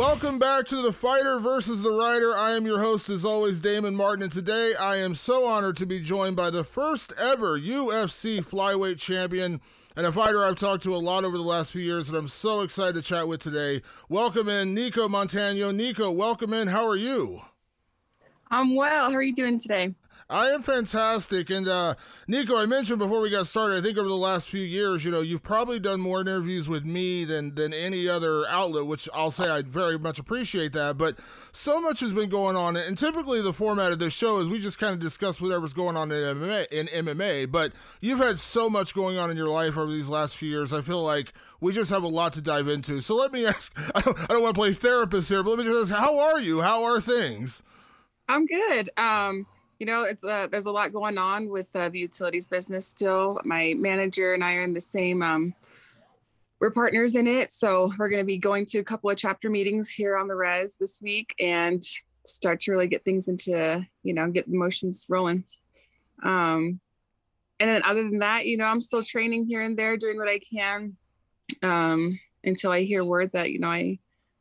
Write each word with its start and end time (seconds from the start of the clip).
Welcome 0.00 0.38
back 0.38 0.64
to 0.68 0.80
the 0.80 0.94
Fighter 0.94 1.38
versus 1.40 1.82
the 1.82 1.92
Writer. 1.92 2.34
I 2.34 2.52
am 2.52 2.64
your 2.64 2.80
host, 2.80 3.10
as 3.10 3.22
always, 3.22 3.60
Damon 3.60 3.94
Martin, 3.94 4.22
and 4.22 4.32
today 4.32 4.72
I 4.74 4.96
am 4.96 5.14
so 5.14 5.44
honored 5.44 5.76
to 5.76 5.84
be 5.84 6.00
joined 6.00 6.36
by 6.36 6.48
the 6.48 6.64
first 6.64 7.12
ever 7.20 7.60
UFC 7.60 8.38
flyweight 8.42 8.96
champion 8.96 9.60
and 9.96 10.06
a 10.06 10.10
fighter 10.10 10.42
I've 10.42 10.58
talked 10.58 10.84
to 10.84 10.96
a 10.96 10.96
lot 10.96 11.26
over 11.26 11.36
the 11.36 11.42
last 11.42 11.72
few 11.72 11.82
years, 11.82 12.08
and 12.08 12.16
I'm 12.16 12.28
so 12.28 12.62
excited 12.62 12.94
to 12.94 13.02
chat 13.02 13.28
with 13.28 13.42
today. 13.42 13.82
Welcome 14.08 14.48
in, 14.48 14.74
Nicco 14.74 15.06
Montaño. 15.06 15.70
Nicco, 15.70 16.16
welcome 16.16 16.54
in. 16.54 16.68
How 16.68 16.88
are 16.88 16.96
you? 16.96 17.42
I'm 18.50 18.74
well. 18.74 19.10
How 19.10 19.16
are 19.18 19.22
you 19.22 19.34
doing 19.34 19.58
today? 19.58 19.94
I 20.30 20.50
am 20.50 20.62
fantastic. 20.62 21.50
And 21.50 21.66
uh, 21.66 21.96
Nicco, 22.28 22.56
I 22.56 22.64
mentioned 22.64 23.00
before 23.00 23.20
we 23.20 23.30
got 23.30 23.48
started, 23.48 23.78
I 23.78 23.82
think 23.82 23.98
over 23.98 24.08
the 24.08 24.14
last 24.14 24.48
few 24.48 24.62
years, 24.62 25.04
you 25.04 25.10
know, 25.10 25.22
you've 25.22 25.42
probably 25.42 25.80
done 25.80 26.00
more 26.00 26.20
interviews 26.20 26.68
with 26.68 26.84
me 26.84 27.24
than 27.24 27.56
than 27.56 27.74
any 27.74 28.06
other 28.06 28.46
outlet, 28.46 28.86
which 28.86 29.08
I'll 29.12 29.32
say 29.32 29.50
I 29.50 29.62
very 29.62 29.98
much 29.98 30.20
appreciate 30.20 30.72
that. 30.74 30.96
But 30.96 31.18
so 31.50 31.80
much 31.80 31.98
has 31.98 32.12
been 32.12 32.30
going 32.30 32.54
on, 32.54 32.76
and 32.76 32.96
typically 32.96 33.42
the 33.42 33.52
format 33.52 33.90
of 33.90 33.98
this 33.98 34.12
show 34.12 34.38
is 34.38 34.46
we 34.46 34.60
just 34.60 34.78
kind 34.78 34.94
of 34.94 35.00
discuss 35.00 35.40
whatever's 35.40 35.72
going 35.72 35.96
on 35.96 36.12
in 36.12 36.36
MMA. 36.36 36.66
In 36.68 36.86
MMA, 36.86 37.50
but 37.50 37.72
you've 38.00 38.20
had 38.20 38.38
so 38.38 38.70
much 38.70 38.94
going 38.94 39.18
on 39.18 39.32
in 39.32 39.36
your 39.36 39.48
life 39.48 39.76
over 39.76 39.90
these 39.90 40.08
last 40.08 40.36
few 40.36 40.48
years. 40.48 40.72
I 40.72 40.80
feel 40.80 41.02
like 41.02 41.32
we 41.60 41.72
just 41.72 41.90
have 41.90 42.04
a 42.04 42.08
lot 42.08 42.34
to 42.34 42.40
dive 42.40 42.68
into. 42.68 43.00
So 43.00 43.16
let 43.16 43.32
me 43.32 43.46
ask. 43.48 43.76
I 43.96 44.00
don't, 44.00 44.16
I 44.16 44.26
don't 44.26 44.42
want 44.42 44.54
to 44.54 44.60
play 44.60 44.74
therapist 44.74 45.28
here, 45.28 45.42
but 45.42 45.50
let 45.50 45.58
me 45.58 45.64
just 45.64 45.90
ask: 45.90 46.00
How 46.00 46.20
are 46.20 46.40
you? 46.40 46.60
How 46.60 46.84
are 46.84 47.00
things? 47.00 47.64
I'm 48.28 48.46
good. 48.46 48.90
Um, 48.96 49.46
you 49.80 49.86
know, 49.86 50.04
it's 50.04 50.22
uh, 50.22 50.46
there's 50.50 50.66
a 50.66 50.70
lot 50.70 50.92
going 50.92 51.16
on 51.16 51.48
with 51.48 51.66
uh, 51.74 51.88
the 51.88 51.98
utilities 51.98 52.48
business 52.48 52.86
still. 52.86 53.40
My 53.44 53.74
manager 53.78 54.34
and 54.34 54.44
I 54.44 54.56
are 54.56 54.62
in 54.62 54.74
the 54.74 54.80
same. 54.80 55.22
Um, 55.22 55.54
we're 56.60 56.70
partners 56.70 57.16
in 57.16 57.26
it, 57.26 57.50
so 57.50 57.90
we're 57.98 58.10
going 58.10 58.20
to 58.20 58.26
be 58.26 58.36
going 58.36 58.66
to 58.66 58.80
a 58.80 58.84
couple 58.84 59.08
of 59.08 59.16
chapter 59.16 59.48
meetings 59.48 59.88
here 59.88 60.18
on 60.18 60.28
the 60.28 60.34
res 60.36 60.76
this 60.78 61.00
week 61.00 61.34
and 61.40 61.82
start 62.26 62.60
to 62.60 62.72
really 62.72 62.88
get 62.88 63.06
things 63.06 63.28
into 63.28 63.84
you 64.02 64.12
know 64.12 64.30
get 64.30 64.46
the 64.46 64.56
motions 64.56 65.06
rolling. 65.08 65.44
Um, 66.22 66.78
and 67.58 67.70
then 67.70 67.82
other 67.82 68.02
than 68.04 68.18
that, 68.18 68.44
you 68.44 68.58
know, 68.58 68.66
I'm 68.66 68.82
still 68.82 69.02
training 69.02 69.46
here 69.46 69.62
and 69.62 69.78
there, 69.78 69.96
doing 69.96 70.18
what 70.18 70.28
I 70.28 70.40
can 70.40 70.94
um, 71.62 72.20
until 72.44 72.70
I 72.70 72.82
hear 72.82 73.02
word 73.02 73.32
that 73.32 73.50
you 73.50 73.60
know 73.60 73.68
I 73.68 73.98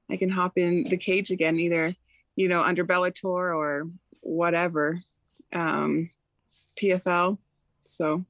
I 0.10 0.18
can 0.18 0.30
hop 0.30 0.58
in 0.58 0.84
the 0.84 0.98
cage 0.98 1.32
again, 1.32 1.58
either 1.58 1.96
you 2.36 2.50
know 2.50 2.62
under 2.62 2.84
Bellator 2.84 3.24
or 3.24 3.90
whatever 4.20 5.02
um, 5.54 6.10
PFL. 6.78 7.38
So 7.84 8.26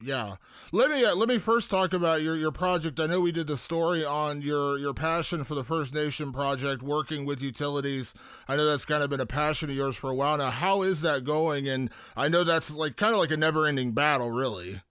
yeah, 0.00 0.36
let 0.70 0.90
me 0.90 1.04
uh, 1.04 1.16
let 1.16 1.28
me 1.28 1.38
first 1.38 1.70
talk 1.70 1.92
about 1.92 2.22
your 2.22 2.36
your 2.36 2.52
project. 2.52 3.00
I 3.00 3.06
know 3.06 3.20
we 3.20 3.32
did 3.32 3.48
the 3.48 3.56
story 3.56 4.04
on 4.04 4.42
your 4.42 4.78
your 4.78 4.94
passion 4.94 5.42
for 5.42 5.56
the 5.56 5.64
First 5.64 5.92
Nation 5.92 6.32
project, 6.32 6.82
working 6.82 7.24
with 7.24 7.42
utilities. 7.42 8.14
I 8.46 8.54
know 8.54 8.64
that's 8.64 8.84
kind 8.84 9.02
of 9.02 9.10
been 9.10 9.20
a 9.20 9.26
passion 9.26 9.70
of 9.70 9.76
yours 9.76 9.96
for 9.96 10.08
a 10.08 10.14
while 10.14 10.36
now. 10.36 10.50
How 10.50 10.82
is 10.82 11.00
that 11.00 11.24
going? 11.24 11.68
And 11.68 11.90
I 12.16 12.28
know 12.28 12.44
that's 12.44 12.70
like 12.70 12.96
kind 12.96 13.12
of 13.12 13.18
like 13.18 13.32
a 13.32 13.36
never 13.36 13.66
ending 13.66 13.90
battle, 13.90 14.30
really. 14.30 14.82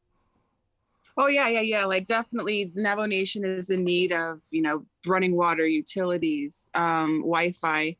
Oh 1.16 1.27
yeah, 1.27 1.47
yeah, 1.47 1.61
yeah. 1.61 1.85
Like 1.85 2.06
definitely, 2.06 2.66
the 2.66 2.81
Navajo 2.81 3.07
Nation 3.07 3.45
is 3.45 3.69
in 3.69 3.85
need 3.85 4.11
of 4.11 4.41
you 4.51 4.61
know 4.61 4.85
running 5.06 5.38
water, 5.38 5.66
utilities, 5.66 6.67
um, 6.73 7.22
Wi-Fi. 7.22 7.95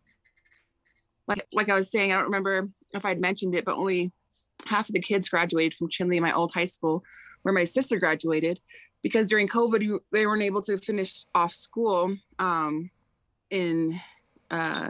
Like 1.26 1.48
like 1.54 1.70
I 1.70 1.76
was 1.76 1.90
saying, 1.90 2.12
I 2.12 2.16
don't 2.16 2.26
remember 2.26 2.68
if 2.94 3.06
I'd 3.06 3.20
mentioned 3.20 3.56
it, 3.56 3.66
but 3.66 3.76
only 3.76 4.12
half 4.66 4.90
of 4.90 4.94
the 4.94 5.02
kids 5.02 5.30
graduated 5.30 5.74
from 5.74 5.90
Chinle, 5.90 6.22
my 6.22 6.34
old 6.34 6.54
high 6.54 6.66
school, 6.66 7.04
where 7.44 7.54
my 7.54 7.64
sister 7.64 8.00
graduated, 8.00 8.60
because 9.04 9.28
during 9.28 9.48
COVID 9.48 10.00
they 10.12 10.26
weren't 10.26 10.44
able 10.44 10.62
to 10.64 10.78
finish 10.78 11.26
off 11.36 11.54
school 11.54 12.16
um, 12.40 12.90
in 13.50 14.00
uh, 14.52 14.90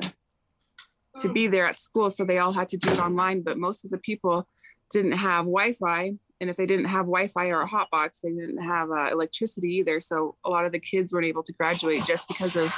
to 1.20 1.30
be 1.30 1.48
there 1.48 1.66
at 1.66 1.76
school, 1.76 2.10
so 2.10 2.24
they 2.24 2.38
all 2.38 2.52
had 2.52 2.70
to 2.70 2.78
do 2.78 2.92
it 2.92 3.00
online. 3.00 3.42
But 3.42 3.58
most 3.58 3.86
of 3.86 3.92
the 3.92 3.98
people 3.98 4.48
didn't 4.92 5.14
have 5.14 5.46
Wi-Fi, 5.46 6.14
and 6.40 6.50
if 6.50 6.56
they 6.56 6.66
didn't 6.66 6.86
have 6.86 7.06
Wi-Fi 7.06 7.50
or 7.50 7.62
a 7.62 7.68
hotbox, 7.68 8.22
they 8.22 8.30
didn't 8.30 8.62
have 8.62 8.92
uh, 8.92 9.10
electricity 9.12 9.76
either. 9.76 10.00
So 10.00 10.36
a 10.46 10.50
lot 10.50 10.66
of 10.66 10.72
the 10.72 10.80
kids 10.80 11.12
weren't 11.12 11.26
able 11.26 11.44
to 11.44 11.54
graduate 11.54 12.04
just 12.06 12.28
because 12.28 12.56
of 12.56 12.74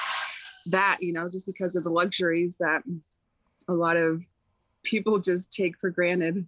that, 0.67 0.97
you 1.01 1.13
know, 1.13 1.29
just 1.29 1.45
because 1.45 1.75
of 1.75 1.83
the 1.83 1.89
luxuries 1.89 2.57
that 2.59 2.83
a 3.67 3.73
lot 3.73 3.97
of 3.97 4.23
people 4.83 5.19
just 5.19 5.53
take 5.53 5.77
for 5.77 5.89
granted. 5.89 6.45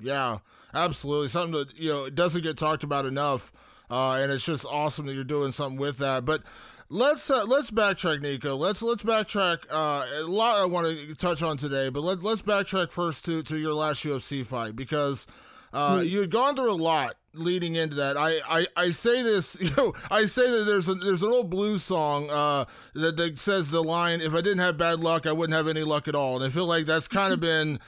Yeah, 0.00 0.38
absolutely. 0.72 1.28
Something 1.28 1.52
that 1.52 1.78
you 1.78 1.90
know 1.90 2.04
it 2.04 2.14
doesn't 2.14 2.42
get 2.42 2.58
talked 2.58 2.84
about 2.84 3.06
enough, 3.06 3.52
uh, 3.90 4.14
and 4.14 4.30
it's 4.30 4.44
just 4.44 4.64
awesome 4.64 5.06
that 5.06 5.14
you're 5.14 5.24
doing 5.24 5.52
something 5.52 5.78
with 5.78 5.98
that. 5.98 6.24
But 6.24 6.42
let's 6.88 7.30
uh, 7.30 7.44
let's 7.44 7.70
backtrack, 7.70 8.20
Nicco. 8.20 8.58
Let's 8.58 8.82
let's 8.82 9.02
backtrack. 9.02 9.64
Uh, 9.70 10.06
a 10.16 10.22
lot 10.22 10.58
I 10.58 10.64
want 10.64 10.86
to 10.86 11.14
touch 11.14 11.42
on 11.42 11.56
today, 11.56 11.88
but 11.88 12.00
let 12.00 12.22
let's 12.22 12.42
backtrack 12.42 12.92
first 12.92 13.24
to 13.26 13.42
to 13.44 13.56
your 13.58 13.74
last 13.74 14.04
UFC 14.04 14.44
fight 14.44 14.76
because 14.76 15.26
uh, 15.72 15.98
mm. 15.98 16.08
you 16.08 16.20
had 16.20 16.30
gone 16.30 16.56
through 16.56 16.70
a 16.70 16.72
lot 16.72 17.16
leading 17.34 17.76
into 17.76 17.96
that. 17.96 18.16
I, 18.16 18.40
I, 18.48 18.66
I 18.76 18.90
say 18.90 19.22
this, 19.22 19.56
you 19.60 19.70
know, 19.76 19.94
I 20.10 20.26
say 20.26 20.50
that 20.50 20.64
there's 20.64 20.88
a, 20.88 20.94
there's 20.94 21.22
an 21.22 21.30
old 21.30 21.50
blues 21.50 21.82
song 21.82 22.30
uh, 22.30 22.64
that, 22.94 23.16
that 23.16 23.38
says 23.38 23.70
the 23.70 23.82
line, 23.82 24.20
"If 24.20 24.34
I 24.34 24.40
didn't 24.40 24.58
have 24.58 24.78
bad 24.78 25.00
luck, 25.00 25.26
I 25.26 25.32
wouldn't 25.32 25.56
have 25.56 25.68
any 25.68 25.84
luck 25.84 26.08
at 26.08 26.14
all." 26.14 26.36
And 26.36 26.44
I 26.44 26.50
feel 26.50 26.66
like 26.66 26.86
that's 26.86 27.08
kind 27.08 27.32
of 27.32 27.40
been 27.40 27.78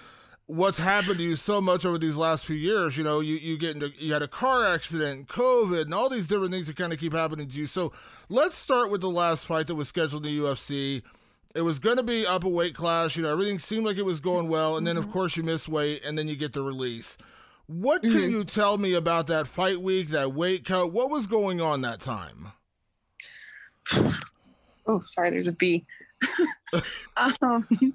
what's 0.47 0.79
happened 0.79 1.19
to 1.19 1.23
you 1.23 1.37
so 1.37 1.61
much 1.61 1.85
over 1.85 1.99
these 1.99 2.17
last 2.17 2.45
few 2.47 2.57
years. 2.57 2.97
You 2.97 3.05
know, 3.05 3.21
you 3.21 3.37
you 3.37 3.59
get 3.59 3.75
into 3.75 3.93
you 3.99 4.13
had 4.13 4.23
a 4.23 4.29
car 4.29 4.65
accident, 4.67 5.29
COVID, 5.29 5.83
and 5.83 5.95
all 5.95 6.09
these 6.09 6.29
different 6.29 6.53
things 6.53 6.67
that 6.69 6.77
kind 6.77 6.93
of 6.93 6.99
keep 6.99 7.13
happening 7.13 7.49
to 7.49 7.55
you. 7.55 7.67
So 7.67 7.93
let's 8.29 8.57
start 8.57 8.91
with 8.91 9.01
the 9.01 9.11
last 9.11 9.47
fight 9.47 9.67
that 9.67 9.75
was 9.75 9.89
scheduled 9.89 10.27
in 10.27 10.33
the 10.33 10.41
UFC. 10.41 11.03
It 11.55 11.63
was 11.63 11.79
going 11.79 11.97
to 11.97 12.03
be 12.03 12.27
up 12.27 12.45
a 12.45 12.49
weight 12.49 12.75
class. 12.75 13.17
You 13.17 13.23
know, 13.23 13.33
everything 13.33 13.59
seemed 13.59 13.87
like 13.87 13.97
it 13.97 14.05
was 14.05 14.21
going 14.21 14.49
well, 14.49 14.77
and 14.77 14.87
then 14.87 14.97
of 14.97 15.05
mm-hmm. 15.05 15.13
course 15.13 15.37
you 15.37 15.43
miss 15.43 15.69
weight, 15.69 16.03
and 16.05 16.19
then 16.19 16.29
you 16.29 16.37
get 16.37 16.53
the 16.53 16.63
release. 16.63 17.17
What 17.67 18.03
mm-hmm. 18.03 18.17
can 18.17 18.31
you 18.31 18.45
tell 18.45 18.79
me 18.79 18.95
about 18.95 19.27
that 19.27 19.49
fight 19.49 19.81
week, 19.81 20.09
that 20.09 20.33
weight 20.33 20.65
cut? 20.65 20.93
What 20.93 21.11
was 21.11 21.27
going 21.27 21.61
on 21.61 21.81
that 21.83 22.01
time? 22.01 22.53
oh, 24.87 25.03
sorry, 25.07 25.31
there's 25.31 25.49
a 25.49 25.53
bee. 25.53 25.85
um, 27.17 27.67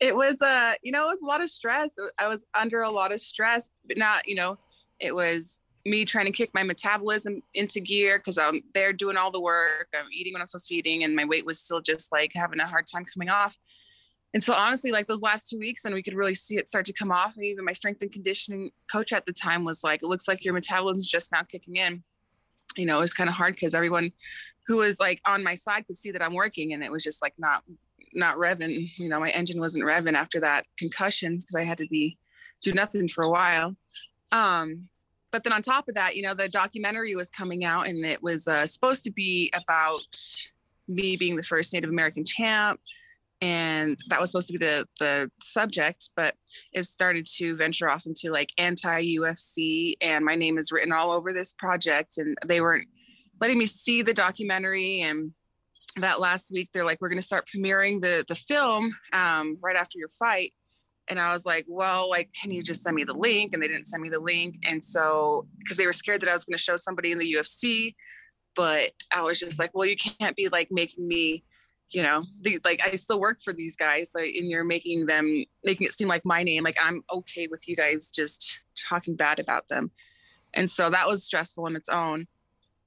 it 0.00 0.14
was 0.14 0.42
uh, 0.42 0.74
you 0.82 0.92
know, 0.92 1.06
it 1.06 1.10
was 1.10 1.22
a 1.22 1.26
lot 1.26 1.42
of 1.42 1.50
stress. 1.50 1.94
I 2.18 2.28
was 2.28 2.44
under 2.54 2.82
a 2.82 2.90
lot 2.90 3.12
of 3.12 3.20
stress, 3.20 3.70
but 3.86 3.96
not, 3.96 4.26
you 4.26 4.34
know, 4.34 4.58
it 4.98 5.14
was 5.14 5.60
me 5.86 6.04
trying 6.04 6.26
to 6.26 6.32
kick 6.32 6.50
my 6.52 6.62
metabolism 6.62 7.42
into 7.54 7.80
gear 7.80 8.18
because 8.18 8.38
I'm 8.38 8.62
there 8.74 8.92
doing 8.92 9.16
all 9.16 9.30
the 9.30 9.40
work. 9.40 9.88
I'm 9.94 10.06
eating 10.12 10.32
what 10.32 10.40
I'm 10.40 10.46
supposed 10.46 10.68
to 10.68 10.74
be 10.74 10.78
eating, 10.78 11.04
and 11.04 11.14
my 11.14 11.24
weight 11.24 11.46
was 11.46 11.58
still 11.58 11.80
just 11.80 12.12
like 12.12 12.32
having 12.34 12.60
a 12.60 12.66
hard 12.66 12.86
time 12.86 13.04
coming 13.04 13.30
off. 13.30 13.56
And 14.32 14.42
so 14.42 14.54
honestly, 14.54 14.92
like 14.92 15.06
those 15.06 15.22
last 15.22 15.48
two 15.48 15.58
weeks, 15.58 15.84
and 15.84 15.94
we 15.94 16.02
could 16.02 16.14
really 16.14 16.34
see 16.34 16.56
it 16.56 16.68
start 16.68 16.86
to 16.86 16.92
come 16.92 17.10
off. 17.10 17.36
And 17.36 17.44
even 17.44 17.64
my 17.64 17.72
strength 17.72 18.02
and 18.02 18.12
conditioning 18.12 18.70
coach 18.90 19.12
at 19.12 19.26
the 19.26 19.32
time 19.32 19.64
was 19.64 19.82
like, 19.82 20.02
"It 20.02 20.06
looks 20.06 20.28
like 20.28 20.44
your 20.44 20.54
metabolism's 20.54 21.08
just 21.08 21.32
now 21.32 21.42
kicking 21.42 21.76
in." 21.76 22.04
You 22.76 22.86
know, 22.86 22.98
it 22.98 23.02
was 23.02 23.12
kind 23.12 23.28
of 23.28 23.34
hard 23.34 23.54
because 23.54 23.74
everyone 23.74 24.12
who 24.66 24.76
was 24.76 25.00
like 25.00 25.20
on 25.26 25.42
my 25.42 25.56
side 25.56 25.86
could 25.86 25.96
see 25.96 26.12
that 26.12 26.22
I'm 26.22 26.34
working, 26.34 26.72
and 26.72 26.84
it 26.84 26.92
was 26.92 27.02
just 27.02 27.22
like 27.22 27.34
not 27.38 27.64
not 28.14 28.36
revving. 28.36 28.90
You 28.96 29.08
know, 29.08 29.18
my 29.18 29.30
engine 29.30 29.58
wasn't 29.58 29.84
revving 29.84 30.14
after 30.14 30.38
that 30.40 30.64
concussion 30.78 31.38
because 31.38 31.56
I 31.56 31.64
had 31.64 31.78
to 31.78 31.86
be 31.88 32.16
do 32.62 32.72
nothing 32.72 33.08
for 33.08 33.24
a 33.24 33.30
while. 33.30 33.74
Um, 34.30 34.88
but 35.32 35.42
then 35.42 35.52
on 35.52 35.62
top 35.62 35.88
of 35.88 35.94
that, 35.94 36.14
you 36.14 36.22
know, 36.22 36.34
the 36.34 36.48
documentary 36.48 37.16
was 37.16 37.30
coming 37.30 37.64
out, 37.64 37.88
and 37.88 38.04
it 38.04 38.22
was 38.22 38.46
uh, 38.46 38.64
supposed 38.68 39.02
to 39.04 39.10
be 39.10 39.52
about 39.54 40.00
me 40.86 41.16
being 41.16 41.34
the 41.34 41.42
first 41.42 41.72
Native 41.72 41.90
American 41.90 42.24
champ 42.24 42.80
and 43.40 43.98
that 44.08 44.20
was 44.20 44.30
supposed 44.30 44.48
to 44.48 44.58
be 44.58 44.64
the 44.64 44.86
the 44.98 45.30
subject 45.40 46.10
but 46.16 46.34
it 46.72 46.84
started 46.84 47.26
to 47.26 47.56
venture 47.56 47.88
off 47.88 48.06
into 48.06 48.30
like 48.30 48.50
anti 48.58 49.16
ufc 49.16 49.94
and 50.00 50.24
my 50.24 50.34
name 50.34 50.58
is 50.58 50.70
written 50.72 50.92
all 50.92 51.10
over 51.10 51.32
this 51.32 51.52
project 51.54 52.18
and 52.18 52.36
they 52.46 52.60
weren't 52.60 52.88
letting 53.40 53.58
me 53.58 53.66
see 53.66 54.02
the 54.02 54.12
documentary 54.12 55.00
and 55.00 55.32
that 55.96 56.20
last 56.20 56.50
week 56.52 56.68
they're 56.72 56.84
like 56.84 57.00
we're 57.00 57.08
going 57.08 57.18
to 57.18 57.22
start 57.22 57.48
premiering 57.48 58.00
the 58.00 58.24
the 58.28 58.34
film 58.34 58.90
um, 59.12 59.56
right 59.60 59.76
after 59.76 59.98
your 59.98 60.08
fight 60.08 60.52
and 61.08 61.18
i 61.18 61.32
was 61.32 61.44
like 61.44 61.64
well 61.68 62.08
like 62.08 62.30
can 62.40 62.50
you 62.50 62.62
just 62.62 62.82
send 62.82 62.94
me 62.94 63.04
the 63.04 63.12
link? 63.12 63.52
And 63.52 63.62
they 63.62 63.68
didn't 63.68 63.86
send 63.86 64.02
me 64.02 64.08
the 64.08 64.20
link 64.20 64.56
and 64.64 64.84
so 64.84 65.46
because 65.58 65.76
they 65.76 65.86
were 65.86 65.92
scared 65.92 66.20
that 66.22 66.28
i 66.28 66.32
was 66.32 66.44
going 66.44 66.56
to 66.56 66.62
show 66.62 66.76
somebody 66.76 67.12
in 67.12 67.18
the 67.18 67.36
ufc 67.38 67.94
but 68.54 68.92
i 69.14 69.22
was 69.22 69.40
just 69.40 69.58
like 69.58 69.70
well 69.74 69.86
you 69.86 69.96
can't 69.96 70.36
be 70.36 70.48
like 70.48 70.68
making 70.70 71.08
me 71.08 71.42
you 71.90 72.02
know 72.02 72.24
the, 72.42 72.58
like 72.64 72.80
i 72.86 72.94
still 72.94 73.20
work 73.20 73.40
for 73.42 73.52
these 73.52 73.74
guys 73.74 74.12
like, 74.14 74.34
and 74.36 74.48
you're 74.48 74.64
making 74.64 75.06
them 75.06 75.44
making 75.64 75.86
it 75.86 75.92
seem 75.92 76.08
like 76.08 76.24
my 76.24 76.42
name 76.42 76.62
like 76.62 76.76
i'm 76.84 77.02
okay 77.12 77.48
with 77.48 77.68
you 77.68 77.74
guys 77.74 78.10
just 78.10 78.60
talking 78.88 79.16
bad 79.16 79.38
about 79.38 79.68
them. 79.68 79.90
And 80.54 80.68
so 80.68 80.90
that 80.90 81.06
was 81.06 81.24
stressful 81.24 81.66
in 81.66 81.76
its 81.76 81.88
own. 81.88 82.26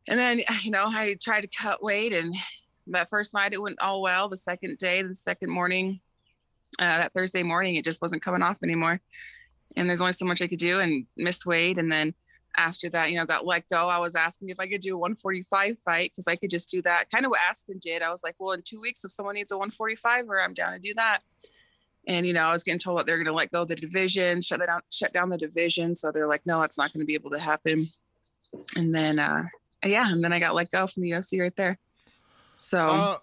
And 0.08 0.20
then 0.20 0.42
you 0.64 0.72
know 0.72 0.86
i 0.88 1.18
tried 1.22 1.42
to 1.42 1.48
cut 1.48 1.84
weight 1.84 2.14
and 2.14 2.36
that 2.88 3.10
first 3.10 3.34
night 3.34 3.54
it 3.54 3.62
went 3.62 3.82
all 3.82 4.02
well. 4.02 4.28
The 4.28 4.38
second 4.38 4.78
day 4.78 5.02
the 5.02 5.16
second 5.16 5.50
morning 5.50 6.00
uh, 6.80 6.98
that 6.98 7.14
thursday 7.14 7.44
morning 7.44 7.76
it 7.76 7.86
just 7.86 8.02
wasn't 8.02 8.24
coming 8.24 8.42
off 8.42 8.64
anymore. 8.64 9.00
And 9.76 9.90
there's 9.90 10.02
only 10.02 10.14
so 10.14 10.26
much 10.26 10.42
i 10.42 10.48
could 10.48 10.60
do 10.60 10.80
and 10.80 11.06
missed 11.18 11.46
weight. 11.46 11.78
And 11.78 11.92
then 11.92 12.14
after 12.58 12.90
that, 12.90 13.12
you 13.12 13.18
know, 13.18 13.26
got 13.26 13.46
let 13.46 13.68
go. 13.70 13.88
I 13.88 14.00
was 14.00 14.16
asking 14.16 14.50
if 14.50 14.60
I 14.60 14.68
could 14.68 14.82
do 14.82 14.96
a 14.96 14.98
145 14.98 15.80
fight 15.80 16.12
because 16.12 16.28
I 16.28 16.36
could 16.36 16.50
just 16.50 16.70
do 16.70 16.82
that. 16.84 17.10
Kind 17.10 17.26
of 17.26 17.32
what 17.32 17.40
Aspen 17.50 17.80
did. 17.80 18.02
I 18.02 18.10
was 18.10 18.24
like, 18.24 18.36
well, 18.40 18.52
in 18.52 18.62
two 18.62 18.82
weeks, 18.82 19.04
if 19.04 19.12
someone 19.12 19.36
needs 19.36 19.52
a 19.52 19.58
145 19.58 20.30
or 20.30 20.42
I'm 20.42 20.54
down 20.54 20.74
to 20.74 20.80
do 20.80 20.94
that. 20.96 21.20
And 22.08 22.26
you 22.28 22.34
know, 22.34 22.44
I 22.44 22.52
was 22.52 22.64
getting 22.64 22.80
told 22.80 23.00
that 23.00 23.06
they're 23.06 23.18
going 23.18 23.26
to 23.26 23.34
let 23.34 23.52
go 23.52 23.62
of 23.62 23.70
the 23.70 23.76
division, 23.76 24.42
shut 24.42 24.66
down, 24.66 24.82
shut 24.92 25.14
down 25.14 25.30
the 25.30 25.38
division. 25.38 25.96
So 25.96 26.12
they're 26.12 26.28
like, 26.28 26.46
no, 26.46 26.60
that's 26.60 26.78
not 26.78 26.92
going 26.94 27.00
to 27.00 27.06
be 27.06 27.14
able 27.14 27.32
to 27.32 27.40
happen. 27.40 27.90
And 28.76 28.94
then, 28.94 29.20
uh, 29.20 29.44
yeah, 29.86 30.12
and 30.12 30.24
then 30.24 30.34
I 30.34 30.40
got 30.40 30.54
let 30.54 30.70
go 30.70 30.86
from 30.86 31.04
the 31.04 31.12
UFC 31.12 31.40
right 31.40 31.56
there. 31.56 31.78
So. 32.58 32.80
Uh, 32.80 33.18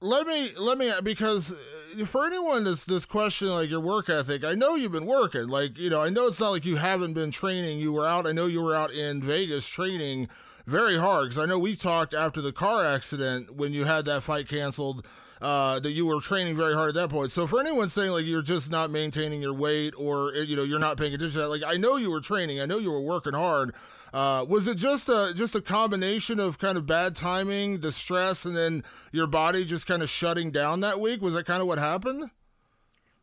let 0.00 0.26
me 0.26 0.50
let 0.58 0.76
me 0.76 0.92
because 1.02 1.52
uh, 1.52 2.04
for 2.04 2.26
anyone 2.26 2.64
that's 2.64 2.84
this 2.84 3.06
question 3.06 3.48
like 3.48 3.70
your 3.70 3.80
work 3.80 4.10
ethic 4.10 4.44
i 4.44 4.54
know 4.54 4.74
you've 4.74 4.92
been 4.92 5.06
working 5.06 5.48
like 5.48 5.78
you 5.78 5.88
know 5.88 6.02
i 6.02 6.10
know 6.10 6.26
it's 6.26 6.38
not 6.38 6.50
like 6.50 6.66
you 6.66 6.76
haven't 6.76 7.14
been 7.14 7.30
training 7.30 7.78
you 7.78 7.92
were 7.92 8.06
out 8.06 8.26
i 8.26 8.32
know 8.32 8.46
you 8.46 8.62
were 8.62 8.74
out 8.74 8.92
in 8.92 9.22
vegas 9.22 9.66
training 9.66 10.28
very 10.66 10.98
hard 10.98 11.30
because 11.30 11.42
i 11.42 11.46
know 11.46 11.58
we 11.58 11.74
talked 11.74 12.12
after 12.12 12.42
the 12.42 12.52
car 12.52 12.84
accident 12.84 13.54
when 13.54 13.72
you 13.72 13.84
had 13.84 14.04
that 14.04 14.22
fight 14.22 14.46
canceled 14.48 15.06
uh, 15.40 15.78
that 15.80 15.92
you 15.92 16.06
were 16.06 16.20
training 16.20 16.56
very 16.56 16.74
hard 16.74 16.88
at 16.88 16.94
that 16.94 17.10
point. 17.10 17.30
So 17.30 17.46
for 17.46 17.60
anyone 17.60 17.88
saying 17.88 18.10
like 18.10 18.24
you're 18.24 18.42
just 18.42 18.70
not 18.70 18.90
maintaining 18.90 19.42
your 19.42 19.52
weight 19.52 19.94
or 19.98 20.32
you 20.32 20.56
know 20.56 20.62
you're 20.62 20.78
not 20.78 20.96
paying 20.96 21.14
attention 21.14 21.34
to 21.34 21.38
that, 21.40 21.48
like 21.48 21.62
I 21.62 21.76
know 21.76 21.96
you 21.96 22.10
were 22.10 22.20
training, 22.20 22.60
I 22.60 22.66
know 22.66 22.78
you 22.78 22.90
were 22.90 23.00
working 23.00 23.34
hard. 23.34 23.74
Uh, 24.12 24.44
was 24.48 24.68
it 24.68 24.76
just 24.76 25.08
a 25.08 25.32
just 25.34 25.54
a 25.54 25.60
combination 25.60 26.40
of 26.40 26.58
kind 26.58 26.78
of 26.78 26.86
bad 26.86 27.16
timing, 27.16 27.80
the 27.80 27.92
stress, 27.92 28.44
and 28.44 28.56
then 28.56 28.84
your 29.12 29.26
body 29.26 29.64
just 29.64 29.86
kind 29.86 30.02
of 30.02 30.08
shutting 30.08 30.50
down 30.50 30.80
that 30.80 31.00
week? 31.00 31.20
Was 31.20 31.34
that 31.34 31.46
kind 31.46 31.60
of 31.60 31.66
what 31.66 31.78
happened? 31.78 32.30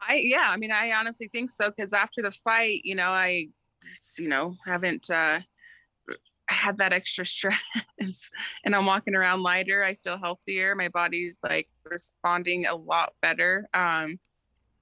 I 0.01 0.15
yeah, 0.23 0.45
I 0.47 0.57
mean, 0.57 0.71
I 0.71 0.91
honestly 0.91 1.29
think 1.29 1.49
so 1.49 1.69
because 1.69 1.93
after 1.93 2.21
the 2.21 2.31
fight, 2.31 2.81
you 2.83 2.95
know, 2.95 3.09
I 3.09 3.47
you 4.17 4.27
know 4.27 4.55
haven't 4.65 5.09
uh, 5.09 5.39
had 6.47 6.77
that 6.77 6.93
extra 6.93 7.25
stress, 7.25 7.61
and 8.63 8.75
I'm 8.75 8.85
walking 8.85 9.15
around 9.15 9.43
lighter. 9.43 9.83
I 9.83 9.95
feel 9.95 10.17
healthier. 10.17 10.75
My 10.75 10.89
body's 10.89 11.37
like 11.43 11.69
responding 11.85 12.65
a 12.65 12.75
lot 12.75 13.13
better. 13.21 13.67
Um, 13.73 14.19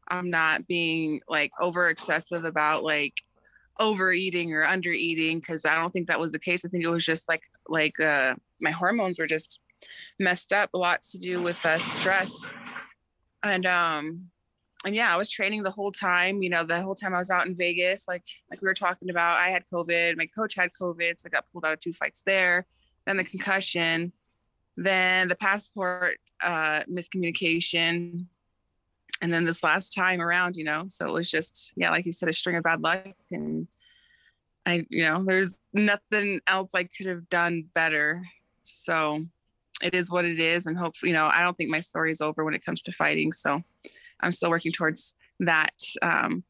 I'm 0.07 0.29
not 0.29 0.67
being 0.67 1.21
like 1.29 1.51
over 1.59 1.87
excessive 1.87 2.43
about 2.43 2.83
like 2.83 3.13
overeating 3.79 4.53
or 4.53 4.63
undereating 4.63 5.35
because 5.35 5.65
I 5.65 5.75
don't 5.75 5.91
think 5.91 6.07
that 6.07 6.19
was 6.19 6.31
the 6.31 6.39
case. 6.39 6.65
I 6.65 6.69
think 6.69 6.83
it 6.83 6.89
was 6.89 7.05
just 7.05 7.27
like 7.27 7.41
like 7.67 7.99
uh, 7.99 8.35
my 8.59 8.71
hormones 8.71 9.19
were 9.19 9.27
just 9.27 9.59
messed 10.19 10.53
up. 10.53 10.69
A 10.73 10.77
lot 10.77 11.01
to 11.03 11.17
do 11.17 11.41
with 11.41 11.63
uh, 11.65 11.79
stress, 11.79 12.49
and 13.43 13.65
um, 13.65 14.29
and 14.85 14.95
yeah, 14.95 15.13
I 15.13 15.17
was 15.17 15.29
training 15.29 15.63
the 15.63 15.71
whole 15.71 15.91
time. 15.91 16.41
You 16.41 16.49
know, 16.49 16.63
the 16.63 16.81
whole 16.81 16.95
time 16.95 17.13
I 17.13 17.19
was 17.19 17.29
out 17.29 17.47
in 17.47 17.55
Vegas, 17.55 18.07
like 18.07 18.23
like 18.49 18.61
we 18.61 18.67
were 18.67 18.73
talking 18.73 19.09
about. 19.09 19.37
I 19.37 19.49
had 19.49 19.63
COVID. 19.71 20.17
My 20.17 20.27
coach 20.27 20.55
had 20.55 20.71
COVID, 20.79 21.19
so 21.19 21.27
I 21.27 21.29
got 21.29 21.45
pulled 21.51 21.65
out 21.65 21.73
of 21.73 21.79
two 21.79 21.93
fights 21.93 22.23
there. 22.25 22.65
Then 23.05 23.17
the 23.17 23.23
concussion, 23.23 24.11
then 24.77 25.27
the 25.27 25.35
passport 25.35 26.17
uh, 26.41 26.83
miscommunication, 26.89 28.25
and 29.21 29.31
then 29.33 29.45
this 29.45 29.63
last 29.63 29.93
time 29.93 30.19
around 30.19 30.55
you 30.55 30.63
know 30.63 30.85
so 30.87 31.07
it 31.07 31.13
was 31.13 31.29
just 31.29 31.73
yeah 31.75 31.91
like 31.91 32.05
you 32.05 32.11
said 32.11 32.29
a 32.29 32.33
string 32.33 32.55
of 32.55 32.63
bad 32.63 32.81
luck 32.81 33.05
and 33.31 33.67
i 34.65 34.85
you 34.89 35.03
know 35.03 35.23
there's 35.23 35.57
nothing 35.73 36.39
else 36.47 36.73
i 36.75 36.83
could 36.83 37.05
have 37.05 37.27
done 37.29 37.65
better. 37.73 38.21
So 38.63 39.21
it 39.81 39.95
is 39.95 40.11
what 40.11 40.25
it 40.25 40.39
is 40.39 40.67
and 40.67 40.77
hope 40.77 40.93
you 41.01 41.13
know 41.13 41.25
i 41.25 41.41
don't 41.41 41.57
think 41.57 41.69
my 41.69 41.79
story 41.79 42.11
is 42.11 42.21
over 42.21 42.43
when 42.45 42.53
it 42.53 42.63
comes 42.63 42.81
to 42.83 42.91
fighting. 42.91 43.31
So 43.31 43.61
i'm 44.19 44.31
still 44.31 44.49
working 44.49 44.71
towards 44.71 45.15
that 45.39 45.73
um, 46.03 46.43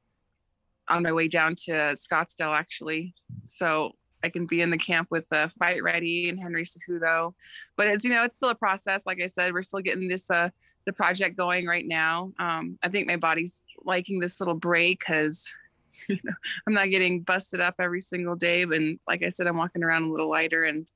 on 0.89 1.03
my 1.03 1.13
way 1.13 1.27
down 1.27 1.56
to 1.56 1.71
scottsdale 1.71 2.57
actually. 2.57 3.15
So 3.45 3.94
I 4.23 4.29
can 4.29 4.45
be 4.45 4.62
in 4.62 4.69
the 4.69 4.77
camp 4.77 5.07
with 5.12 5.27
the 5.29 5.51
fight 5.59 5.83
ready 5.83 6.29
and 6.29 6.39
Henry 6.39 6.63
Cejudo. 6.63 7.33
But 7.77 7.88
it's 7.88 8.03
you 8.03 8.12
know 8.12 8.23
it's 8.23 8.38
still 8.38 8.50
a 8.50 8.56
process. 8.56 9.06
Like 9.06 9.21
I 9.21 9.27
said, 9.27 9.53
we're 9.53 9.63
still 9.63 9.81
getting 9.81 10.07
this 10.07 10.29
uh 10.29 10.50
the 10.85 10.94
project 10.94 11.38
going 11.38 11.68
right 11.68 11.88
now. 11.88 12.31
Um, 12.39 12.77
I 12.81 12.89
think 12.89 13.07
my 13.07 13.18
body's 13.18 13.63
liking 13.83 14.19
this 14.19 14.39
little 14.39 14.56
break 14.56 15.00
because 15.00 15.51
you 16.07 16.18
know 16.23 16.33
I'm 16.68 16.73
not 16.73 16.89
getting 16.89 17.21
busted 17.21 17.59
up 17.59 17.75
every 17.79 18.01
single 18.01 18.35
day. 18.35 18.63
And 18.63 19.00
like 19.07 19.23
I 19.23 19.29
said, 19.29 19.47
I'm 19.47 19.57
walking 19.57 19.83
around 19.83 20.03
a 20.03 20.12
little 20.12 20.29
lighter 20.29 20.65
and 20.65 20.90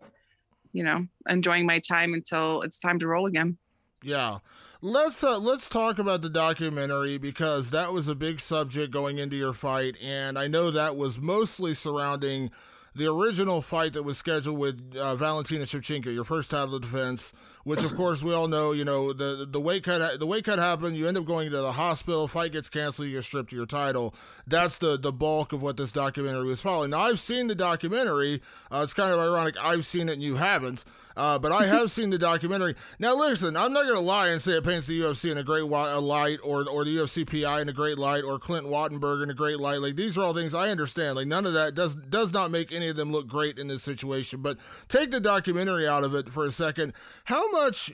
you 0.74 0.84
know 0.84 1.06
enjoying 1.30 1.66
my 1.66 1.80
time 1.80 2.14
until 2.14 2.62
it's 2.62 2.78
time 2.78 3.00
to 3.00 3.08
roll 3.08 3.26
again. 3.26 3.58
Yeah. 4.04 4.40
Let's 4.82 5.24
uh, 5.24 5.40
let's 5.40 5.68
talk 5.68 5.98
about 5.98 6.22
the 6.22 6.30
documentary 6.30 7.18
because 7.18 7.72
that 7.72 7.92
was 7.92 8.08
a 8.08 8.14
big 8.14 8.40
subject 8.40 8.92
going 8.92 9.18
into 9.18 9.36
your 9.36 9.54
fight, 9.54 9.96
and 10.00 10.38
I 10.38 10.48
know 10.48 10.70
that 10.70 10.96
was 10.96 11.18
mostly 11.18 11.74
surrounding 11.74 12.52
the 12.96 13.12
original 13.12 13.62
fight 13.62 13.94
that 13.94 14.04
was 14.04 14.18
scheduled 14.18 14.58
with 14.58 14.96
uh, 14.96 15.16
Valentina 15.16 15.66
Shevchenko, 15.66 16.14
your 16.14 16.24
first 16.24 16.50
title 16.50 16.80
defense, 16.80 17.34
which 17.66 17.84
of 17.84 17.96
course 17.96 18.24
we 18.24 18.34
all 18.34 18.48
know, 18.48 18.72
you 18.72 18.86
know, 18.86 19.12
the 19.12 19.46
the 19.50 19.60
weight 19.60 19.84
cut 19.84 20.20
the 20.20 20.26
weight 20.26 20.46
cut 20.46 20.60
happened, 20.60 20.96
you 20.96 21.08
end 21.08 21.18
up 21.18 21.26
going 21.26 21.50
to 21.52 21.58
the 21.58 21.72
hospital, 21.74 22.28
fight 22.28 22.54
gets 22.54 22.70
canceled, 22.70 23.08
you 23.08 23.16
get 23.16 23.24
stripped 23.24 23.52
of 23.52 23.58
your 23.58 23.66
title. 23.66 24.16
That's 24.48 24.78
the 24.78 24.98
the 24.98 25.12
bulk 25.12 25.52
of 25.52 25.62
what 25.62 25.76
this 25.76 25.92
documentary 25.92 26.46
was 26.46 26.62
following. 26.62 26.92
Now 26.92 27.00
I've 27.02 27.20
seen 27.20 27.48
the 27.48 27.56
documentary. 27.56 28.42
Uh, 28.72 28.82
it's 28.84 28.94
kind 28.94 29.12
of 29.12 29.20
ironic 29.20 29.56
I've 29.60 29.86
seen 29.86 30.08
it 30.10 30.14
and 30.14 30.24
you 30.24 30.36
haven't. 30.36 30.86
Uh, 31.18 31.40
but 31.40 31.52
I 31.52 31.66
have 31.66 31.92
seen 31.92 32.10
the 32.10 32.18
documentary. 32.18 32.76
Now, 33.00 33.16
listen, 33.16 33.56
I'm 33.56 33.72
not 33.72 33.84
going 33.84 33.96
to 33.96 34.02
lie 34.02 34.30
and 34.30 34.42
say 34.42 34.54
it 34.54 34.64
paints 34.64 34.88
the 34.88 35.00
UFC 35.00 35.32
in 35.32 35.38
a 35.38 35.44
great 35.44 35.64
a 35.64 36.00
light, 36.00 36.40
or 36.44 36.68
or 36.68 36.84
the 36.84 36.98
UFC 36.98 37.26
PI 37.26 37.62
in 37.62 37.70
a 37.70 37.74
great 37.74 37.98
light, 37.98 38.24
or 38.24 38.38
Clint 38.38 38.66
Wattenberg 38.66 39.24
in 39.24 39.30
a 39.30 39.34
great 39.34 39.60
light. 39.60 39.82
Like 39.82 39.96
these 39.96 40.18
are 40.18 40.24
all 40.24 40.34
things 40.34 40.54
I 40.54 40.70
understand. 40.70 41.16
Like 41.16 41.28
none 41.28 41.46
of 41.46 41.54
that 41.54 41.74
does 41.76 41.96
does 41.96 42.34
not 42.34 42.52
make 42.52 42.72
any 42.72 42.88
of 42.88 42.96
them 42.96 43.12
look 43.12 43.28
great 43.28 43.58
in 43.58 43.68
this 43.68 43.84
situation. 43.84 44.42
But 44.42 44.58
take 44.90 45.12
the 45.12 45.20
documentary 45.20 45.88
out 45.88 46.04
of 46.04 46.16
it 46.16 46.30
for 46.30 46.44
a 46.46 46.52
second. 46.52 46.94
How 47.26 47.50
much? 47.52 47.92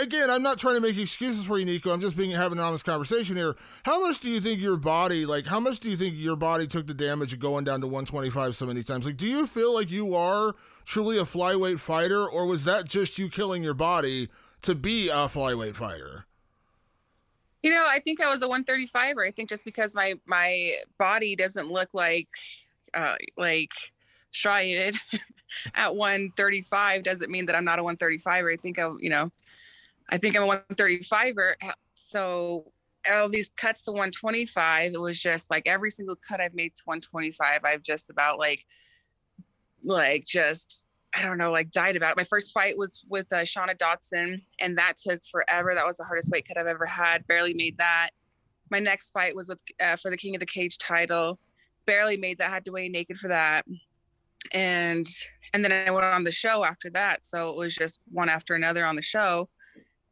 again, 0.00 0.30
I'm 0.30 0.42
not 0.42 0.58
trying 0.58 0.74
to 0.74 0.80
make 0.80 0.96
excuses 0.96 1.44
for 1.44 1.58
you, 1.58 1.66
Nicco. 1.66 1.92
I'm 1.92 2.00
just 2.00 2.16
being 2.16 2.30
having 2.30 2.58
an 2.58 2.64
honest 2.64 2.84
conversation 2.84 3.36
here. 3.36 3.56
How 3.84 4.00
much 4.00 4.20
do 4.20 4.28
you 4.28 4.40
think 4.40 4.60
your 4.60 4.76
body, 4.76 5.26
like, 5.26 5.46
how 5.46 5.60
much 5.60 5.80
do 5.80 5.90
you 5.90 5.96
think 5.96 6.14
your 6.16 6.36
body 6.36 6.66
took 6.66 6.86
the 6.86 6.94
damage 6.94 7.32
of 7.32 7.38
going 7.38 7.64
down 7.64 7.80
to 7.80 7.86
125 7.86 8.56
so 8.56 8.66
many 8.66 8.82
times? 8.82 9.06
Like, 9.06 9.16
do 9.16 9.26
you 9.26 9.46
feel 9.46 9.72
like 9.72 9.90
you 9.90 10.14
are 10.14 10.54
truly 10.84 11.18
a 11.18 11.24
flyweight 11.24 11.80
fighter, 11.80 12.26
or 12.26 12.46
was 12.46 12.64
that 12.64 12.84
just 12.84 13.18
you 13.18 13.28
killing 13.28 13.62
your 13.62 13.74
body 13.74 14.28
to 14.62 14.74
be 14.74 15.08
a 15.08 15.28
flyweight 15.28 15.76
fighter? 15.76 16.26
You 17.62 17.70
know, 17.70 17.84
I 17.86 17.98
think 17.98 18.22
I 18.22 18.30
was 18.30 18.42
a 18.42 18.48
135er. 18.48 19.26
I 19.26 19.30
think 19.30 19.48
just 19.48 19.64
because 19.64 19.94
my 19.94 20.14
my 20.26 20.74
body 20.98 21.36
doesn't 21.36 21.68
look 21.68 21.92
like 21.92 22.28
uh, 22.94 23.16
like 23.36 23.72
striated 24.32 24.96
at 25.74 25.94
135 25.94 27.02
doesn't 27.02 27.30
mean 27.30 27.46
that 27.46 27.56
I'm 27.56 27.64
not 27.64 27.78
a 27.78 27.82
135er. 27.82 28.52
I 28.52 28.56
think 28.56 28.78
I, 28.78 28.90
you 29.00 29.10
know, 29.10 29.30
I 30.08 30.16
think 30.16 30.36
I'm 30.36 30.48
a 30.48 30.62
135er. 30.74 31.54
So 31.94 32.72
all 33.12 33.28
these 33.28 33.50
cuts 33.56 33.84
to 33.84 33.92
125, 33.92 34.92
it 34.92 35.00
was 35.00 35.18
just 35.18 35.50
like 35.50 35.66
every 35.66 35.90
single 35.90 36.16
cut 36.16 36.40
I've 36.40 36.54
made 36.54 36.74
to 36.76 36.82
125, 36.84 37.60
I've 37.64 37.82
just 37.82 38.10
about 38.10 38.38
like, 38.38 38.66
like 39.84 40.24
just 40.24 40.86
I 41.14 41.22
don't 41.22 41.38
know, 41.38 41.50
like 41.50 41.70
died 41.70 41.96
about 41.96 42.12
it. 42.12 42.16
My 42.16 42.24
first 42.24 42.52
fight 42.52 42.76
was 42.76 43.04
with 43.08 43.26
uh, 43.32 43.38
Shauna 43.38 43.76
Dotson, 43.76 44.40
and 44.60 44.78
that 44.78 44.96
took 44.96 45.20
forever. 45.30 45.74
That 45.74 45.86
was 45.86 45.96
the 45.96 46.04
hardest 46.04 46.30
weight 46.30 46.46
cut 46.46 46.56
I've 46.56 46.66
ever 46.66 46.86
had. 46.86 47.26
Barely 47.26 47.54
made 47.54 47.76
that. 47.78 48.10
My 48.70 48.78
next 48.78 49.10
fight 49.10 49.34
was 49.34 49.48
with 49.48 49.60
uh, 49.80 49.96
for 49.96 50.10
the 50.10 50.16
King 50.16 50.36
of 50.36 50.40
the 50.40 50.46
Cage 50.46 50.78
title. 50.78 51.38
Barely 51.86 52.16
made 52.16 52.38
that. 52.38 52.50
Had 52.50 52.64
to 52.66 52.72
weigh 52.72 52.88
naked 52.88 53.16
for 53.16 53.28
that, 53.28 53.66
and 54.52 55.08
and 55.52 55.64
then 55.64 55.72
I 55.72 55.90
went 55.90 56.04
on 56.04 56.22
the 56.22 56.30
show 56.30 56.64
after 56.64 56.90
that. 56.90 57.24
So 57.24 57.50
it 57.50 57.56
was 57.56 57.74
just 57.74 58.00
one 58.12 58.28
after 58.28 58.54
another 58.54 58.86
on 58.86 58.94
the 58.94 59.02
show. 59.02 59.48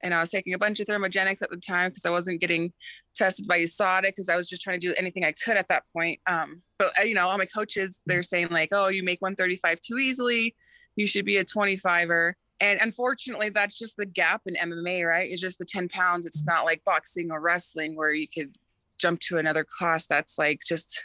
And 0.00 0.14
I 0.14 0.20
was 0.20 0.30
taking 0.30 0.54
a 0.54 0.58
bunch 0.58 0.78
of 0.78 0.86
thermogenics 0.86 1.42
at 1.42 1.50
the 1.50 1.56
time 1.56 1.90
because 1.90 2.06
I 2.06 2.10
wasn't 2.10 2.40
getting 2.40 2.72
tested 3.16 3.48
by 3.48 3.58
USADA 3.58 4.02
because 4.02 4.28
I 4.28 4.36
was 4.36 4.48
just 4.48 4.62
trying 4.62 4.78
to 4.78 4.86
do 4.86 4.94
anything 4.96 5.24
I 5.24 5.32
could 5.32 5.56
at 5.56 5.66
that 5.68 5.84
point. 5.92 6.20
Um, 6.26 6.62
but 6.78 6.92
uh, 6.98 7.02
you 7.02 7.14
know, 7.14 7.26
all 7.26 7.38
my 7.38 7.46
coaches, 7.46 8.00
they're 8.06 8.22
saying 8.22 8.48
like, 8.50 8.70
"Oh, 8.72 8.88
you 8.88 9.02
make 9.02 9.20
135 9.20 9.80
too 9.80 9.98
easily 9.98 10.54
you 10.98 11.06
should 11.06 11.24
be 11.24 11.36
a 11.36 11.44
25er. 11.44 12.32
And 12.60 12.80
unfortunately, 12.80 13.50
that's 13.50 13.78
just 13.78 13.96
the 13.96 14.04
gap 14.04 14.42
in 14.46 14.56
MMA, 14.56 15.08
right? 15.08 15.30
It's 15.30 15.40
just 15.40 15.58
the 15.58 15.64
10 15.64 15.88
pounds. 15.90 16.26
It's 16.26 16.44
not 16.44 16.64
like 16.64 16.82
boxing 16.84 17.30
or 17.30 17.40
wrestling 17.40 17.94
where 17.94 18.12
you 18.12 18.26
could 18.26 18.56
jump 18.98 19.20
to 19.20 19.38
another 19.38 19.64
class 19.78 20.06
that's 20.06 20.38
like 20.38 20.60
just 20.66 21.04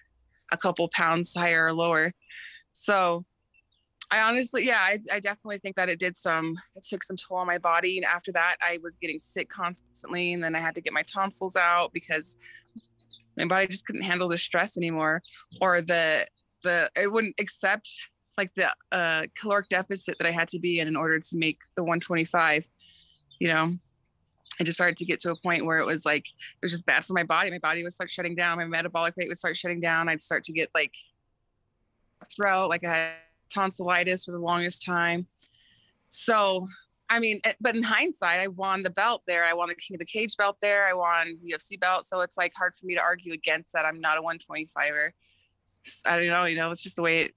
a 0.51 0.57
couple 0.57 0.89
pounds 0.93 1.35
higher 1.35 1.65
or 1.65 1.73
lower. 1.73 2.11
So 2.73 3.23
I 4.09 4.21
honestly, 4.27 4.65
yeah, 4.65 4.79
I, 4.79 4.97
I, 5.11 5.19
definitely 5.19 5.59
think 5.59 5.75
that 5.75 5.89
it 5.89 5.99
did 5.99 6.17
some, 6.17 6.55
it 6.75 6.83
took 6.87 7.03
some 7.03 7.15
toll 7.15 7.37
on 7.37 7.47
my 7.47 7.59
body. 7.59 7.97
And 7.97 8.05
after 8.05 8.31
that, 8.31 8.57
I 8.61 8.79
was 8.81 8.95
getting 8.95 9.19
sick 9.19 9.47
constantly. 9.49 10.33
And 10.33 10.43
then 10.43 10.55
I 10.55 10.59
had 10.59 10.73
to 10.75 10.81
get 10.81 10.91
my 10.91 11.03
tonsils 11.03 11.55
out 11.55 11.93
because 11.93 12.37
my 13.37 13.45
body 13.45 13.67
just 13.67 13.85
couldn't 13.85 14.03
handle 14.03 14.27
the 14.27 14.37
stress 14.37 14.77
anymore 14.77 15.21
or 15.61 15.81
the, 15.81 16.25
the, 16.63 16.89
it 16.95 17.11
wouldn't 17.11 17.35
accept 17.39 17.89
like 18.37 18.53
the 18.53 18.73
uh, 18.91 19.23
caloric 19.35 19.69
deficit 19.69 20.17
that 20.17 20.27
I 20.27 20.31
had 20.31 20.47
to 20.49 20.59
be 20.59 20.79
in 20.79 20.87
in 20.87 20.95
order 20.95 21.19
to 21.19 21.37
make 21.37 21.59
the 21.75 21.83
125. 21.83 22.67
You 23.39 23.47
know, 23.49 23.77
I 24.59 24.63
just 24.63 24.77
started 24.77 24.97
to 24.97 25.05
get 25.05 25.19
to 25.21 25.31
a 25.31 25.35
point 25.41 25.65
where 25.65 25.79
it 25.79 25.85
was 25.85 26.05
like 26.05 26.27
it 26.27 26.61
was 26.61 26.71
just 26.71 26.85
bad 26.85 27.05
for 27.05 27.13
my 27.13 27.23
body. 27.23 27.51
My 27.51 27.59
body 27.59 27.83
would 27.83 27.93
start 27.93 28.09
shutting 28.09 28.35
down. 28.35 28.57
My 28.57 28.65
metabolic 28.65 29.13
rate 29.17 29.27
would 29.27 29.37
start 29.37 29.57
shutting 29.57 29.81
down. 29.81 30.09
I'd 30.09 30.21
start 30.21 30.43
to 30.45 30.53
get 30.53 30.69
like 30.73 30.93
throat, 32.35 32.69
like 32.69 32.85
I 32.85 32.89
had 32.89 33.13
tonsillitis 33.53 34.25
for 34.25 34.31
the 34.31 34.39
longest 34.39 34.83
time. 34.83 35.27
So, 36.07 36.67
I 37.09 37.19
mean, 37.19 37.39
eh, 37.43 37.53
but 37.61 37.75
in 37.75 37.83
hindsight, 37.83 38.39
I 38.39 38.47
won 38.47 38.83
the 38.83 38.89
belt 38.89 39.23
there. 39.27 39.43
I 39.43 39.53
won 39.53 39.69
the 39.69 39.75
King 39.75 39.95
of 39.95 39.99
the 39.99 40.05
Cage 40.05 40.35
belt 40.37 40.57
there. 40.61 40.87
I 40.87 40.93
won 40.93 41.37
the 41.43 41.53
UFC 41.53 41.79
belt. 41.79 42.05
So 42.05 42.21
it's 42.21 42.37
like 42.37 42.53
hard 42.55 42.75
for 42.75 42.85
me 42.85 42.95
to 42.95 43.01
argue 43.01 43.33
against 43.33 43.73
that. 43.73 43.85
I'm 43.85 43.99
not 43.99 44.17
a 44.17 44.21
125er. 44.21 45.11
I 46.05 46.17
don't 46.17 46.27
know. 46.27 46.45
You 46.45 46.55
know, 46.55 46.71
it's 46.71 46.81
just 46.81 46.95
the 46.95 47.01
way 47.01 47.21
it 47.21 47.33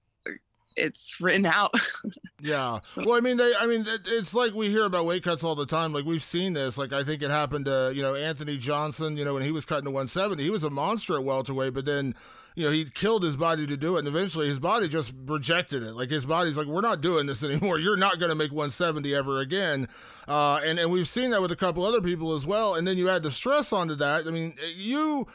it's 0.77 1.19
written 1.19 1.45
out. 1.45 1.73
yeah. 2.41 2.79
Well, 2.95 3.13
I 3.13 3.19
mean, 3.19 3.37
they, 3.37 3.51
I 3.59 3.65
mean, 3.65 3.81
it, 3.87 4.01
it's 4.05 4.33
like 4.33 4.53
we 4.53 4.69
hear 4.69 4.85
about 4.85 5.05
weight 5.05 5.23
cuts 5.23 5.43
all 5.43 5.55
the 5.55 5.65
time. 5.65 5.91
Like 5.91 6.05
we've 6.05 6.23
seen 6.23 6.53
this. 6.53 6.77
Like 6.77 6.93
I 6.93 7.03
think 7.03 7.21
it 7.21 7.31
happened 7.31 7.65
to 7.65 7.91
you 7.93 8.01
know 8.01 8.15
Anthony 8.15 8.57
Johnson. 8.57 9.17
You 9.17 9.25
know 9.25 9.33
when 9.33 9.43
he 9.43 9.51
was 9.51 9.65
cutting 9.65 9.85
to 9.85 9.91
170, 9.91 10.41
he 10.41 10.49
was 10.49 10.63
a 10.63 10.69
monster 10.69 11.17
at 11.17 11.23
welterweight, 11.23 11.73
but 11.73 11.85
then. 11.85 12.15
You 12.57 12.65
know, 12.65 12.71
he 12.71 12.85
killed 12.85 13.21
his 13.21 13.35
body 13.35 13.67
to 13.67 13.77
do 13.77 13.97
it, 13.97 13.99
and 13.99 14.07
eventually 14.07 14.47
his 14.47 14.57
body 14.57 14.87
just 14.87 15.13
rejected 15.27 15.83
it. 15.83 15.93
Like 15.93 16.09
his 16.09 16.25
body's 16.25 16.57
like, 16.57 16.65
"We're 16.65 16.81
not 16.81 17.01
doing 17.01 17.27
this 17.27 17.43
anymore. 17.43 17.77
You're 17.77 17.97
not 17.97 18.17
going 18.17 18.29
to 18.29 18.35
make 18.35 18.51
170 18.51 19.13
ever 19.13 19.41
again." 19.41 19.87
Uh, 20.27 20.59
and 20.65 20.79
and 20.79 20.91
we've 20.91 21.07
seen 21.07 21.29
that 21.29 21.41
with 21.43 21.51
a 21.51 21.55
couple 21.55 21.85
other 21.85 22.01
people 22.01 22.33
as 22.33 22.47
well. 22.47 22.73
And 22.73 22.87
then 22.87 22.97
you 22.97 23.09
add 23.09 23.21
the 23.21 23.29
stress 23.29 23.71
onto 23.71 23.93
that. 23.97 24.25
I 24.25 24.31
mean, 24.31 24.55
you 24.75 25.27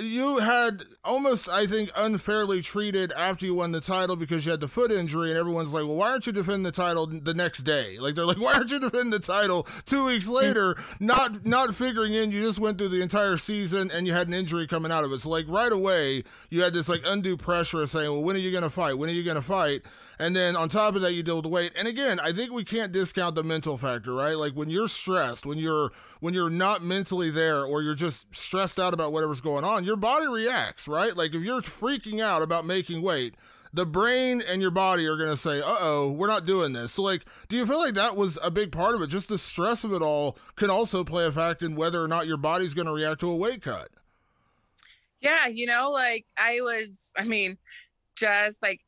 you 0.00 0.38
had 0.38 0.84
almost, 1.04 1.48
I 1.48 1.66
think, 1.66 1.90
unfairly 1.96 2.62
treated 2.62 3.12
after 3.12 3.46
you 3.46 3.54
won 3.54 3.72
the 3.72 3.80
title 3.80 4.16
because 4.16 4.44
you 4.44 4.50
had 4.50 4.60
the 4.60 4.68
foot 4.68 4.90
injury, 4.92 5.30
and 5.30 5.38
everyone's 5.38 5.72
like, 5.72 5.84
"Well, 5.84 5.96
why 5.96 6.10
aren't 6.10 6.26
you 6.26 6.32
defending 6.32 6.62
the 6.62 6.72
title 6.72 7.06
the 7.06 7.34
next 7.34 7.62
day?" 7.62 7.98
Like 7.98 8.14
they're 8.14 8.26
like, 8.26 8.38
"Why 8.40 8.54
aren't 8.54 8.70
you 8.70 8.80
defending 8.80 9.10
the 9.10 9.18
title 9.18 9.66
two 9.86 10.04
weeks 10.04 10.26
later?" 10.26 10.76
not 11.00 11.46
not 11.46 11.74
figuring 11.74 12.14
in 12.14 12.30
you 12.30 12.42
just 12.42 12.58
went 12.58 12.78
through 12.78 12.88
the 12.88 13.02
entire 13.02 13.36
season 13.36 13.90
and 13.90 14.06
you 14.06 14.12
had 14.12 14.28
an 14.28 14.34
injury 14.34 14.66
coming 14.66 14.92
out 14.92 15.04
of 15.04 15.12
it. 15.12 15.20
So 15.20 15.30
like 15.30 15.46
right 15.48 15.72
away, 15.72 16.24
you 16.50 16.62
had 16.62 16.74
this 16.74 16.88
like 16.88 17.02
undue 17.04 17.36
pressure 17.36 17.82
of 17.82 17.90
saying, 17.90 18.10
"Well, 18.10 18.22
when 18.22 18.36
are 18.36 18.40
you 18.40 18.50
going 18.50 18.62
to 18.62 18.70
fight? 18.70 18.98
When 18.98 19.10
are 19.10 19.14
you 19.14 19.24
going 19.24 19.36
to 19.36 19.42
fight?" 19.42 19.82
And 20.18 20.34
then 20.34 20.56
on 20.56 20.68
top 20.68 20.96
of 20.96 21.02
that, 21.02 21.14
you 21.14 21.22
deal 21.22 21.36
with 21.36 21.44
the 21.44 21.48
weight. 21.48 21.72
And 21.78 21.86
again, 21.86 22.18
I 22.18 22.32
think 22.32 22.52
we 22.52 22.64
can't 22.64 22.90
discount 22.90 23.36
the 23.36 23.44
mental 23.44 23.78
factor, 23.78 24.14
right? 24.14 24.36
Like 24.36 24.54
when 24.54 24.68
you're 24.68 24.88
stressed, 24.88 25.46
when 25.46 25.58
you're 25.58 25.92
when 26.20 26.34
you're 26.34 26.50
not 26.50 26.82
mentally 26.82 27.30
there, 27.30 27.64
or 27.64 27.82
you're 27.82 27.94
just 27.94 28.26
stressed 28.32 28.80
out 28.80 28.92
about 28.94 29.12
whatever's 29.12 29.40
going 29.40 29.64
on, 29.64 29.84
your 29.84 29.96
body 29.96 30.26
reacts, 30.26 30.88
right? 30.88 31.16
Like 31.16 31.34
if 31.34 31.42
you're 31.42 31.62
freaking 31.62 32.20
out 32.20 32.42
about 32.42 32.66
making 32.66 33.00
weight, 33.02 33.36
the 33.72 33.86
brain 33.86 34.42
and 34.48 34.60
your 34.60 34.70
body 34.70 35.06
are 35.06 35.16
going 35.16 35.30
to 35.30 35.36
say, 35.36 35.60
uh 35.60 35.76
oh, 35.80 36.10
we're 36.10 36.26
not 36.26 36.46
doing 36.46 36.72
this. 36.72 36.92
So, 36.92 37.02
like, 37.02 37.24
do 37.48 37.56
you 37.56 37.66
feel 37.66 37.78
like 37.78 37.94
that 37.94 38.16
was 38.16 38.38
a 38.42 38.50
big 38.50 38.72
part 38.72 38.94
of 38.94 39.02
it? 39.02 39.08
Just 39.08 39.28
the 39.28 39.38
stress 39.38 39.84
of 39.84 39.92
it 39.92 40.02
all 40.02 40.36
can 40.56 40.70
also 40.70 41.04
play 41.04 41.26
a 41.26 41.32
fact 41.32 41.62
in 41.62 41.76
whether 41.76 42.02
or 42.02 42.08
not 42.08 42.26
your 42.26 42.38
body's 42.38 42.74
going 42.74 42.86
to 42.86 42.92
react 42.92 43.20
to 43.20 43.30
a 43.30 43.36
weight 43.36 43.62
cut. 43.62 43.88
Yeah, 45.20 45.46
you 45.46 45.66
know, 45.66 45.90
like 45.90 46.26
I 46.38 46.60
was, 46.60 47.12
I 47.16 47.24
mean, 47.24 47.58
just 48.16 48.62
like 48.62 48.80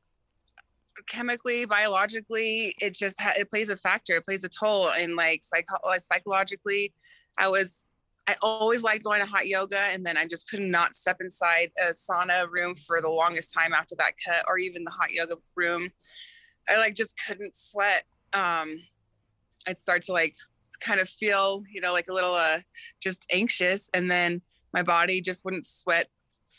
chemically, 1.06 1.64
biologically, 1.64 2.74
it 2.80 2.94
just 2.94 3.20
ha- 3.20 3.34
it 3.38 3.50
plays 3.50 3.70
a 3.70 3.76
factor. 3.76 4.16
It 4.16 4.24
plays 4.24 4.44
a 4.44 4.48
toll, 4.48 4.90
and 4.90 5.16
like 5.16 5.42
psycho- 5.42 5.98
psychologically, 5.98 6.92
I 7.38 7.48
was 7.48 7.86
I 8.26 8.36
always 8.42 8.84
liked 8.84 9.04
going 9.04 9.20
to 9.20 9.30
hot 9.30 9.48
yoga, 9.48 9.80
and 9.80 10.04
then 10.04 10.16
I 10.16 10.26
just 10.26 10.48
could 10.48 10.60
not 10.60 10.94
step 10.94 11.20
inside 11.20 11.72
a 11.80 11.90
sauna 11.90 12.48
room 12.48 12.74
for 12.76 13.00
the 13.00 13.08
longest 13.08 13.52
time 13.52 13.72
after 13.72 13.94
that 13.96 14.12
cut, 14.24 14.44
or 14.48 14.58
even 14.58 14.84
the 14.84 14.90
hot 14.90 15.10
yoga 15.10 15.34
room. 15.56 15.88
I 16.68 16.76
like 16.76 16.94
just 16.94 17.16
couldn't 17.26 17.56
sweat. 17.56 18.04
Um, 18.32 18.76
I'd 19.66 19.78
start 19.78 20.02
to 20.02 20.12
like 20.12 20.34
kind 20.80 21.00
of 21.00 21.08
feel, 21.08 21.64
you 21.70 21.80
know, 21.80 21.92
like 21.92 22.08
a 22.08 22.14
little 22.14 22.34
uh, 22.34 22.58
just 23.02 23.26
anxious, 23.32 23.90
and 23.94 24.10
then 24.10 24.42
my 24.72 24.82
body 24.82 25.20
just 25.20 25.44
wouldn't 25.44 25.66
sweat 25.66 26.08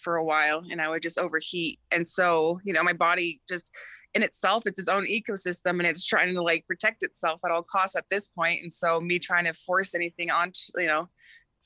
for 0.01 0.15
a 0.15 0.25
while, 0.25 0.63
and 0.71 0.81
I 0.81 0.89
would 0.89 1.01
just 1.01 1.17
overheat. 1.17 1.79
And 1.91 2.07
so, 2.07 2.59
you 2.63 2.73
know, 2.73 2.83
my 2.83 2.93
body 2.93 3.39
just 3.47 3.71
in 4.13 4.23
itself 4.23 4.63
it's 4.65 4.79
its 4.79 4.87
own 4.87 5.05
ecosystem 5.07 5.71
and 5.71 5.85
it's 5.85 6.05
trying 6.05 6.33
to 6.33 6.41
like 6.41 6.65
protect 6.67 7.03
itself 7.03 7.39
at 7.45 7.51
all 7.51 7.63
costs 7.63 7.95
at 7.95 8.05
this 8.11 8.27
point 8.27 8.61
and 8.61 8.71
so 8.71 8.99
me 8.99 9.17
trying 9.17 9.45
to 9.45 9.53
force 9.53 9.95
anything 9.95 10.29
on 10.31 10.51
you 10.77 10.87
know 10.87 11.07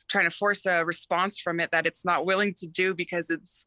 trying 0.08 0.26
to 0.26 0.36
force 0.36 0.66
a 0.66 0.86
response 0.86 1.40
from 1.40 1.60
it 1.60 1.72
that 1.72 1.88
it's 1.88 2.06
not 2.06 2.26
willing 2.26 2.54
to 2.54 2.68
do 2.68 2.94
because 2.94 3.30
it's 3.30 3.66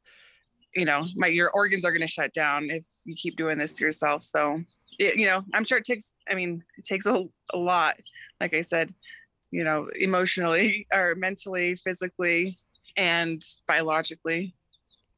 you 0.74 0.84
know 0.84 1.04
my 1.16 1.26
your 1.26 1.50
organs 1.50 1.84
are 1.84 1.90
going 1.90 2.00
to 2.00 2.06
shut 2.06 2.32
down 2.32 2.70
if 2.70 2.86
you 3.04 3.14
keep 3.14 3.36
doing 3.36 3.58
this 3.58 3.72
to 3.74 3.84
yourself 3.84 4.22
so 4.22 4.62
it, 4.98 5.16
you 5.16 5.26
know 5.26 5.42
i'm 5.54 5.64
sure 5.64 5.78
it 5.78 5.84
takes 5.84 6.12
i 6.30 6.34
mean 6.34 6.62
it 6.76 6.84
takes 6.84 7.06
a, 7.06 7.24
a 7.52 7.58
lot 7.58 7.96
like 8.40 8.54
i 8.54 8.60
said 8.60 8.92
you 9.50 9.64
know 9.64 9.88
emotionally 9.98 10.86
or 10.94 11.14
mentally 11.14 11.74
physically 11.76 12.58
and 12.96 13.42
biologically 13.66 14.54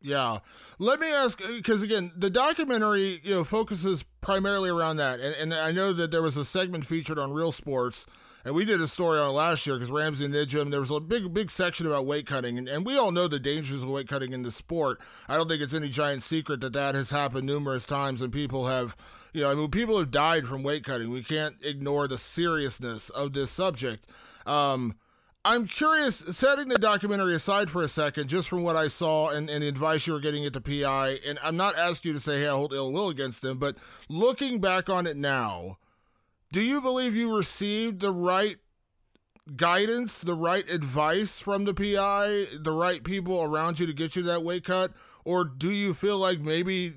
yeah. 0.00 0.38
Let 0.78 0.98
me 0.98 1.12
ask, 1.12 1.38
because 1.38 1.82
again, 1.82 2.12
the 2.16 2.30
documentary, 2.30 3.20
you 3.22 3.34
know, 3.34 3.44
focuses 3.44 4.04
primarily 4.20 4.70
around 4.70 4.96
that. 4.96 5.20
And, 5.20 5.34
and 5.34 5.54
I 5.54 5.72
know 5.72 5.92
that 5.92 6.10
there 6.10 6.22
was 6.22 6.36
a 6.36 6.44
segment 6.44 6.86
featured 6.86 7.18
on 7.18 7.32
Real 7.32 7.52
Sports, 7.52 8.06
and 8.44 8.54
we 8.54 8.64
did 8.64 8.80
a 8.80 8.88
story 8.88 9.18
on 9.18 9.28
it 9.28 9.32
last 9.32 9.66
year 9.66 9.76
because 9.76 9.90
Ramsey 9.90 10.24
and 10.24 10.32
Nijem, 10.32 10.70
there 10.70 10.80
was 10.80 10.90
a 10.90 10.98
big, 10.98 11.34
big 11.34 11.50
section 11.50 11.86
about 11.86 12.06
weight 12.06 12.26
cutting. 12.26 12.56
And, 12.56 12.68
and 12.68 12.86
we 12.86 12.96
all 12.96 13.12
know 13.12 13.28
the 13.28 13.38
dangers 13.38 13.82
of 13.82 13.90
weight 13.90 14.08
cutting 14.08 14.32
in 14.32 14.42
the 14.42 14.50
sport. 14.50 15.00
I 15.28 15.36
don't 15.36 15.48
think 15.48 15.60
it's 15.60 15.74
any 15.74 15.90
giant 15.90 16.22
secret 16.22 16.62
that 16.62 16.72
that 16.72 16.94
has 16.94 17.10
happened 17.10 17.46
numerous 17.46 17.84
times, 17.84 18.22
and 18.22 18.32
people 18.32 18.66
have, 18.66 18.96
you 19.34 19.42
know, 19.42 19.50
I 19.50 19.54
mean, 19.54 19.70
people 19.70 19.98
have 19.98 20.10
died 20.10 20.46
from 20.46 20.62
weight 20.62 20.84
cutting. 20.84 21.10
We 21.10 21.22
can't 21.22 21.56
ignore 21.62 22.08
the 22.08 22.16
seriousness 22.16 23.10
of 23.10 23.34
this 23.34 23.50
subject. 23.50 24.06
Um, 24.46 24.94
I'm 25.42 25.66
curious, 25.66 26.16
setting 26.16 26.68
the 26.68 26.78
documentary 26.78 27.34
aside 27.34 27.70
for 27.70 27.82
a 27.82 27.88
second, 27.88 28.28
just 28.28 28.46
from 28.46 28.62
what 28.62 28.76
I 28.76 28.88
saw 28.88 29.30
and, 29.30 29.48
and 29.48 29.62
the 29.62 29.68
advice 29.68 30.06
you 30.06 30.12
were 30.12 30.20
getting 30.20 30.44
at 30.44 30.52
the 30.52 30.60
PI, 30.60 31.18
and 31.26 31.38
I'm 31.42 31.56
not 31.56 31.78
asking 31.78 32.10
you 32.10 32.14
to 32.14 32.20
say, 32.20 32.40
hey, 32.40 32.48
I 32.48 32.50
hold 32.50 32.74
ill 32.74 32.92
will 32.92 33.08
against 33.08 33.40
them, 33.40 33.56
but 33.56 33.76
looking 34.10 34.60
back 34.60 34.90
on 34.90 35.06
it 35.06 35.16
now, 35.16 35.78
do 36.52 36.60
you 36.60 36.82
believe 36.82 37.16
you 37.16 37.34
received 37.34 38.00
the 38.00 38.12
right 38.12 38.58
guidance, 39.56 40.20
the 40.20 40.34
right 40.34 40.68
advice 40.68 41.38
from 41.38 41.64
the 41.64 41.72
PI, 41.72 42.58
the 42.60 42.72
right 42.72 43.02
people 43.02 43.42
around 43.42 43.80
you 43.80 43.86
to 43.86 43.94
get 43.94 44.16
you 44.16 44.22
that 44.24 44.44
weight 44.44 44.64
cut? 44.64 44.92
Or 45.24 45.44
do 45.44 45.70
you 45.70 45.94
feel 45.94 46.18
like 46.18 46.40
maybe 46.40 46.92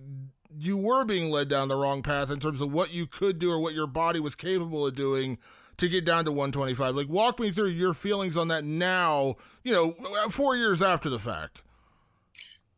you 0.57 0.75
were 0.75 1.05
being 1.05 1.31
led 1.31 1.47
down 1.47 1.69
the 1.69 1.77
wrong 1.77 2.03
path 2.03 2.29
in 2.29 2.39
terms 2.39 2.61
of 2.61 2.73
what 2.73 2.91
you 2.91 3.07
could 3.07 3.39
do 3.39 3.51
or 3.51 3.59
what 3.59 3.73
your 3.73 3.87
body 3.87 4.19
was 4.19 4.35
capable 4.35 4.85
of 4.85 4.95
doing 4.95 5.37
to 5.83 5.89
get 5.89 6.05
down 6.05 6.25
to 6.25 6.31
125. 6.31 6.95
Like, 6.95 7.09
walk 7.09 7.39
me 7.39 7.51
through 7.51 7.67
your 7.67 7.93
feelings 7.93 8.37
on 8.37 8.47
that 8.47 8.63
now, 8.63 9.35
you 9.63 9.73
know, 9.73 9.91
four 10.29 10.55
years 10.55 10.81
after 10.81 11.09
the 11.09 11.19
fact. 11.19 11.61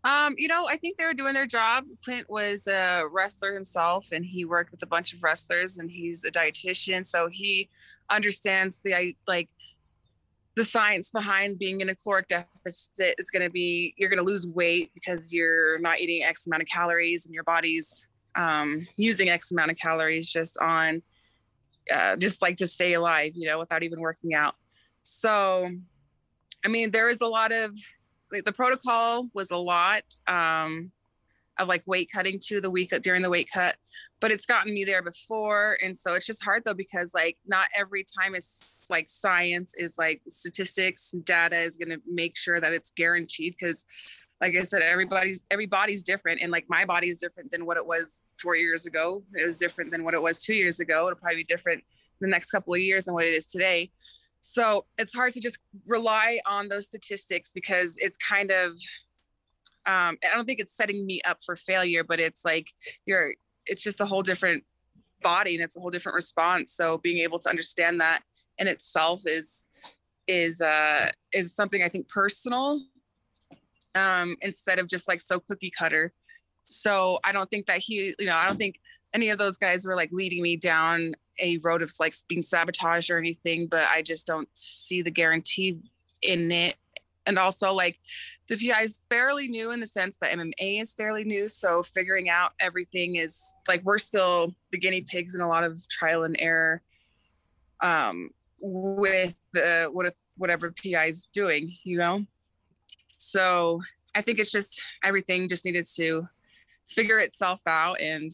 Um, 0.03 0.35
you 0.38 0.47
know, 0.47 0.67
I 0.67 0.77
think 0.77 0.97
they 0.97 1.05
were 1.05 1.13
doing 1.13 1.33
their 1.33 1.45
job. 1.45 1.85
Clint 2.03 2.29
was 2.29 2.67
a 2.67 3.03
wrestler 3.09 3.53
himself 3.53 4.12
and 4.12 4.24
he 4.25 4.45
worked 4.45 4.71
with 4.71 4.83
a 4.83 4.88
bunch 4.88 5.13
of 5.13 5.24
wrestlers 5.24 5.77
and 5.77 5.89
he's 5.89 6.24
a 6.25 6.31
dietitian. 6.31 7.05
So 7.05 7.29
he 7.31 7.69
understands 8.09 8.81
the, 8.81 9.15
like, 9.27 9.50
the 10.55 10.63
science 10.63 11.12
behind 11.12 11.59
being 11.59 11.81
in 11.81 11.89
a 11.89 11.95
caloric 11.95 12.27
deficit 12.29 13.15
is 13.17 13.29
going 13.29 13.43
to 13.43 13.50
be 13.50 13.93
you're 13.97 14.09
going 14.09 14.24
to 14.24 14.25
lose 14.25 14.47
weight 14.47 14.89
because 14.93 15.33
you're 15.33 15.77
not 15.79 16.00
eating 16.00 16.24
X 16.24 16.47
amount 16.47 16.62
of 16.62 16.69
calories 16.69 17.25
and 17.25 17.35
your 17.35 17.43
body's 17.43 18.07
um, 18.35 18.88
using 18.95 19.27
X 19.27 19.51
amount 19.51 19.69
of 19.69 19.77
calories 19.77 20.31
just 20.31 20.57
on 20.62 21.01
uh, 21.93 22.15
just 22.15 22.41
like 22.41 22.57
to 22.57 22.67
stay 22.67 22.93
alive, 22.93 23.33
you 23.35 23.47
know, 23.47 23.59
without 23.59 23.83
even 23.83 23.99
working 23.99 24.33
out. 24.33 24.55
So, 25.03 25.69
I 26.63 26.67
mean, 26.67 26.91
there 26.91 27.09
is 27.09 27.21
a 27.21 27.27
lot 27.27 27.51
of 27.51 27.75
like, 28.31 28.43
the 28.43 28.53
protocol 28.53 29.29
was 29.33 29.51
a 29.51 29.57
lot. 29.57 30.03
Um, 30.27 30.91
of 31.57 31.67
like 31.67 31.83
weight 31.85 32.09
cutting 32.13 32.39
to 32.47 32.59
the 32.59 32.69
week 32.69 32.91
during 33.01 33.21
the 33.21 33.29
weight 33.29 33.49
cut, 33.53 33.77
but 34.19 34.31
it's 34.31 34.45
gotten 34.45 34.73
me 34.73 34.83
there 34.83 35.01
before. 35.01 35.77
And 35.81 35.97
so 35.97 36.13
it's 36.13 36.25
just 36.25 36.43
hard 36.43 36.63
though, 36.65 36.73
because 36.73 37.13
like 37.13 37.37
not 37.45 37.67
every 37.77 38.05
time 38.19 38.35
is 38.35 38.85
like 38.89 39.09
science 39.09 39.73
is 39.77 39.97
like 39.97 40.21
statistics 40.27 41.11
data 41.23 41.57
is 41.57 41.77
going 41.77 41.89
to 41.89 42.01
make 42.09 42.37
sure 42.37 42.59
that 42.59 42.73
it's 42.73 42.91
guaranteed. 42.91 43.55
Cause 43.59 43.85
like 44.41 44.55
I 44.55 44.63
said, 44.63 44.81
everybody's, 44.81 45.45
everybody's 45.49 46.03
different. 46.03 46.41
And 46.41 46.51
like 46.51 46.65
my 46.67 46.85
body 46.85 47.09
is 47.09 47.17
different 47.17 47.51
than 47.51 47.65
what 47.65 47.77
it 47.77 47.85
was 47.85 48.23
four 48.37 48.55
years 48.55 48.85
ago. 48.85 49.23
It 49.33 49.45
was 49.45 49.57
different 49.57 49.91
than 49.91 50.03
what 50.03 50.13
it 50.13 50.21
was 50.21 50.39
two 50.43 50.53
years 50.53 50.79
ago. 50.79 51.07
It'll 51.07 51.19
probably 51.19 51.37
be 51.37 51.43
different 51.45 51.83
the 52.21 52.27
next 52.27 52.51
couple 52.51 52.73
of 52.73 52.79
years 52.79 53.05
than 53.05 53.13
what 53.13 53.25
it 53.25 53.33
is 53.33 53.47
today. 53.47 53.91
So 54.41 54.85
it's 54.97 55.13
hard 55.13 55.33
to 55.33 55.39
just 55.39 55.57
rely 55.87 56.39
on 56.45 56.67
those 56.67 56.85
statistics 56.85 57.51
because 57.51 57.97
it's 57.97 58.17
kind 58.17 58.51
of 58.51 58.73
um, 59.87 60.17
I 60.23 60.35
don't 60.35 60.45
think 60.45 60.59
it's 60.59 60.75
setting 60.75 61.05
me 61.05 61.21
up 61.27 61.43
for 61.43 61.55
failure, 61.55 62.03
but 62.03 62.19
it's 62.19 62.43
like 62.43 62.71
you're, 63.05 63.35
it's 63.67 63.83
just 63.83 64.01
a 64.01 64.05
whole 64.05 64.23
different 64.23 64.63
body 65.21 65.55
and 65.55 65.63
it's 65.63 65.77
a 65.77 65.79
whole 65.79 65.91
different 65.91 66.15
response. 66.15 66.71
So 66.73 66.97
being 66.97 67.19
able 67.19 67.39
to 67.39 67.49
understand 67.49 68.01
that 68.01 68.21
in 68.57 68.67
itself 68.67 69.21
is, 69.25 69.67
is, 70.27 70.59
uh, 70.61 71.11
is 71.33 71.55
something 71.55 71.83
I 71.83 71.87
think 71.87 72.09
personal, 72.09 72.81
um, 73.95 74.35
instead 74.41 74.79
of 74.79 74.87
just 74.87 75.07
like 75.07 75.21
so 75.21 75.39
cookie 75.39 75.71
cutter. 75.77 76.13
So 76.63 77.19
I 77.25 77.31
don't 77.31 77.49
think 77.49 77.67
that 77.67 77.79
he, 77.79 78.13
you 78.19 78.25
know, 78.25 78.35
I 78.35 78.47
don't 78.47 78.57
think 78.57 78.79
any 79.13 79.29
of 79.29 79.37
those 79.37 79.57
guys 79.57 79.85
were 79.85 79.95
like 79.95 80.09
leading 80.11 80.41
me 80.41 80.57
down 80.57 81.15
a 81.39 81.57
road 81.57 81.81
of 81.81 81.91
like 81.99 82.15
being 82.27 82.41
sabotaged 82.41 83.09
or 83.09 83.17
anything, 83.17 83.67
but 83.67 83.87
I 83.89 84.01
just 84.01 84.25
don't 84.25 84.49
see 84.53 85.01
the 85.01 85.11
guarantee 85.11 85.79
in 86.21 86.51
it 86.51 86.75
and 87.25 87.37
also 87.37 87.73
like 87.73 87.97
the 88.47 88.57
PI 88.57 88.81
is 88.81 89.03
fairly 89.09 89.47
new 89.47 89.71
in 89.71 89.79
the 89.79 89.87
sense 89.87 90.17
that 90.17 90.31
MMA 90.31 90.81
is 90.81 90.93
fairly 90.93 91.23
new. 91.23 91.47
So 91.47 91.81
figuring 91.81 92.29
out 92.29 92.53
everything 92.59 93.15
is 93.15 93.43
like 93.67 93.83
we're 93.83 93.97
still 93.97 94.53
the 94.71 94.77
guinea 94.77 95.01
pigs 95.01 95.35
in 95.35 95.41
a 95.41 95.47
lot 95.47 95.63
of 95.63 95.87
trial 95.89 96.23
and 96.23 96.35
error 96.39 96.81
um, 97.81 98.29
with 98.61 99.35
the 99.53 99.89
what 99.91 100.05
if 100.05 100.15
whatever 100.37 100.71
PI 100.71 101.05
is 101.05 101.27
doing, 101.33 101.75
you 101.83 101.97
know. 101.97 102.25
So 103.25 103.82
I 104.15 104.22
think 104.22 104.39
it's 104.39 104.51
just 104.51 104.84
everything 105.03 105.48
just 105.48 105.65
needed 105.65 105.86
to 105.96 106.24
figure 106.86 107.20
itself 107.20 107.62
out 107.65 108.00
and 108.00 108.32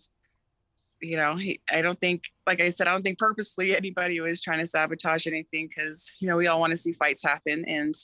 you 1.00 1.16
know 1.16 1.34
he, 1.36 1.60
i 1.72 1.82
don't 1.82 2.00
think 2.02 2.26
like 2.46 2.60
i 2.60 2.68
said 2.68 2.86
i 2.86 2.92
don't 2.92 3.02
think 3.02 3.18
purposely 3.18 3.74
anybody 3.78 4.20
was 4.20 4.42
trying 4.42 4.60
to 4.60 4.68
sabotage 4.68 5.26
anything 5.26 5.68
because 5.68 6.18
you 6.20 6.28
know 6.28 6.36
we 6.36 6.48
all 6.48 6.60
want 6.60 6.70
to 6.70 6.76
see 6.76 6.92
fights 6.92 7.24
happen 7.24 7.64
and 7.66 7.96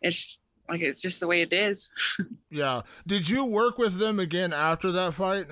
it's 0.00 0.40
like 0.68 0.82
it's 0.82 1.00
just 1.00 1.20
the 1.20 1.26
way 1.26 1.42
it 1.42 1.52
is. 1.52 1.88
yeah. 2.50 2.82
Did 3.06 3.28
you 3.28 3.44
work 3.44 3.78
with 3.78 3.98
them 3.98 4.20
again 4.20 4.52
after 4.52 4.92
that 4.92 5.14
fight? 5.14 5.46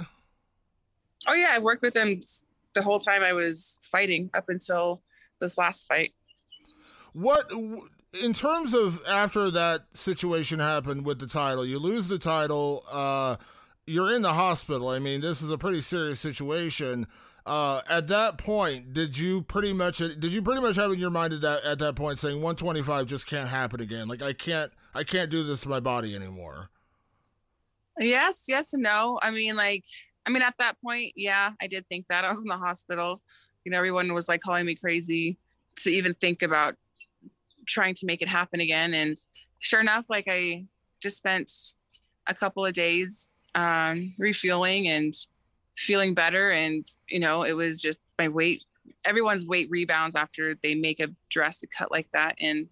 Oh 1.26 1.35
yeah, 1.35 1.49
I 1.50 1.59
worked 1.59 1.83
with 1.83 1.95
them 1.95 2.21
the 2.75 2.83
whole 2.83 2.99
time 2.99 3.25
I 3.25 3.33
was 3.33 3.81
fighting 3.90 4.31
up 4.35 4.49
until 4.49 5.02
this 5.40 5.57
last 5.59 5.88
fight. 5.88 6.12
What 7.14 7.50
in 8.23 8.32
terms 8.32 8.75
of 8.75 9.00
after 9.06 9.50
that 9.50 9.85
situation 9.94 10.58
happened 10.58 11.04
with 11.04 11.18
the 11.18 11.26
title, 11.26 11.64
you 11.64 11.78
lose 11.78 12.08
the 12.08 12.18
title, 12.18 12.85
uh 12.90 13.37
you're 13.88 14.12
in 14.12 14.23
the 14.23 14.32
hospital. 14.32 14.88
I 14.88 14.99
mean, 14.99 15.20
this 15.20 15.42
is 15.42 15.50
a 15.50 15.58
pretty 15.58 15.80
serious 15.80 16.18
situation 16.18 17.06
uh, 17.46 17.80
at 17.88 18.08
that 18.08 18.38
point, 18.38 18.92
did 18.92 19.16
you 19.16 19.42
pretty 19.42 19.73
much 19.73 19.99
did 19.99 20.25
you 20.25 20.42
pretty 20.42 20.61
much 20.61 20.74
have 20.74 20.90
in 20.90 20.98
your 20.98 21.11
mind 21.11 21.33
at 21.33 21.40
that 21.42 21.62
at 21.62 21.79
that 21.79 21.94
point 21.94 22.18
saying 22.18 22.42
125 22.42 23.07
just 23.07 23.26
can't 23.26 23.48
happen 23.48 23.81
again? 23.81 24.09
Like 24.09 24.20
I 24.20 24.33
can't 24.33 24.72
I 24.94 25.05
can't 25.05 25.31
do 25.31 25.44
this 25.44 25.61
to 25.61 25.68
my 25.68 25.79
body 25.79 26.16
anymore. 26.16 26.70
Yes, 28.00 28.46
yes 28.48 28.74
and 28.74 28.83
no. 28.83 29.20
I 29.22 29.31
mean, 29.31 29.55
like 29.55 29.85
I 30.26 30.31
mean, 30.31 30.42
at 30.42 30.59
that 30.59 30.74
point, 30.85 31.12
yeah, 31.14 31.52
I 31.62 31.68
did 31.68 31.88
think 31.88 32.09
that. 32.09 32.24
I 32.24 32.31
was 32.31 32.42
in 32.42 32.48
the 32.48 32.57
hospital. 32.57 33.22
You 33.64 33.70
know, 33.70 33.79
everyone 33.79 34.12
was 34.12 34.29
like 34.29 34.40
calling 34.40 34.66
me 34.66 34.74
crazy 34.74 35.38
to 35.76 35.90
even 35.90 36.14
think 36.14 36.42
about 36.42 36.74
trying 37.66 37.94
to 37.96 38.07
make 38.07 38.22
it 38.22 38.29
happen 38.29 38.61
again. 38.61 38.94
And 38.94 39.16
sure 39.59 39.81
enough, 39.81 40.09
like 40.09 40.26
I 40.29 40.66
just 41.00 41.16
spent 41.16 41.52
a 42.26 42.35
couple 42.35 42.64
of 42.64 42.72
days 42.72 43.37
um, 43.55 44.14
refueling 44.18 44.88
and 44.88 45.14
feeling 45.76 46.14
better. 46.14 46.50
And 46.50 46.87
you 47.09 47.20
know 47.20 47.42
it 47.42 47.52
was 47.52 47.81
just 47.81 48.05
my 48.18 48.29
weight 48.29 48.62
everyone's 49.05 49.46
weight 49.46 49.68
rebounds 49.70 50.14
after 50.14 50.55
they 50.62 50.74
make 50.74 51.00
a 51.00 51.09
drastic 51.29 51.70
cut 51.70 51.90
like 51.90 52.11
that. 52.11 52.35
And 52.40 52.68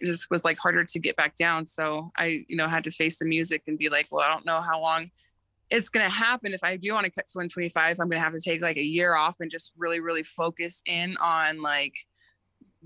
it 0.00 0.06
just 0.06 0.30
was 0.30 0.44
like 0.44 0.58
harder 0.58 0.84
to 0.84 0.98
get 0.98 1.16
back 1.16 1.36
down. 1.36 1.64
So 1.64 2.10
i 2.16 2.44
you 2.48 2.56
know 2.56 2.66
had 2.66 2.84
to 2.84 2.90
face 2.90 3.18
the 3.18 3.24
music 3.24 3.62
and 3.66 3.78
be 3.78 3.88
like 3.88 4.08
well 4.10 4.24
i 4.24 4.32
don't 4.32 4.46
know 4.46 4.60
how 4.60 4.80
long 4.80 5.10
it's 5.70 5.88
going 5.88 6.04
to 6.04 6.12
happen. 6.12 6.52
If 6.52 6.62
i 6.62 6.76
do 6.76 6.92
want 6.92 7.06
to 7.06 7.10
cut 7.10 7.28
to 7.28 7.38
125 7.38 7.98
i'm 7.98 8.08
going 8.08 8.18
to 8.18 8.24
have 8.24 8.32
to 8.32 8.40
take 8.40 8.62
like 8.62 8.76
a 8.76 8.82
year 8.82 9.14
off 9.14 9.36
and 9.40 9.50
just 9.50 9.72
really 9.76 10.00
really 10.00 10.22
focus 10.22 10.82
in 10.86 11.16
on 11.20 11.62
like 11.62 11.94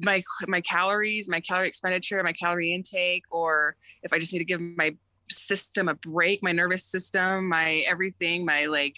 my 0.00 0.22
my 0.46 0.60
calories 0.60 1.28
my 1.28 1.40
calorie 1.40 1.68
expenditure 1.68 2.22
my 2.22 2.32
calorie 2.32 2.72
intake 2.72 3.24
or 3.30 3.74
if 4.02 4.12
i 4.12 4.18
just 4.18 4.32
need 4.32 4.38
to 4.38 4.44
give 4.44 4.60
my 4.60 4.94
system 5.30 5.88
a 5.88 5.94
break, 5.94 6.42
my 6.42 6.52
nervous 6.52 6.84
system, 6.84 7.48
my 7.48 7.82
everything, 7.88 8.44
my 8.44 8.66
like 8.66 8.96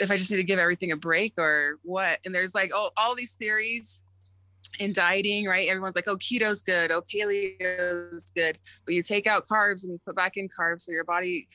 if 0.00 0.10
I 0.10 0.16
just 0.16 0.30
need 0.30 0.38
to 0.38 0.44
give 0.44 0.58
everything 0.58 0.92
a 0.92 0.96
break 0.96 1.34
or 1.38 1.78
what. 1.82 2.18
And 2.24 2.34
there's 2.34 2.54
like 2.54 2.70
oh, 2.74 2.90
all 2.96 3.14
these 3.14 3.34
theories 3.34 4.02
in 4.80 4.92
dieting, 4.92 5.46
right? 5.46 5.68
Everyone's 5.68 5.94
like, 5.94 6.08
oh, 6.08 6.16
keto's 6.16 6.62
good, 6.62 6.90
oh, 6.90 7.02
paleo's 7.02 8.30
good. 8.34 8.58
But 8.84 8.94
you 8.94 9.02
take 9.02 9.26
out 9.26 9.46
carbs 9.46 9.84
and 9.84 9.92
you 9.92 10.00
put 10.04 10.16
back 10.16 10.36
in 10.36 10.48
carbs, 10.48 10.82
so 10.82 10.92
your 10.92 11.04
body 11.04 11.48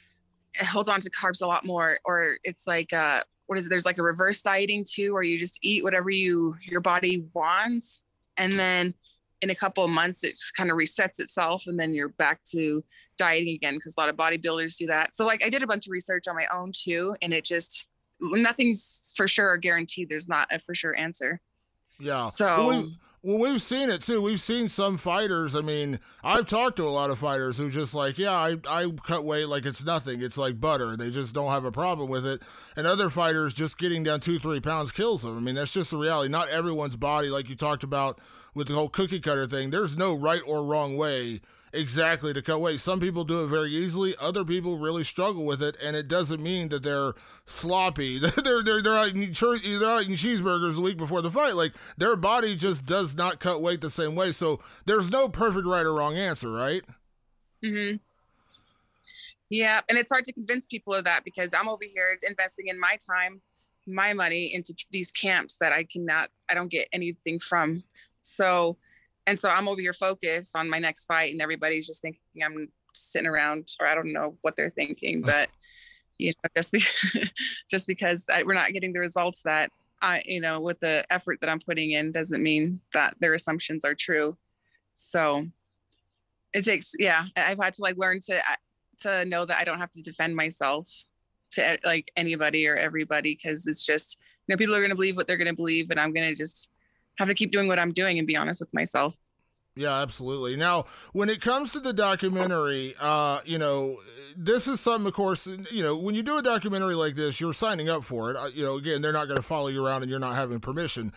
holds 0.62 0.90
on 0.90 1.00
to 1.02 1.10
carbs 1.12 1.42
a 1.42 1.48
lot 1.48 1.66
more. 1.66 2.00
Or 2.06 2.38
it's 2.44 2.68
like 2.68 2.94
uh 2.94 3.22
what 3.48 3.58
is 3.58 3.66
it? 3.66 3.70
There's 3.70 3.86
like 3.86 3.98
a 3.98 4.04
reverse 4.04 4.42
dieting 4.42 4.86
too, 4.90 5.14
where 5.14 5.24
you 5.24 5.38
just 5.38 5.60
eat 5.64 5.84
whatever 5.84 6.10
you 6.10 6.56
your 6.62 6.82
body 6.82 7.26
wants. 7.34 8.04
And 8.40 8.58
then 8.58 8.94
in 9.42 9.50
a 9.50 9.56
couple 9.56 9.84
of 9.84 9.90
months 9.90 10.24
it 10.24 10.40
kind 10.58 10.70
of 10.70 10.78
resets 10.78 11.20
itself 11.20 11.68
and 11.68 11.80
then 11.80 11.94
you're 11.94 12.10
back 12.10 12.42
to 12.44 12.84
dieting 13.18 13.56
again 13.56 13.76
because 13.76 13.96
a 13.98 14.00
lot 14.00 14.10
of 14.10 14.16
bodybuilders 14.16 14.78
do 14.78 14.88
that. 14.88 15.14
So 15.14 15.26
like 15.26 15.44
i 15.46 15.50
did 15.50 15.64
a 15.64 15.68
bunch 15.68 15.88
of 15.88 15.92
research 15.92 16.28
on 16.28 16.36
my 16.36 16.46
own 16.54 16.72
too 16.74 17.16
and 17.22 17.34
it 17.34 17.46
just 17.46 17.88
nothing's 18.20 19.14
for 19.16 19.28
sure 19.28 19.50
or 19.52 19.58
guaranteed. 19.58 20.10
There's 20.10 20.28
not 20.28 20.48
a 20.52 20.60
for 20.60 20.76
sure 20.76 20.96
answer. 20.96 21.40
Yeah. 22.00 22.22
So 22.22 22.68
well, 22.68 22.82
we, 22.82 22.94
well 23.22 23.38
we've 23.40 23.62
seen 23.62 23.90
it 23.90 24.02
too. 24.02 24.22
We've 24.22 24.40
seen 24.40 24.70
some 24.70 24.98
fighters 24.98 25.56
i 25.56 25.62
mean 25.62 26.00
i've 26.24 26.48
talked 26.48 26.78
to 26.78 26.88
a 26.88 26.90
lot 26.90 27.10
of 27.10 27.20
fighters 27.20 27.58
who 27.58 27.70
just 27.70 27.94
like 27.94 28.18
yeah 28.18 28.32
i, 28.34 28.56
I 28.68 28.92
cut 29.04 29.26
weight 29.26 29.48
like 29.48 29.66
it's 29.66 29.84
nothing. 29.84 30.22
It's 30.22 30.38
like 30.38 30.60
butter. 30.60 30.96
They 30.96 31.12
just 31.12 31.34
don't 31.34 31.52
have 31.52 31.66
a 31.66 31.72
problem 31.72 32.10
with 32.10 32.26
it. 32.26 32.42
And 32.76 32.88
other 32.88 33.10
fighters 33.10 33.54
just 33.54 33.78
getting 33.78 34.04
down 34.04 34.20
two 34.20 34.40
three 34.40 34.60
pounds 34.60 34.92
kills 34.92 35.24
them. 35.24 35.38
I 35.38 35.42
mean 35.42 35.56
that's 35.56 35.74
just 35.74 35.92
the 35.92 35.98
reality. 35.98 36.30
Not 36.30 36.50
everyone's 36.50 36.96
body 36.96 37.30
like 37.30 37.50
you 37.50 37.56
talked 37.56 37.84
about 37.84 38.20
with 38.54 38.68
the 38.68 38.74
whole 38.74 38.90
cookie 38.90 39.20
cutter 39.20 39.48
thing. 39.48 39.70
There's 39.70 39.98
no 39.98 40.16
right 40.16 40.42
or 40.46 40.64
wrong 40.64 40.98
way 40.98 41.42
exactly 41.74 42.34
to 42.34 42.42
cut 42.42 42.62
weight. 42.62 42.80
Some 42.80 43.00
people 43.00 43.24
do 43.24 43.44
it 43.44 43.48
very 43.48 43.72
easily. 43.72 44.16
Other 44.20 44.44
people 44.44 44.78
really 44.78 45.04
struggle 45.04 45.46
with 45.46 45.62
it, 45.62 45.76
and 45.84 45.96
it 45.96 46.08
doesn't 46.08 46.42
mean 46.42 46.70
that 46.70 46.84
they're 46.84 47.14
sloppy. 47.46 48.20
they're 48.44 48.64
they're 48.64 48.82
they're 48.82 49.08
eating, 49.08 49.32
they're 49.32 49.56
eating 49.56 50.16
cheeseburgers 50.16 50.76
the 50.76 50.82
week 50.82 50.98
before 50.98 51.22
the 51.22 51.32
fight. 51.32 51.56
Like 51.56 51.74
their 51.98 52.16
body 52.16 52.56
just 52.56 52.86
does 52.86 53.16
not 53.16 53.40
cut 53.40 53.62
weight 53.62 53.82
the 53.82 53.90
same 53.90 54.16
way. 54.16 54.32
So 54.32 54.60
there's 54.86 55.10
no 55.10 55.30
perfect 55.30 55.66
right 55.66 55.86
or 55.86 55.94
wrong 55.94 56.18
answer, 56.18 56.52
right? 56.52 56.84
Hmm. 57.64 57.96
Yeah, 59.50 59.82
and 59.90 59.98
it's 59.98 60.12
hard 60.12 60.26
to 60.26 60.34
convince 60.34 60.68
people 60.68 60.94
of 60.94 61.06
that 61.06 61.24
because 61.24 61.54
I'm 61.54 61.68
over 61.68 61.84
here 61.84 62.18
investing 62.28 62.68
in 62.68 62.80
my 62.80 62.98
time, 63.10 63.42
my 63.88 64.14
money 64.14 64.54
into 64.54 64.76
these 64.92 65.12
camps 65.12 65.56
that 65.60 65.74
I 65.74 65.84
cannot, 65.84 66.30
I 66.50 66.54
don't 66.54 66.70
get 66.70 66.88
anything 66.94 67.40
from. 67.40 67.84
So, 68.22 68.78
and 69.30 69.38
so 69.38 69.48
I'm 69.48 69.68
over 69.68 69.80
here 69.80 69.94
focused 69.94 70.56
on 70.56 70.68
my 70.70 70.80
next 70.80 71.06
fight, 71.06 71.32
and 71.32 71.42
everybody's 71.42 71.86
just 71.86 72.02
thinking 72.02 72.22
I'm 72.44 72.68
sitting 72.96 73.28
around, 73.28 73.70
or 73.80 73.86
I 73.86 73.94
don't 73.94 74.12
know 74.12 74.38
what 74.42 74.56
they're 74.56 74.72
thinking, 74.72 75.22
but 75.26 75.50
you 76.18 76.32
know, 76.32 76.50
just 76.58 76.72
because 76.72 77.32
just 77.70 77.88
because 77.88 78.26
I, 78.28 78.42
we're 78.42 78.56
not 78.56 78.74
getting 78.74 78.92
the 78.92 79.00
results 79.00 79.44
that 79.44 79.72
I, 80.02 80.24
you 80.26 80.42
know, 80.42 80.62
with 80.62 80.80
the 80.80 81.06
effort 81.12 81.42
that 81.42 81.50
I'm 81.50 81.60
putting 81.60 81.92
in, 81.92 82.12
doesn't 82.12 82.42
mean 82.42 82.82
that 82.94 83.16
their 83.20 83.36
assumptions 83.36 83.86
are 83.86 83.94
true. 83.94 84.36
So, 84.96 85.46
it 86.54 86.66
takes, 86.66 86.94
yeah, 86.98 87.24
I've 87.38 87.62
had 87.62 87.76
to 87.76 87.84
like 87.84 87.98
learn 87.98 88.20
to 88.22 88.42
to 89.02 89.26
know 89.26 89.46
that 89.46 89.60
I 89.60 89.64
don't 89.64 89.80
have 89.80 89.92
to 89.92 90.02
defend 90.02 90.36
myself 90.36 90.90
to 91.52 91.78
like 91.84 92.12
anybody 92.16 92.68
or 92.68 92.76
everybody 92.76 93.36
because 93.36 93.68
it's 93.68 93.86
just 93.86 94.18
you 94.48 94.54
know 94.54 94.58
people 94.58 94.74
are 94.74 94.80
going 94.80 94.90
to 94.90 94.96
believe 94.96 95.16
what 95.16 95.28
they're 95.28 95.38
going 95.38 95.48
to 95.48 95.54
believe 95.56 95.90
and 95.90 96.00
i'm 96.00 96.14
going 96.14 96.28
to 96.28 96.36
just 96.36 96.70
have 97.20 97.28
to 97.28 97.36
keep 97.36 97.52
doing 97.52 97.68
what 97.68 97.78
I'm 97.78 97.94
doing 97.94 98.18
and 98.18 98.28
be 98.28 98.36
honest 98.36 98.62
with 98.62 98.74
myself. 98.74 99.16
Yeah, 99.76 100.02
absolutely. 100.02 100.58
Now, 100.58 100.88
when 101.14 101.30
it 101.30 101.40
comes 101.42 101.72
to 101.72 101.80
the 101.80 101.94
documentary, 101.94 102.96
uh, 103.00 103.40
you 103.46 103.58
know, 103.58 103.98
this 104.36 104.68
is 104.68 104.82
something, 104.82 105.08
of 105.08 105.14
course, 105.14 105.48
you 105.48 105.84
know, 105.84 105.96
when 105.96 106.16
you 106.16 106.24
do 106.24 106.38
a 106.38 106.42
documentary 106.42 106.96
like 106.96 107.16
this, 107.16 107.40
you're 107.40 107.54
signing 107.54 107.88
up 107.88 108.04
for 108.04 108.32
it. 108.32 108.36
Uh, 108.36 108.48
you 108.48 108.64
know, 108.64 108.76
again, 108.76 109.02
they're 109.02 109.14
not 109.14 109.28
going 109.28 109.38
to 109.38 109.44
follow 109.44 109.68
you 109.68 109.86
around 109.86 110.02
and 110.02 110.10
you're 110.10 110.20
not 110.20 110.36
having 110.36 110.60
permission. 110.60 111.14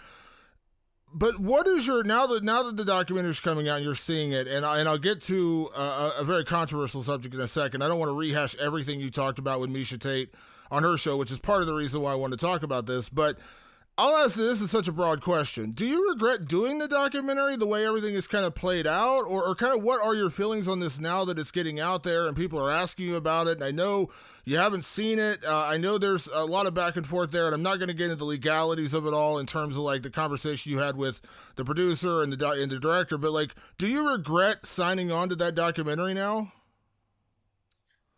But 1.15 1.41
what 1.41 1.67
is 1.67 1.87
your 1.87 2.05
now 2.05 2.27
that 2.29 2.43
now 2.43 2.63
that 2.63 2.77
the 2.77 2.85
documentary 2.85 3.33
is 3.33 3.41
coming 3.41 3.69
out 3.69 3.77
and 3.77 3.85
you're 3.85 3.95
seeing 3.95 4.33
it, 4.33 4.47
and 4.47 4.65
I, 4.65 4.79
and 4.79 4.89
I'll 4.89 4.97
get 4.97 5.21
to 5.23 5.69
a, 5.77 6.13
a 6.19 6.25
very 6.25 6.45
controversial 6.45 7.03
subject 7.03 7.35
in 7.35 7.41
a 7.41 7.49
second. 7.49 7.83
I 7.83 7.89
don't 7.89 7.99
want 7.99 8.09
to 8.09 8.17
rehash 8.17 8.57
everything 8.57 9.01
you 9.01 9.11
talked 9.11 9.39
about 9.39 9.61
with 9.61 9.71
Miesha 9.71 10.01
Tate 10.01 10.33
on 10.71 10.83
her 10.85 10.97
show, 10.97 11.19
which 11.19 11.31
is 11.31 11.39
part 11.39 11.61
of 11.61 11.67
the 11.67 11.75
reason 11.75 12.01
why 12.01 12.13
I 12.13 12.15
want 12.15 12.33
to 12.33 12.39
talk 12.39 12.63
about 12.63 12.87
this. 12.87 13.11
But 13.11 13.39
I'll 13.99 14.17
ask 14.17 14.37
this, 14.37 14.63
is 14.63 14.71
such 14.71 14.89
a 14.89 14.93
broad 14.93 15.21
question. 15.21 15.73
Do 15.73 15.85
you 15.85 16.09
regret 16.11 16.47
doing 16.47 16.79
the 16.79 16.89
documentary 16.89 17.57
the 17.57 17.67
way 17.67 17.87
everything 17.87 18.15
is 18.15 18.27
kind 18.27 18.47
of 18.47 18.55
played 18.55 18.87
out? 18.87 19.25
Or, 19.27 19.45
or 19.45 19.55
kind 19.55 19.77
of 19.77 19.83
what 19.83 20.03
are 20.03 20.15
your 20.15 20.31
feelings 20.31 20.67
on 20.67 20.81
this 20.81 20.99
now 20.99 21.27
that 21.27 21.39
it's 21.39 21.51
getting 21.51 21.79
out 21.79 22.03
there 22.03 22.27
and 22.27 22.35
people 22.35 22.59
are 22.59 22.71
asking 22.71 23.07
you 23.07 23.17
about 23.17 23.49
it? 23.49 23.59
And 23.59 23.65
I 23.65 23.71
know 23.71 24.09
you 24.45 24.57
haven't 24.57 24.87
seen 24.87 25.19
it. 25.19 25.45
Uh, 25.45 25.65
I 25.67 25.77
know 25.77 25.99
there's 25.99 26.27
a 26.27 26.45
lot 26.45 26.67
of 26.67 26.73
back 26.73 26.97
and 26.97 27.07
forth 27.07 27.33
there, 27.33 27.45
and 27.45 27.55
I'm 27.55 27.63
not 27.63 27.79
going 27.79 27.89
to 27.89 27.95
get 27.95 28.05
into 28.05 28.17
the 28.17 28.25
legalities 28.25 28.95
of 28.95 29.07
it 29.07 29.13
all 29.13 29.39
in 29.39 29.45
terms 29.45 29.77
of 29.77 29.83
like 29.83 30.03
the 30.03 30.11
conversation 30.11 30.73
you 30.73 30.79
had 30.79 30.97
with 30.97 31.21
the 31.57 31.65
producer 31.65 32.23
and 32.23 32.33
the, 32.33 32.51
and 32.51 32.73
the 32.73 32.79
director. 32.79 33.19
But 33.19 33.33
like, 33.33 33.55
do 33.77 33.87
you 33.87 34.11
regret 34.11 34.65
signing 34.65 35.13
on 35.13 35.29
to 35.29 35.37
that 35.37 35.55
documentary 35.55 36.15
now? 36.15 36.51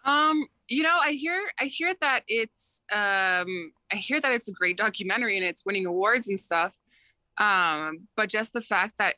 Um, 0.05 0.47
you 0.69 0.83
know, 0.83 0.97
I 1.03 1.13
hear 1.13 1.41
I 1.61 1.65
hear 1.65 1.93
that 2.01 2.23
it's 2.27 2.83
um 2.93 3.73
I 3.93 3.97
hear 3.97 4.21
that 4.21 4.33
it's 4.33 4.49
a 4.49 4.53
great 4.53 4.77
documentary 4.77 5.37
and 5.37 5.47
it's 5.47 5.65
winning 5.67 5.87
awards 5.87 6.29
and 6.29 6.39
stuff. 6.39 6.75
Um, 7.39 8.07
but 8.17 8.29
just 8.29 8.53
the 8.53 8.63
fact 8.63 8.95
that 8.99 9.17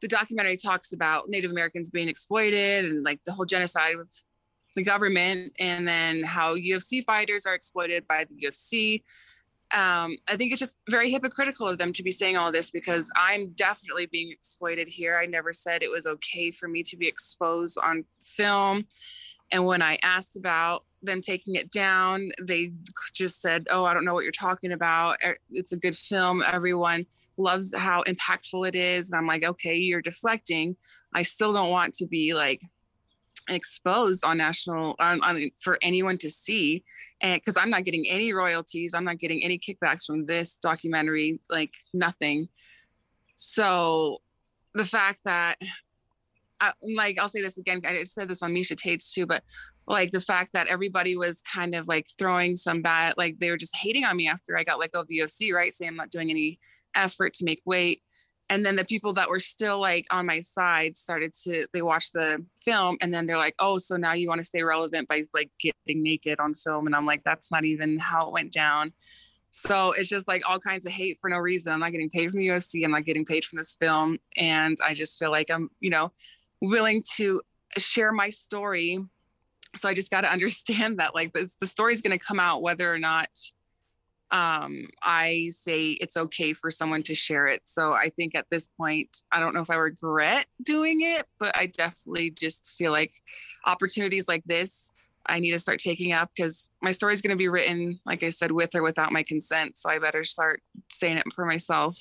the 0.00 0.08
documentary 0.08 0.56
talks 0.56 0.92
about 0.92 1.28
Native 1.28 1.50
Americans 1.50 1.90
being 1.90 2.08
exploited 2.08 2.86
and 2.86 3.04
like 3.04 3.20
the 3.24 3.32
whole 3.32 3.44
genocide 3.44 3.96
with 3.96 4.22
the 4.74 4.84
government, 4.84 5.52
and 5.58 5.88
then 5.88 6.22
how 6.22 6.54
UFC 6.54 7.04
fighters 7.04 7.46
are 7.46 7.54
exploited 7.54 8.06
by 8.06 8.24
the 8.24 8.46
UFC. 8.46 9.02
Um, 9.74 10.16
I 10.28 10.36
think 10.36 10.52
it's 10.52 10.60
just 10.60 10.78
very 10.88 11.10
hypocritical 11.10 11.66
of 11.66 11.78
them 11.78 11.92
to 11.94 12.02
be 12.04 12.12
saying 12.12 12.36
all 12.36 12.52
this 12.52 12.70
because 12.70 13.10
I'm 13.16 13.48
definitely 13.52 14.06
being 14.06 14.30
exploited 14.30 14.86
here. 14.86 15.18
I 15.20 15.26
never 15.26 15.52
said 15.52 15.82
it 15.82 15.90
was 15.90 16.06
okay 16.06 16.52
for 16.52 16.68
me 16.68 16.84
to 16.84 16.96
be 16.96 17.08
exposed 17.08 17.78
on 17.82 18.04
film. 18.22 18.84
And 19.52 19.64
when 19.64 19.82
I 19.82 19.98
asked 20.02 20.36
about 20.36 20.84
them 21.02 21.20
taking 21.20 21.54
it 21.54 21.70
down, 21.70 22.30
they 22.42 22.72
just 23.14 23.40
said, 23.40 23.66
Oh, 23.70 23.84
I 23.84 23.94
don't 23.94 24.04
know 24.04 24.14
what 24.14 24.24
you're 24.24 24.32
talking 24.32 24.72
about. 24.72 25.18
Er, 25.24 25.38
it's 25.52 25.72
a 25.72 25.76
good 25.76 25.94
film. 25.94 26.42
Everyone 26.46 27.06
loves 27.36 27.74
how 27.74 28.02
impactful 28.04 28.66
it 28.66 28.74
is. 28.74 29.12
And 29.12 29.18
I'm 29.18 29.26
like, 29.26 29.44
Okay, 29.44 29.76
you're 29.76 30.02
deflecting. 30.02 30.76
I 31.14 31.22
still 31.22 31.52
don't 31.52 31.70
want 31.70 31.94
to 31.94 32.06
be 32.06 32.34
like 32.34 32.60
exposed 33.48 34.24
on 34.24 34.38
national 34.38 34.96
on, 34.98 35.20
on 35.22 35.50
for 35.60 35.78
anyone 35.80 36.18
to 36.18 36.28
see 36.28 36.82
and 37.20 37.40
because 37.40 37.56
i'm 37.56 37.70
not 37.70 37.84
getting 37.84 38.04
any 38.08 38.32
royalties 38.32 38.92
i'm 38.92 39.04
not 39.04 39.18
getting 39.18 39.42
any 39.44 39.56
kickbacks 39.56 40.04
from 40.04 40.26
this 40.26 40.54
documentary 40.54 41.38
like 41.48 41.72
nothing 41.94 42.48
so 43.36 44.18
the 44.74 44.84
fact 44.84 45.20
that 45.24 45.56
I, 46.60 46.72
like 46.94 47.18
I'll 47.18 47.28
say 47.28 47.42
this 47.42 47.58
again. 47.58 47.80
I 47.84 48.02
said 48.04 48.28
this 48.28 48.42
on 48.42 48.52
Miesha 48.52 48.76
Tate's 48.76 49.12
too, 49.12 49.26
but 49.26 49.42
like 49.86 50.10
the 50.10 50.20
fact 50.20 50.52
that 50.52 50.68
everybody 50.68 51.16
was 51.16 51.42
kind 51.42 51.74
of 51.74 51.88
like 51.88 52.06
throwing 52.18 52.56
some 52.56 52.82
bad, 52.82 53.14
like 53.16 53.38
they 53.38 53.50
were 53.50 53.56
just 53.56 53.76
hating 53.76 54.04
on 54.04 54.16
me 54.16 54.28
after 54.28 54.56
I 54.56 54.64
got 54.64 54.78
let 54.78 54.92
go 54.92 55.00
of 55.00 55.06
the 55.06 55.18
UFC, 55.18 55.52
right? 55.52 55.72
Saying 55.72 55.90
I'm 55.90 55.96
not 55.96 56.10
doing 56.10 56.30
any 56.30 56.58
effort 56.94 57.34
to 57.34 57.44
make 57.44 57.62
weight. 57.64 58.02
And 58.48 58.64
then 58.64 58.76
the 58.76 58.84
people 58.84 59.12
that 59.14 59.28
were 59.28 59.40
still 59.40 59.80
like 59.80 60.06
on 60.10 60.24
my 60.24 60.40
side 60.40 60.96
started 60.96 61.32
to 61.44 61.66
they 61.72 61.82
watched 61.82 62.12
the 62.12 62.44
film 62.64 62.96
and 63.00 63.12
then 63.12 63.26
they're 63.26 63.36
like, 63.36 63.56
oh, 63.58 63.78
so 63.78 63.96
now 63.96 64.12
you 64.12 64.28
want 64.28 64.38
to 64.38 64.44
stay 64.44 64.62
relevant 64.62 65.08
by 65.08 65.22
like 65.34 65.50
getting 65.58 66.02
naked 66.02 66.38
on 66.38 66.54
film. 66.54 66.86
And 66.86 66.94
I'm 66.94 67.06
like, 67.06 67.24
that's 67.24 67.50
not 67.50 67.64
even 67.64 67.98
how 67.98 68.28
it 68.28 68.32
went 68.32 68.52
down. 68.52 68.92
So 69.50 69.92
it's 69.92 70.08
just 70.08 70.28
like 70.28 70.48
all 70.48 70.58
kinds 70.58 70.84
of 70.84 70.92
hate 70.92 71.18
for 71.18 71.30
no 71.30 71.38
reason. 71.38 71.72
I'm 71.72 71.80
not 71.80 71.90
getting 71.90 72.10
paid 72.10 72.30
from 72.30 72.38
the 72.38 72.48
UFC. 72.48 72.84
I'm 72.84 72.90
not 72.90 73.04
getting 73.04 73.24
paid 73.24 73.44
from 73.44 73.56
this 73.56 73.74
film. 73.74 74.18
And 74.36 74.76
I 74.84 74.92
just 74.92 75.18
feel 75.18 75.30
like 75.30 75.50
I'm, 75.50 75.70
you 75.80 75.90
know, 75.90 76.12
willing 76.60 77.02
to 77.16 77.42
share 77.78 78.12
my 78.12 78.30
story. 78.30 78.98
So 79.74 79.88
i 79.88 79.94
just 79.94 80.10
got 80.10 80.22
to 80.22 80.32
understand 80.32 80.98
that 80.98 81.14
like 81.14 81.32
this 81.32 81.56
the 81.56 81.66
story 81.66 81.92
is 81.92 82.02
going 82.02 82.18
to 82.18 82.24
come 82.24 82.40
out 82.40 82.62
whether 82.62 82.92
or 82.92 82.98
not 82.98 83.28
um 84.32 84.88
i 85.04 85.48
say 85.50 85.90
it's 85.90 86.16
okay 86.16 86.52
for 86.52 86.68
someone 86.68 87.02
to 87.04 87.14
share 87.14 87.46
it. 87.46 87.62
So 87.64 87.92
i 87.92 88.08
think 88.08 88.34
at 88.34 88.46
this 88.50 88.68
point 88.68 89.22
i 89.30 89.38
don't 89.38 89.54
know 89.54 89.60
if 89.60 89.70
i 89.70 89.76
regret 89.76 90.46
doing 90.62 91.02
it 91.02 91.26
but 91.38 91.56
i 91.56 91.66
definitely 91.66 92.30
just 92.30 92.74
feel 92.76 92.90
like 92.90 93.12
opportunities 93.66 94.26
like 94.26 94.42
this 94.44 94.90
i 95.26 95.38
need 95.38 95.52
to 95.52 95.60
start 95.60 95.78
taking 95.78 96.12
up 96.12 96.30
because 96.34 96.70
my 96.82 96.90
story 96.90 97.12
is 97.12 97.20
going 97.20 97.30
to 97.30 97.36
be 97.36 97.48
written 97.48 98.00
like 98.04 98.24
i 98.24 98.30
said 98.30 98.50
with 98.50 98.74
or 98.74 98.82
without 98.82 99.12
my 99.12 99.22
consent. 99.22 99.76
So 99.76 99.90
i 99.90 99.98
better 100.00 100.24
start 100.24 100.60
saying 100.88 101.18
it 101.18 101.32
for 101.32 101.46
myself 101.46 101.96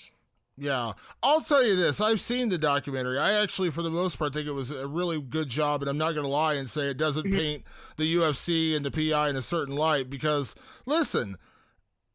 yeah, 0.58 0.94
I'll 1.22 1.42
tell 1.42 1.64
you 1.66 1.76
this. 1.76 2.00
I've 2.00 2.22
seen 2.22 2.48
the 2.48 2.58
documentary. 2.58 3.20
I 3.20 3.34
actually, 3.42 3.72
for 3.72 3.82
the 3.82 3.90
most 3.90 4.18
part, 4.18 4.34
think 4.34 4.48
it 4.48 4.54
was 4.54 4.72
a 4.72 4.88
really 4.88 5.22
good 5.22 5.50
job, 5.50 5.82
and 5.82 5.90
I'm 5.90 5.98
not 5.98 6.14
going 6.14 6.26
to 6.26 6.32
lie 6.32 6.54
and 6.54 6.70
say 6.70 6.88
it 6.88 6.98
doesn't 6.98 7.26
mm-hmm. 7.26 7.36
paint 7.36 7.64
the 7.98 8.16
UFC 8.16 8.76
and 8.76 8.86
the 8.86 8.92
PI 8.92 9.30
in 9.30 9.36
a 9.36 9.42
certain 9.42 9.76
light 9.76 10.10
because, 10.10 10.56
listen, 10.86 11.38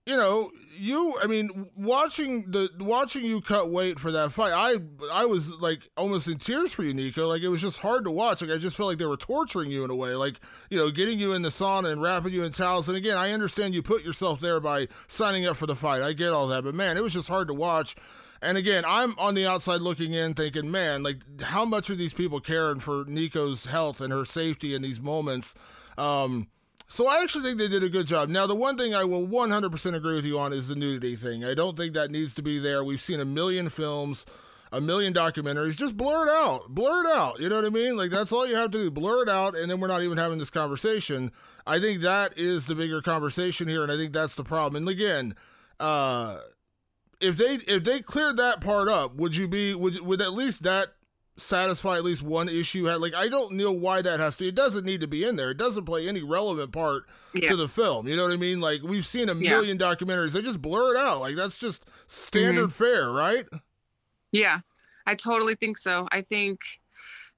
you 0.07 0.17
know, 0.17 0.51
you. 0.75 1.15
I 1.23 1.27
mean, 1.27 1.69
watching 1.77 2.51
the 2.51 2.71
watching 2.79 3.25
you 3.25 3.43
cut 3.43 3.71
weight 3.71 4.01
for 4.01 4.11
that 4.11 4.33
fight, 4.33 4.53
I 4.53 4.77
I 5.13 5.27
was 5.27 5.51
like 5.51 5.83
almost 5.97 6.27
in 6.27 6.39
tears 6.39 6.73
for 6.73 6.83
you, 6.83 6.95
Nicco. 6.95 7.29
Like 7.29 7.43
it 7.43 7.49
was 7.49 7.61
just 7.61 7.79
hard 7.79 8.05
to 8.05 8.11
watch. 8.11 8.41
Like 8.41 8.51
I 8.51 8.57
just 8.57 8.75
felt 8.75 8.89
like 8.89 8.99
they 8.99 9.05
were 9.05 9.19
torturing 9.19 9.71
you 9.71 9.85
in 9.85 9.91
a 9.91 9.95
way. 9.95 10.15
Like 10.15 10.41
you 10.71 10.79
know, 10.79 10.91
getting 10.91 11.21
you 11.21 11.35
in 11.35 11.43
the 11.43 11.51
sauna 11.51 11.93
and 11.93 12.01
wrapping 12.01 12.33
you 12.33 12.43
in 12.45 12.53
towels. 12.53 12.89
And 12.89 12.97
again, 12.97 13.19
I 13.19 13.33
understand 13.33 13.75
you 13.75 13.83
put 13.83 14.03
yourself 14.03 14.41
there 14.41 14.59
by 14.59 14.89
signing 15.07 15.47
up 15.47 15.59
for 15.59 15.67
the 15.67 15.77
fight. 15.77 16.01
I 16.01 16.15
get 16.15 16.33
all 16.33 16.49
that, 16.49 16.65
but 16.65 16.75
man, 16.75 16.97
it 16.97 17.03
was 17.03 17.13
just 17.13 17.29
hard 17.29 17.49
to 17.49 17.55
watch 17.55 17.95
and 18.43 18.57
again, 18.57 18.85
I'm 18.87 19.19
on 19.19 19.35
the 19.35 19.47
outside 19.47 19.81
looking 19.81 20.15
in, 20.15 20.35
thinking, 20.35 20.71
man, 20.71 21.03
like 21.03 21.43
how 21.43 21.65
much 21.65 21.91
are 21.91 21.95
these 21.95 22.15
people 22.15 22.41
caring 22.41 22.81
for 22.81 23.05
Nicco's 23.07 23.67
health 23.67 24.01
and 24.01 24.13
her 24.13 24.25
safety 24.25 24.75
in 24.75 24.83
these 24.83 25.01
moments? 25.01 25.55
Um, 25.99 26.49
so 26.89 27.07
I 27.07 27.23
actually 27.23 27.45
think 27.45 27.59
they 27.59 27.69
did 27.69 27.85
a 27.85 27.89
good 27.89 28.07
job. 28.07 28.29
Now, 28.29 28.47
the 28.47 28.55
one 28.55 28.77
thing 28.77 28.95
I 28.95 29.05
will 29.05 29.27
100% 29.27 29.95
agree 29.95 30.17
with 30.17 30.25
you 30.25 30.39
on 30.39 30.53
is 30.53 30.67
the 30.67 30.75
nudity 30.75 31.15
thing. 31.15 31.45
I 31.45 31.55
don't 31.55 31.77
think 31.77 31.95
that 31.95 32.11
needs 32.11 32.35
to 32.35 32.43
be 32.43 32.59
there. 32.59 32.83
We've 32.83 33.01
seen 33.01 33.21
a 33.21 33.25
million 33.25 33.69
films, 33.69 34.27
a 34.73 34.81
million 34.81 35.15
documentaries. 35.15 35.77
Just 35.77 35.97
blur 35.97 36.27
it 36.27 36.33
out. 36.33 36.71
Blur 36.71 37.05
it 37.05 37.15
out. 37.15 37.39
You 37.39 37.49
know 37.49 37.57
what 37.57 37.65
I 37.65 37.71
mean? 37.71 37.97
Like 37.97 38.11
that's 38.11 38.33
all 38.33 38.47
you 38.47 38.57
have 38.57 38.73
to 38.73 38.79
do. 38.79 38.91
Blur 38.91 39.23
it 39.23 39.29
out, 39.29 39.55
and 39.55 39.71
then 39.71 39.79
we're 39.79 39.87
not 39.87 40.03
even 40.03 40.19
having 40.19 40.39
this 40.39 40.51
conversation. 40.51 41.31
I 41.67 41.79
think 41.79 42.01
that 42.03 42.37
is 42.37 42.67
the 42.67 42.75
bigger 42.75 43.03
conversation 43.03 43.69
here, 43.69 43.83
and 43.83 43.93
I 43.93 43.97
think 43.97 44.13
that's 44.13 44.35
the 44.35 44.45
problem. 44.45 44.83
And 44.83 44.89
again, 44.89 45.37
uh, 45.79 46.39
if 47.21 47.37
they 47.37 47.55
if 47.55 47.85
they 47.85 48.01
cleared 48.01 48.37
that 48.39 48.61
part 48.61 48.89
up, 48.89 49.15
would 49.17 49.37
you 49.37 49.47
be 49.47 49.75
would 49.75 50.01
would 50.01 50.23
at 50.23 50.33
least 50.33 50.63
that 50.63 50.95
satisfy 51.37 51.97
at 51.97 52.05
least 52.05 52.23
one 52.23 52.49
issue? 52.49 52.91
Like 52.91 53.15
I 53.15 53.29
don't 53.29 53.53
know 53.53 53.73
why 53.73 54.03
that 54.03 54.21
has 54.21 54.37
to. 54.37 54.45
be. 54.45 54.49
It 54.49 54.55
doesn't 54.55 54.85
need 54.85 55.01
to 55.03 55.07
be 55.07 55.25
in 55.25 55.37
there. 55.37 55.51
It 55.51 55.59
doesn't 55.59 55.85
play 55.85 56.09
any 56.09 56.23
relevant 56.23 56.73
part 56.73 57.05
yeah. 57.35 57.51
to 57.51 57.57
the 57.57 57.69
film. 57.69 58.09
You 58.09 58.17
know 58.17 58.25
what 58.25 58.33
I 58.33 58.37
mean? 58.37 58.61
Like 58.61 58.83
we've 58.83 59.07
seen 59.07 59.29
a 59.29 59.35
million 59.35 59.79
yeah. 59.79 59.87
documentaries. 59.87 60.33
They 60.33 60.43
just 60.43 60.63
blur 60.63 60.95
it 60.95 60.99
out. 60.99 61.21
Like 61.21 61.37
that's 61.37 61.59
just 61.59 61.85
standard 62.07 62.71
mm-hmm. 62.71 62.85
fare, 62.85 63.11
right? 63.11 63.47
Yeah, 64.33 64.61
I 65.07 65.15
totally 65.15 65.55
think 65.55 65.77
so. 65.77 66.09
I 66.11 66.23
think 66.23 66.61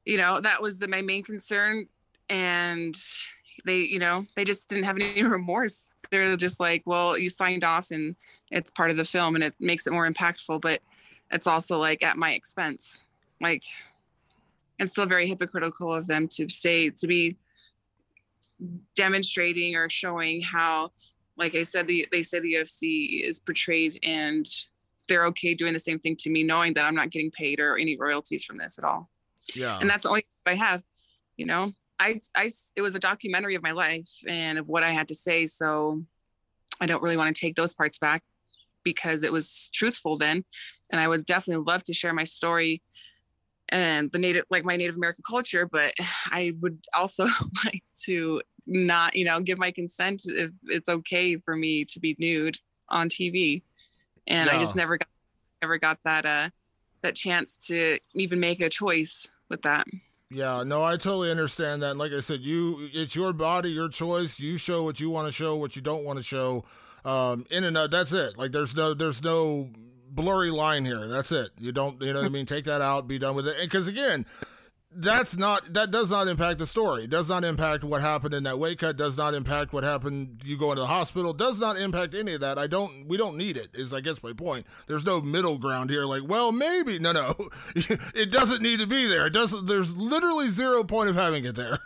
you 0.05 0.16
know 0.16 0.40
that 0.40 0.62
was 0.62 0.79
the 0.79 0.88
my 0.88 1.03
main 1.03 1.25
concern, 1.25 1.87
and 2.29 2.97
they 3.64 3.79
you 3.79 3.99
know 3.99 4.25
they 4.37 4.45
just 4.45 4.68
didn't 4.68 4.85
have 4.85 4.97
any 4.97 5.23
remorse 5.23 5.88
they're 6.12 6.37
just 6.37 6.61
like 6.61 6.83
well 6.85 7.18
you 7.18 7.29
signed 7.29 7.64
off 7.64 7.90
and 7.90 8.14
it's 8.53 8.71
part 8.71 8.91
of 8.91 8.97
the 8.97 9.05
film 9.05 9.35
and 9.35 9.43
it 9.43 9.55
makes 9.59 9.87
it 9.87 9.93
more 9.93 10.09
impactful 10.09 10.61
but 10.61 10.81
it's 11.33 11.47
also 11.47 11.79
like 11.79 12.03
at 12.03 12.17
my 12.17 12.33
expense. 12.33 13.01
Like 13.41 13.65
it's 14.79 14.93
still 14.93 15.07
very 15.07 15.27
hypocritical 15.27 15.93
of 15.93 16.07
them 16.07 16.29
to 16.29 16.49
say 16.49 16.91
to 16.91 17.07
be 17.07 17.37
demonstrating 18.95 19.75
or 19.75 19.88
showing 19.88 20.41
how 20.41 20.93
like 21.37 21.57
i 21.57 21.65
said 21.65 21.88
the, 21.88 22.07
they 22.12 22.23
say 22.23 22.38
the 22.38 22.55
ufc 22.55 23.25
is 23.25 23.41
portrayed 23.41 23.99
and 24.05 24.47
they're 25.09 25.27
okay 25.27 25.53
doing 25.53 25.73
the 25.73 25.81
same 25.81 25.99
thing 25.99 26.15
to 26.15 26.31
me 26.31 26.45
knowing 26.45 26.73
that 26.73 26.85
i'm 26.85 26.95
not 26.95 27.11
getting 27.11 27.31
paid 27.31 27.59
or 27.59 27.77
any 27.77 27.97
royalties 27.97 28.45
from 28.45 28.59
this 28.59 28.79
at 28.79 28.85
all. 28.85 29.11
Yeah. 29.53 29.79
And 29.81 29.91
that's 29.91 30.05
the 30.05 30.11
only 30.11 30.27
i 30.47 30.55
have 30.55 30.85
you 31.37 31.47
know? 31.47 31.73
I, 31.99 32.21
I, 32.37 32.51
it 32.77 32.83
was 32.83 32.95
a 32.95 33.01
documentary 33.01 33.55
of 33.55 33.62
my 33.62 33.73
life 33.73 34.09
and 34.27 34.59
of 34.59 34.69
what 34.69 34.83
I 34.83 34.91
had 34.91 35.09
to 35.09 35.15
say. 35.15 35.47
So 35.47 36.03
I 36.81 36.87
don't 36.87 37.03
really 37.03 37.17
want 37.17 37.35
to 37.35 37.41
take 37.41 37.55
those 37.55 37.75
parts 37.75 37.99
back 37.99 38.23
because 38.85 39.23
it 39.23 39.33
was 39.33 39.71
truthful 39.73 40.18
then. 40.18 40.45
And 40.90 41.01
I 41.01 41.09
would 41.09 41.25
definitely 41.25 41.64
love 41.66 41.85
to 41.85 41.95
share 41.95 42.12
my 42.12 42.25
story 42.25 42.83
and 43.68 44.12
the 44.12 44.18
native, 44.18 44.45
like 44.51 44.64
my 44.64 44.77
Native 44.77 44.97
American 44.97 45.25
culture, 45.29 45.66
but 45.66 45.92
I 46.31 46.53
would 46.61 46.79
also 46.97 47.25
like 47.64 47.83
to 48.05 48.42
not, 48.66 49.16
you 49.16 49.25
know, 49.25 49.40
give 49.40 49.59
my 49.59 49.71
consent 49.71 50.23
if 50.27 50.51
it's 50.64 50.88
okay 50.88 51.37
for 51.37 51.57
me 51.57 51.85
to 51.87 52.01
be 52.01 52.16
nude 52.18 52.59
on 52.88 53.09
TV. 53.09 53.62
And 54.29 54.49
I 54.49 54.59
just 54.59 54.77
never 54.77 54.99
got, 54.99 55.09
never 55.62 55.79
got 55.79 55.99
that, 56.05 56.27
uh, 56.27 56.51
that 57.03 57.16
chance 57.16 57.57
to 57.57 57.99
even 58.14 58.38
make 58.38 58.61
a 58.61 58.68
choice 58.68 59.33
with 59.49 59.62
that. 59.62 59.87
Yeah, 60.31 60.62
no, 60.64 60.83
I 60.83 60.92
totally 60.92 61.31
understand 61.31 61.83
that. 61.83 61.90
And 61.90 61.99
like 61.99 62.12
I 62.12 62.21
said, 62.21 62.40
you 62.40 62.88
it's 62.92 63.14
your 63.14 63.33
body, 63.33 63.71
your 63.71 63.88
choice. 63.88 64.40
You 64.40 64.57
show 64.57 64.83
what 64.83 64.99
you 64.99 65.11
want 65.11 65.27
to 65.27 65.33
show, 65.33 65.57
what 65.57 65.77
you 65.77 65.83
don't 65.83 66.05
want 66.05 66.18
to 66.18 66.23
show. 66.23 66.64
Um, 67.05 67.47
in 67.51 67.65
and 67.65 67.77
out. 67.77 67.91
That's 67.91 68.12
it. 68.12 68.38
Like 68.38 68.53
there's 68.53 68.77
no 68.77 68.95
there's 68.95 69.23
no 69.23 69.71
blurry 70.09 70.51
line 70.51 70.85
here. 70.85 71.09
That's 71.09 71.33
it. 71.33 71.51
You 71.59 71.73
don't 71.73 72.01
you 72.03 72.12
know 72.12 72.21
what 72.21 72.27
I 72.27 72.31
mean? 72.31 72.47
Take 72.47 72.65
that 72.67 72.81
out, 72.81 73.09
be 73.09 73.19
done 73.19 73.35
with 73.35 73.49
it. 73.49 73.57
Because 73.61 73.88
again, 73.88 74.25
that's 74.95 75.37
not 75.37 75.73
that 75.73 75.91
does 75.91 76.11
not 76.11 76.29
impact 76.29 76.59
the 76.59 76.67
story. 76.67 77.05
It 77.05 77.11
does 77.11 77.29
not 77.29 77.45
impact 77.45 77.83
what 77.83 78.01
happened 78.01 78.35
in 78.35 78.43
that 78.45 78.59
weight 78.59 78.79
cut. 78.79 78.97
Does 78.97 79.17
not 79.17 79.35
impact 79.35 79.73
what 79.73 79.85
happened. 79.85 80.43
You 80.45 80.59
go 80.59 80.71
into 80.71 80.83
the 80.83 80.87
hospital. 80.87 81.33
Does 81.33 81.59
not 81.59 81.79
impact 81.79 82.15
any 82.15 82.35
of 82.35 82.41
that. 82.43 82.59
I 82.59 82.67
don't. 82.67 83.09
We 83.09 83.17
don't 83.17 83.37
need 83.37 83.57
it. 83.57 83.71
Is 83.75 83.95
I 83.95 84.01
guess 84.01 84.23
my 84.23 84.33
point. 84.33 84.67
There's 84.87 85.05
no 85.05 85.21
middle 85.21 85.59
ground 85.59 85.91
here. 85.91 86.05
Like, 86.05 86.23
well, 86.27 86.53
maybe 86.53 86.99
no, 86.99 87.12
no. 87.12 87.35
it 87.75 88.31
doesn't 88.31 88.62
need 88.62 88.81
to 88.81 88.87
be 88.87 89.07
there. 89.07 89.27
It 89.27 89.33
doesn't. 89.33 89.67
There's 89.67 89.97
literally 89.97 90.49
zero 90.49 90.85
point 90.85 91.09
of 91.09 91.17
having 91.17 91.45
it 91.45 91.55
there. 91.55 91.79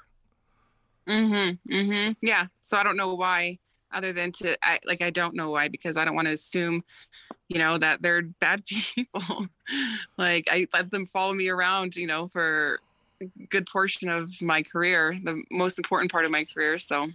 Mm-hmm. 1.06 1.72
Mm-hmm. 1.72 2.12
Yeah. 2.20 2.46
So 2.60 2.76
I 2.76 2.82
don't 2.82 2.96
know 2.96 3.14
why, 3.14 3.58
other 3.92 4.12
than 4.12 4.32
to 4.32 4.56
I 4.62 4.78
like 4.86 5.02
I 5.02 5.10
don't 5.10 5.34
know 5.34 5.50
why 5.50 5.68
because 5.68 5.96
I 5.96 6.04
don't 6.04 6.14
want 6.14 6.26
to 6.26 6.34
assume, 6.34 6.84
you 7.48 7.58
know, 7.58 7.78
that 7.78 8.02
they're 8.02 8.22
bad 8.40 8.64
people. 8.64 9.46
like 10.18 10.48
I 10.50 10.66
let 10.72 10.90
them 10.90 11.06
follow 11.06 11.32
me 11.32 11.48
around, 11.48 11.96
you 11.96 12.06
know, 12.06 12.28
for 12.28 12.80
a 13.20 13.26
good 13.48 13.66
portion 13.66 14.08
of 14.08 14.30
my 14.42 14.62
career, 14.62 15.14
the 15.22 15.42
most 15.50 15.78
important 15.78 16.12
part 16.12 16.24
of 16.24 16.30
my 16.30 16.44
career. 16.44 16.78
So, 16.78 17.08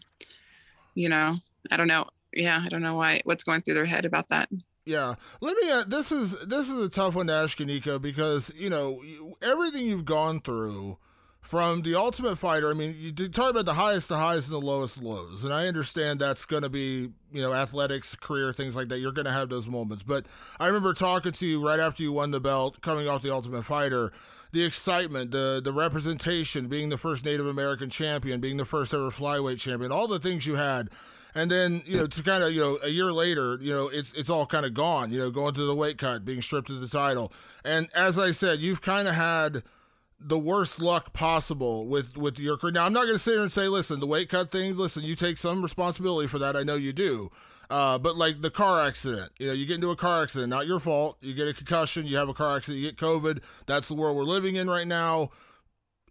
you 0.96 1.10
know, 1.10 1.36
I 1.70 1.78
don't 1.78 1.88
know. 1.88 2.06
Yeah, 2.34 2.62
I 2.64 2.70
don't 2.70 2.82
know 2.82 2.96
why 2.96 3.22
what's 3.26 3.44
going 3.44 3.62
through 3.62 3.74
their 3.76 3.86
head 3.86 4.06
about 4.06 4.30
that. 4.30 4.50
Yeah, 4.86 5.16
let 5.42 5.56
me. 5.58 5.70
Uh, 5.70 5.84
this 5.86 6.12
is 6.12 6.40
this 6.46 6.68
is 6.68 6.80
a 6.80 6.90
tough 6.90 7.14
one 7.14 7.28
to 7.28 7.34
ask 7.34 7.58
Nicco 7.58 8.02
because 8.02 8.52
you 8.56 8.70
know 8.70 9.02
everything 9.42 9.86
you've 9.86 10.06
gone 10.06 10.42
through 10.42 10.98
from 11.42 11.82
the 11.82 11.96
Ultimate 11.96 12.38
Fighter. 12.38 12.70
I 12.70 12.74
mean, 12.74 12.96
you 12.98 13.12
talk 13.30 13.50
about 13.50 13.66
the 13.66 13.74
highest, 13.74 14.10
the 14.10 14.18
highs, 14.18 14.46
and 14.46 14.54
the 14.54 14.66
lowest 14.66 15.02
lows, 15.02 15.44
and 15.44 15.54
I 15.54 15.68
understand 15.68 16.20
that's 16.20 16.46
going 16.46 16.64
to 16.64 16.70
be 16.70 17.10
you 17.32 17.42
know 17.42 17.54
athletics, 17.54 18.16
career, 18.16 18.54
things 18.54 18.76
like 18.76 18.90
that. 18.90 19.00
You're 19.00 19.12
going 19.12 19.26
to 19.26 19.32
have 19.32 19.50
those 19.50 19.68
moments, 19.68 20.04
but 20.04 20.26
I 20.60 20.68
remember 20.68 20.94
talking 20.94 21.32
to 21.32 21.46
you 21.46 21.66
right 21.66 21.80
after 21.80 22.04
you 22.04 22.12
won 22.12 22.32
the 22.32 22.40
belt, 22.40 22.82
coming 22.82 23.08
off 23.08 23.22
the 23.22 23.34
Ultimate 23.34 23.64
Fighter 23.64 24.12
the 24.52 24.64
excitement, 24.64 25.32
the 25.32 25.62
the 25.64 25.74
representation, 25.74 26.68
being 26.68 26.90
the 26.90 26.98
first 26.98 27.24
Native 27.26 27.48
American 27.48 27.90
champion, 27.90 28.42
being 28.42 28.58
the 28.58 28.66
first 28.66 28.94
ever 28.94 29.10
flyweight 29.10 29.60
champion, 29.60 29.92
all 29.92 30.08
the 30.08 30.20
things 30.20 30.46
you 30.46 30.56
had. 30.56 30.90
And 31.34 31.50
then, 31.50 31.82
you 31.86 31.96
know, 31.96 32.08
to 32.08 32.24
kind 32.24 32.44
of, 32.44 32.52
you 32.52 32.60
know, 32.60 32.78
a 32.84 32.90
year 32.90 33.14
later, 33.14 33.58
you 33.62 33.72
know, 33.72 33.88
it's 33.88 34.14
it's 34.14 34.30
all 34.30 34.46
kind 34.46 34.66
of 34.66 34.74
gone, 34.74 35.12
you 35.12 35.20
know, 35.20 35.32
going 35.32 35.54
to 35.54 35.66
the 35.66 35.76
weight 35.76 35.98
cut, 35.98 36.26
being 36.26 36.42
stripped 36.42 36.70
of 36.70 36.82
the 36.82 36.90
title. 36.90 37.32
And 37.64 37.90
as 37.96 38.20
I 38.20 38.32
said, 38.32 38.60
you've 38.60 38.82
kind 38.82 39.08
of 39.08 39.16
had 39.16 39.64
the 40.24 40.38
worst 40.38 40.82
luck 40.82 41.14
possible 41.14 41.88
with 41.88 42.16
with 42.16 42.40
your 42.40 42.58
career. 42.58 42.74
Now, 42.74 42.86
I'm 42.86 42.94
not 42.94 43.04
going 43.04 43.16
to 43.16 43.20
sit 43.20 43.34
here 43.34 43.42
and 43.42 43.52
say, 43.52 43.68
listen, 43.68 44.00
the 44.00 44.08
weight 44.08 44.30
cut 44.30 44.52
thing, 44.52 44.78
listen, 44.78 45.04
you 45.04 45.16
take 45.16 45.38
some 45.38 45.62
responsibility 45.62 46.28
for 46.28 46.40
that. 46.40 46.56
I 46.56 46.64
know 46.64 46.76
you 46.76 46.94
do. 46.94 47.32
Uh, 47.70 47.98
but 47.98 48.18
like 48.18 48.42
the 48.42 48.50
car 48.50 48.86
accident, 48.86 49.32
you 49.40 49.48
know, 49.48 49.54
you 49.54 49.66
get 49.66 49.76
into 49.76 49.92
a 49.92 49.96
car 49.96 50.24
accident, 50.24 50.50
not 50.50 50.68
your 50.68 50.80
fault. 50.80 51.18
You 51.22 51.34
get 51.34 51.48
a 51.48 51.54
concussion, 51.54 52.06
you 52.06 52.18
have 52.18 52.28
a 52.28 52.34
car 52.34 52.58
accident, 52.58 52.82
you 52.84 52.90
get 52.90 53.00
COVID. 53.00 53.42
That's 53.66 53.88
the 53.88 53.94
world 53.94 54.18
we're 54.18 54.24
living 54.24 54.56
in 54.56 54.70
right 54.70 54.88
now. 54.88 55.30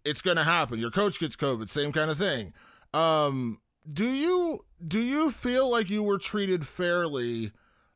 It's 0.03 0.23
going 0.23 0.37
to 0.37 0.43
happen. 0.43 0.79
Your 0.79 0.89
coach 0.89 1.19
gets 1.19 1.35
COVID, 1.35 1.69
same 1.69 1.91
kind 1.91 2.09
of 2.09 2.17
thing. 2.17 2.53
Um, 2.95 3.61
do 3.91 4.07
you 4.07 4.65
do 4.85 4.99
you 4.99 5.31
feel 5.31 5.69
like 5.69 5.89
you 5.89 6.01
were 6.01 6.17
treated 6.17 6.67
fairly 6.67 7.51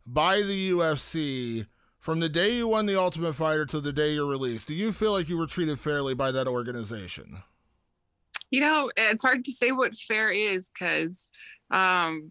by 0.05 0.41
the 0.41 0.71
UFC 0.71 1.65
from 2.05 2.19
the 2.19 2.29
day 2.29 2.55
you 2.55 2.67
won 2.67 2.85
the 2.85 2.99
Ultimate 2.99 3.33
Fighter 3.33 3.65
to 3.65 3.81
the 3.81 3.91
day 3.91 4.13
you're 4.13 4.27
released? 4.27 4.67
Do 4.67 4.75
you 4.75 4.91
feel 4.91 5.11
like 5.11 5.27
you 5.27 5.39
were 5.39 5.47
treated 5.47 5.79
fairly 5.79 6.13
by 6.13 6.29
that 6.29 6.47
organization? 6.47 7.41
You 8.51 8.61
know, 8.61 8.91
it's 8.95 9.23
hard 9.23 9.43
to 9.43 9.51
say 9.51 9.71
what 9.71 9.95
fair 9.95 10.29
is 10.29 10.69
because 10.69 11.27
um, 11.71 12.29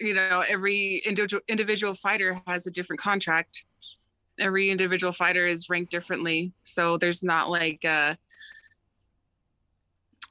you 0.00 0.12
know 0.12 0.42
every 0.50 1.02
individual 1.06 1.40
individual 1.46 1.94
fighter 1.94 2.34
has 2.48 2.66
a 2.66 2.70
different 2.72 3.00
contract 3.00 3.64
every 4.40 4.70
individual 4.70 5.12
fighter 5.12 5.46
is 5.46 5.70
ranked 5.70 5.92
differently 5.92 6.52
so 6.62 6.98
there's 6.98 7.22
not 7.22 7.48
like 7.48 7.82
a, 7.84 8.18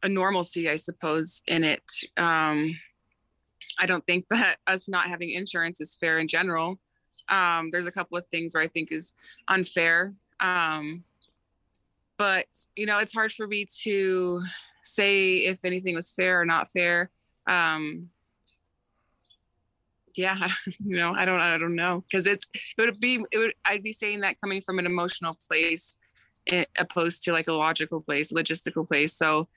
a 0.03 0.09
normalcy 0.09 0.69
i 0.69 0.75
suppose 0.75 1.41
in 1.47 1.63
it 1.63 1.81
um, 2.17 2.69
i 3.79 3.85
don't 3.88 4.05
think 4.05 4.27
that 4.29 4.57
us 4.67 4.88
not 4.88 5.05
having 5.05 5.31
insurance 5.31 5.81
is 5.81 5.95
fair 5.95 6.19
in 6.19 6.27
general 6.27 6.77
um, 7.29 7.69
there's 7.71 7.88
a 7.88 7.91
couple 7.91 8.17
of 8.17 8.25
things 8.27 8.53
where 8.53 8.63
i 8.63 8.67
think 8.67 8.91
is 8.91 9.13
unfair. 9.47 10.13
Um, 10.39 11.03
but 12.17 12.45
you 12.75 12.85
know 12.85 12.99
it's 12.99 13.13
hard 13.13 13.31
for 13.31 13.47
me 13.47 13.65
to 13.83 14.41
say 14.83 15.38
if 15.39 15.65
anything 15.65 15.95
was 15.95 16.11
fair 16.11 16.41
or 16.41 16.45
not 16.45 16.71
fair. 16.71 17.09
Um, 17.47 18.09
yeah 20.15 20.47
you 20.85 20.95
know 20.95 21.13
i 21.13 21.25
don't 21.25 21.39
i 21.39 21.57
don't 21.57 21.75
know. 21.75 22.03
Because 22.09 22.27
it's 22.27 22.47
it 22.77 22.81
would 22.81 22.99
be 22.99 23.23
it 23.31 23.38
would 23.38 23.53
i'd 23.65 23.83
be 23.83 23.93
saying 23.93 24.21
that 24.21 24.39
coming 24.39 24.61
from 24.61 24.79
an 24.79 24.85
emotional 24.85 25.38
place 25.47 25.95
eh, 26.47 26.65
opposed 26.77 27.23
to 27.23 27.31
like 27.31 27.47
a 27.47 27.53
logical 27.53 28.01
place 28.01 28.31
logistical 28.31 28.88
place. 28.88 29.13
So 29.13 29.47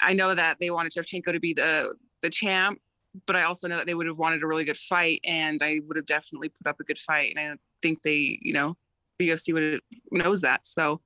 i 0.00 0.12
know 0.12 0.34
that 0.34 0.58
they 0.60 0.70
wanted 0.70 0.92
Shevchenko 0.92 1.32
to 1.32 1.40
be 1.40 1.54
the 1.54 1.94
the 2.20 2.30
champ 2.30 2.80
but 3.26 3.36
i 3.36 3.42
also 3.42 3.68
know 3.68 3.76
that 3.76 3.86
they 3.86 3.94
would 3.94 4.06
have 4.06 4.18
wanted 4.18 4.42
a 4.42 4.46
really 4.46 4.64
good 4.64 4.76
fight 4.76 5.20
and 5.24 5.62
i 5.62 5.80
would 5.86 5.96
have 5.96 6.06
definitely 6.06 6.48
put 6.48 6.66
up 6.66 6.80
a 6.80 6.84
good 6.84 6.98
fight 6.98 7.34
and 7.36 7.52
i 7.52 7.56
think 7.80 8.02
they 8.02 8.38
you 8.42 8.52
know 8.52 8.76
the 9.18 9.28
ufc 9.30 9.52
would 9.52 9.80
knows 10.10 10.40
that 10.40 10.66
so 10.66 11.00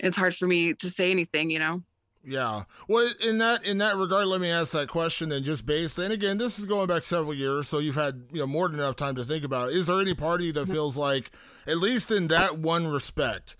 it's 0.00 0.16
hard 0.16 0.34
for 0.34 0.46
me 0.46 0.74
to 0.74 0.88
say 0.88 1.10
anything 1.10 1.50
you 1.50 1.58
know 1.58 1.82
yeah. 2.26 2.64
Well, 2.88 3.12
in 3.22 3.38
that 3.38 3.64
in 3.64 3.78
that 3.78 3.96
regard, 3.96 4.26
let 4.26 4.40
me 4.40 4.50
ask 4.50 4.72
that 4.72 4.88
question 4.88 5.30
and 5.30 5.44
just 5.44 5.66
based. 5.66 5.98
And 5.98 6.12
again, 6.12 6.38
this 6.38 6.58
is 6.58 6.64
going 6.64 6.86
back 6.86 7.04
several 7.04 7.34
years, 7.34 7.68
so 7.68 7.78
you've 7.78 7.94
had 7.94 8.24
you 8.32 8.40
know 8.40 8.46
more 8.46 8.68
than 8.68 8.80
enough 8.80 8.96
time 8.96 9.14
to 9.16 9.24
think 9.24 9.44
about. 9.44 9.70
It. 9.70 9.76
Is 9.76 9.88
there 9.88 10.00
any 10.00 10.14
party 10.14 10.50
that 10.52 10.66
feels 10.66 10.96
like, 10.96 11.30
at 11.66 11.78
least 11.78 12.10
in 12.10 12.28
that 12.28 12.58
one 12.58 12.86
respect, 12.86 13.56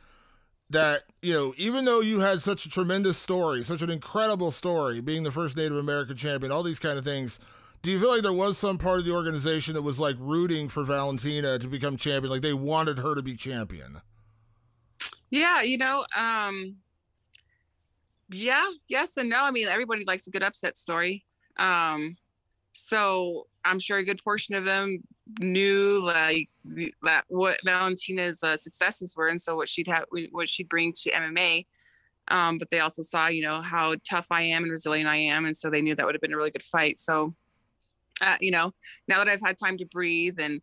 that 0.71 1.03
you 1.23 1.33
know, 1.33 1.55
even 1.57 1.85
though 1.85 2.01
you 2.01 2.21
had 2.21 2.43
such 2.43 2.67
a 2.67 2.71
tremendous 2.71 3.19
story, 3.19 3.63
such 3.63 3.83
an 3.83 3.91
incredible 3.91 4.51
story, 4.51 5.01
being 5.01 5.23
the 5.23 5.33
first 5.33 5.57
Native 5.57 5.77
American 5.77 6.17
champion, 6.17 6.53
all 6.53 6.63
these 6.63 6.79
kind 6.79 6.99
of 6.99 7.05
things. 7.05 7.39
Do 7.83 7.91
you 7.91 8.01
feel 8.01 8.09
like 8.09 8.23
there 8.23 8.33
was 8.33 8.57
some 8.57 8.79
part 8.79 9.01
of 9.01 9.05
the 9.05 9.13
organization 9.13 9.75
that 9.75 9.83
was 9.83 10.01
like 10.01 10.17
rooting 10.19 10.71
for 10.71 10.85
Valentina 10.85 11.59
to 11.59 11.67
become 11.67 11.99
champion, 11.99 12.33
like 12.33 12.41
they 12.41 12.55
wanted 12.55 12.99
her 12.99 13.15
to 13.15 13.21
be 13.21 13.37
champion? 13.37 14.01
Yeah, 15.29 15.61
you 15.61 15.77
know, 15.77 16.07
um, 16.17 16.77
yeah 18.31 18.65
yes 18.89 19.17
and 19.17 19.29
no 19.29 19.39
i 19.41 19.51
mean 19.51 19.69
everybody 19.69 20.05
likes 20.05 20.27
a 20.27 20.31
good 20.31 20.43
upset 20.43 20.77
story 20.77 21.23
um 21.59 22.17
so 22.75 23.47
i'm 23.65 23.79
sure 23.79 23.99
a 23.99 24.05
good 24.05 24.23
portion 24.23 24.55
of 24.55 24.65
them 24.65 25.03
knew 25.39 26.03
like 26.05 26.49
that 27.03 27.25
what 27.29 27.59
valentina's 27.65 28.43
uh, 28.43 28.57
successes 28.57 29.15
were 29.17 29.29
and 29.29 29.41
so 29.41 29.57
what 29.57 29.69
she'd 29.69 29.87
have 29.87 30.05
what 30.33 30.49
she'd 30.49 30.69
bring 30.69 30.93
to 30.93 31.11
mma 31.13 31.65
um, 32.29 32.57
but 32.57 32.71
they 32.71 32.81
also 32.81 33.03
saw 33.03 33.29
you 33.29 33.43
know 33.43 33.61
how 33.61 33.95
tough 34.09 34.27
i 34.31 34.43
am 34.43 34.63
and 34.63 34.73
resilient 34.73 35.09
i 35.09 35.17
am 35.17 35.47
and 35.47 35.57
so 35.57 35.71
they 35.71 35.83
knew 35.83 35.95
that 35.95 36.05
would 36.05 36.15
have 36.15 36.23
been 36.23 36.33
a 36.33 36.37
really 36.37 36.51
good 36.51 36.63
fight. 36.63 36.99
So 36.99 37.35
uh, 38.23 38.37
you 38.41 38.51
know 38.51 38.73
now 39.09 39.19
that 39.19 39.29
i've 39.29 39.43
had 39.45 39.59
time 39.59 39.77
to 39.79 39.87
breathe 39.87 40.39
and 40.41 40.61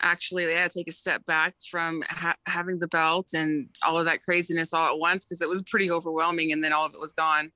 actually 0.00 0.46
to 0.46 0.68
take 0.68 0.88
a 0.88 0.92
step 0.92 1.24
back 1.24 1.54
from 1.70 2.02
ha- 2.08 2.36
having 2.46 2.78
the 2.78 2.88
belt 2.88 3.30
and 3.34 3.68
all 3.82 3.98
of 3.98 4.04
that 4.04 4.22
craziness 4.22 4.72
all 4.72 4.92
at 4.92 4.98
once 4.98 5.24
because 5.24 5.40
it 5.40 5.48
was 5.48 5.62
pretty 5.62 5.90
overwhelming 5.90 6.52
and 6.52 6.62
then 6.62 6.72
all 6.72 6.84
of 6.84 6.94
it 6.94 7.00
was 7.00 7.12
gone 7.12 7.50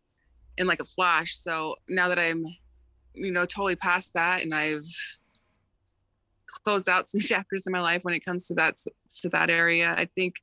in 0.57 0.67
like 0.67 0.81
a 0.81 0.85
flash. 0.85 1.37
So 1.37 1.75
now 1.89 2.09
that 2.09 2.19
i'm 2.19 2.45
you 3.19 3.31
know 3.31 3.45
totally 3.45 3.77
past 3.77 4.15
that 4.15 4.43
and 4.43 4.55
i've 4.55 4.85
closed 6.65 6.89
out 6.89 7.09
some 7.09 7.21
chapters 7.33 7.67
in 7.67 7.73
my 7.73 7.81
life 7.81 8.05
when 8.05 8.15
it 8.15 8.25
comes 8.25 8.47
to 8.47 8.55
that 8.55 8.77
to 9.21 9.29
that 9.31 9.51
area. 9.51 9.95
I 9.97 10.07
think 10.15 10.37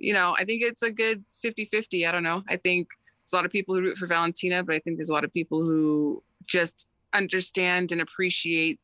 you 0.00 0.12
know 0.12 0.36
i 0.38 0.44
think 0.44 0.62
it's 0.62 0.82
a 0.82 0.92
good 0.92 1.24
50 1.42 1.64
50 1.64 2.06
i 2.06 2.12
don't 2.12 2.22
know. 2.22 2.42
I 2.48 2.56
think 2.56 2.88
there's 3.24 3.32
a 3.32 3.36
lot 3.36 3.44
of 3.44 3.50
people 3.50 3.74
who 3.74 3.82
root 3.82 3.98
for 3.98 4.06
valentina 4.06 4.62
but 4.62 4.74
i 4.74 4.78
think 4.78 4.96
there's 4.96 5.08
a 5.08 5.12
lot 5.12 5.24
of 5.24 5.32
people 5.32 5.62
who 5.62 6.20
just 6.46 6.88
understand 7.12 7.92
and 7.92 8.00
appreciate 8.00 8.78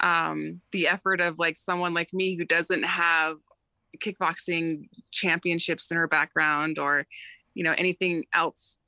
um, 0.00 0.60
the 0.72 0.88
effort 0.88 1.22
of 1.22 1.38
like 1.38 1.56
someone 1.56 1.94
like 1.94 2.12
me 2.12 2.36
who 2.36 2.44
doesn't 2.44 2.84
have 2.84 3.38
kickboxing 3.98 4.88
championships 5.10 5.90
in 5.90 5.96
her 5.96 6.06
background 6.06 6.78
or 6.78 7.06
you 7.54 7.64
know 7.64 7.74
anything 7.78 8.24
else 8.34 8.78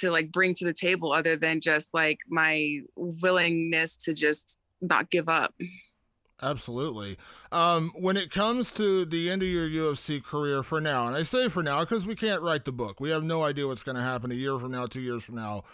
to 0.00 0.10
like 0.10 0.32
bring 0.32 0.54
to 0.54 0.64
the 0.64 0.72
table 0.72 1.12
other 1.12 1.36
than 1.36 1.60
just 1.60 1.92
like 1.94 2.18
my 2.28 2.80
willingness 2.96 3.96
to 3.96 4.14
just 4.14 4.58
not 4.80 5.10
give 5.10 5.28
up. 5.28 5.54
Absolutely. 6.40 7.16
Um, 7.52 7.92
when 7.94 8.16
it 8.16 8.32
comes 8.32 8.72
to 8.72 9.04
the 9.04 9.30
end 9.30 9.42
of 9.42 9.48
your 9.48 9.68
ufc 9.68 10.24
career 10.24 10.64
for 10.64 10.80
now 10.80 11.06
and 11.06 11.14
i 11.14 11.22
say 11.22 11.48
for 11.48 11.62
now 11.62 11.80
because 11.80 12.04
we 12.04 12.16
can't 12.16 12.42
write 12.42 12.64
the 12.64 12.72
book. 12.72 12.98
We 12.98 13.10
have 13.10 13.22
no 13.22 13.44
idea 13.44 13.68
what's 13.68 13.82
going 13.82 13.96
to 13.96 14.02
happen 14.02 14.32
a 14.32 14.34
year 14.34 14.58
from 14.58 14.72
now 14.72 14.86
two 14.86 15.00
years 15.00 15.22
from 15.22 15.36
now. 15.36 15.64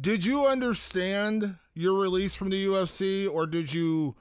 Did 0.00 0.24
you 0.24 0.46
understand 0.46 1.56
your 1.74 2.00
release 2.00 2.34
from 2.34 2.50
the 2.50 2.66
UFC, 2.66 3.30
or 3.30 3.46
did 3.46 3.72
you? 3.72 4.16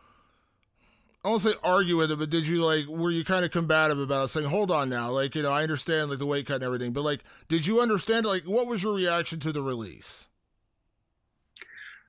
I 1.23 1.29
won't 1.29 1.41
say 1.41 1.53
argue 1.63 1.97
with 1.97 2.11
it, 2.11 2.19
but 2.19 2.29
did 2.29 2.45
you 2.45 2.65
like 2.65 2.85
were 2.87 3.11
you 3.11 3.23
kind 3.23 3.45
of 3.45 3.51
combative 3.51 3.99
about 3.99 4.25
it, 4.25 4.27
saying, 4.29 4.47
"Hold 4.47 4.71
on 4.71 4.89
now, 4.89 5.09
like 5.11 5.35
you 5.35 5.43
know, 5.43 5.51
I 5.51 5.63
understand 5.63 6.09
like 6.09 6.19
the 6.19 6.25
weight 6.25 6.47
cut 6.47 6.55
and 6.55 6.63
everything, 6.63 6.91
but 6.91 7.03
like, 7.03 7.23
did 7.47 7.65
you 7.65 7.79
understand 7.79 8.25
like 8.25 8.43
what 8.43 8.67
was 8.67 8.83
your 8.83 8.93
reaction 8.93 9.39
to 9.41 9.53
the 9.53 9.63
release?" 9.63 10.27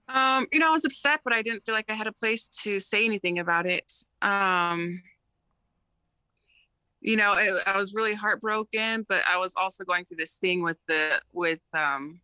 Um, 0.08 0.46
you 0.52 0.58
know, 0.58 0.68
I 0.68 0.72
was 0.72 0.84
upset, 0.84 1.20
but 1.24 1.32
I 1.32 1.42
didn't 1.42 1.62
feel 1.62 1.74
like 1.74 1.90
I 1.90 1.94
had 1.94 2.06
a 2.06 2.12
place 2.12 2.48
to 2.62 2.78
say 2.80 3.04
anything 3.04 3.38
about 3.38 3.66
it. 3.66 3.90
Um, 4.20 5.02
you 7.00 7.16
know, 7.16 7.34
it, 7.34 7.54
I 7.66 7.76
was 7.76 7.94
really 7.94 8.14
heartbroken, 8.14 9.06
but 9.08 9.22
I 9.28 9.36
was 9.38 9.52
also 9.56 9.84
going 9.84 10.04
through 10.04 10.16
this 10.16 10.34
thing 10.34 10.62
with 10.62 10.78
the 10.88 11.20
with 11.32 11.60
um, 11.72 12.20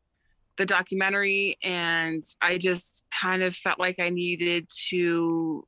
the 0.56 0.66
documentary, 0.66 1.56
and 1.62 2.24
I 2.42 2.58
just 2.58 3.04
kind 3.10 3.42
of 3.42 3.54
felt 3.54 3.78
like 3.78 3.98
I 3.98 4.10
needed 4.10 4.68
to 4.88 5.66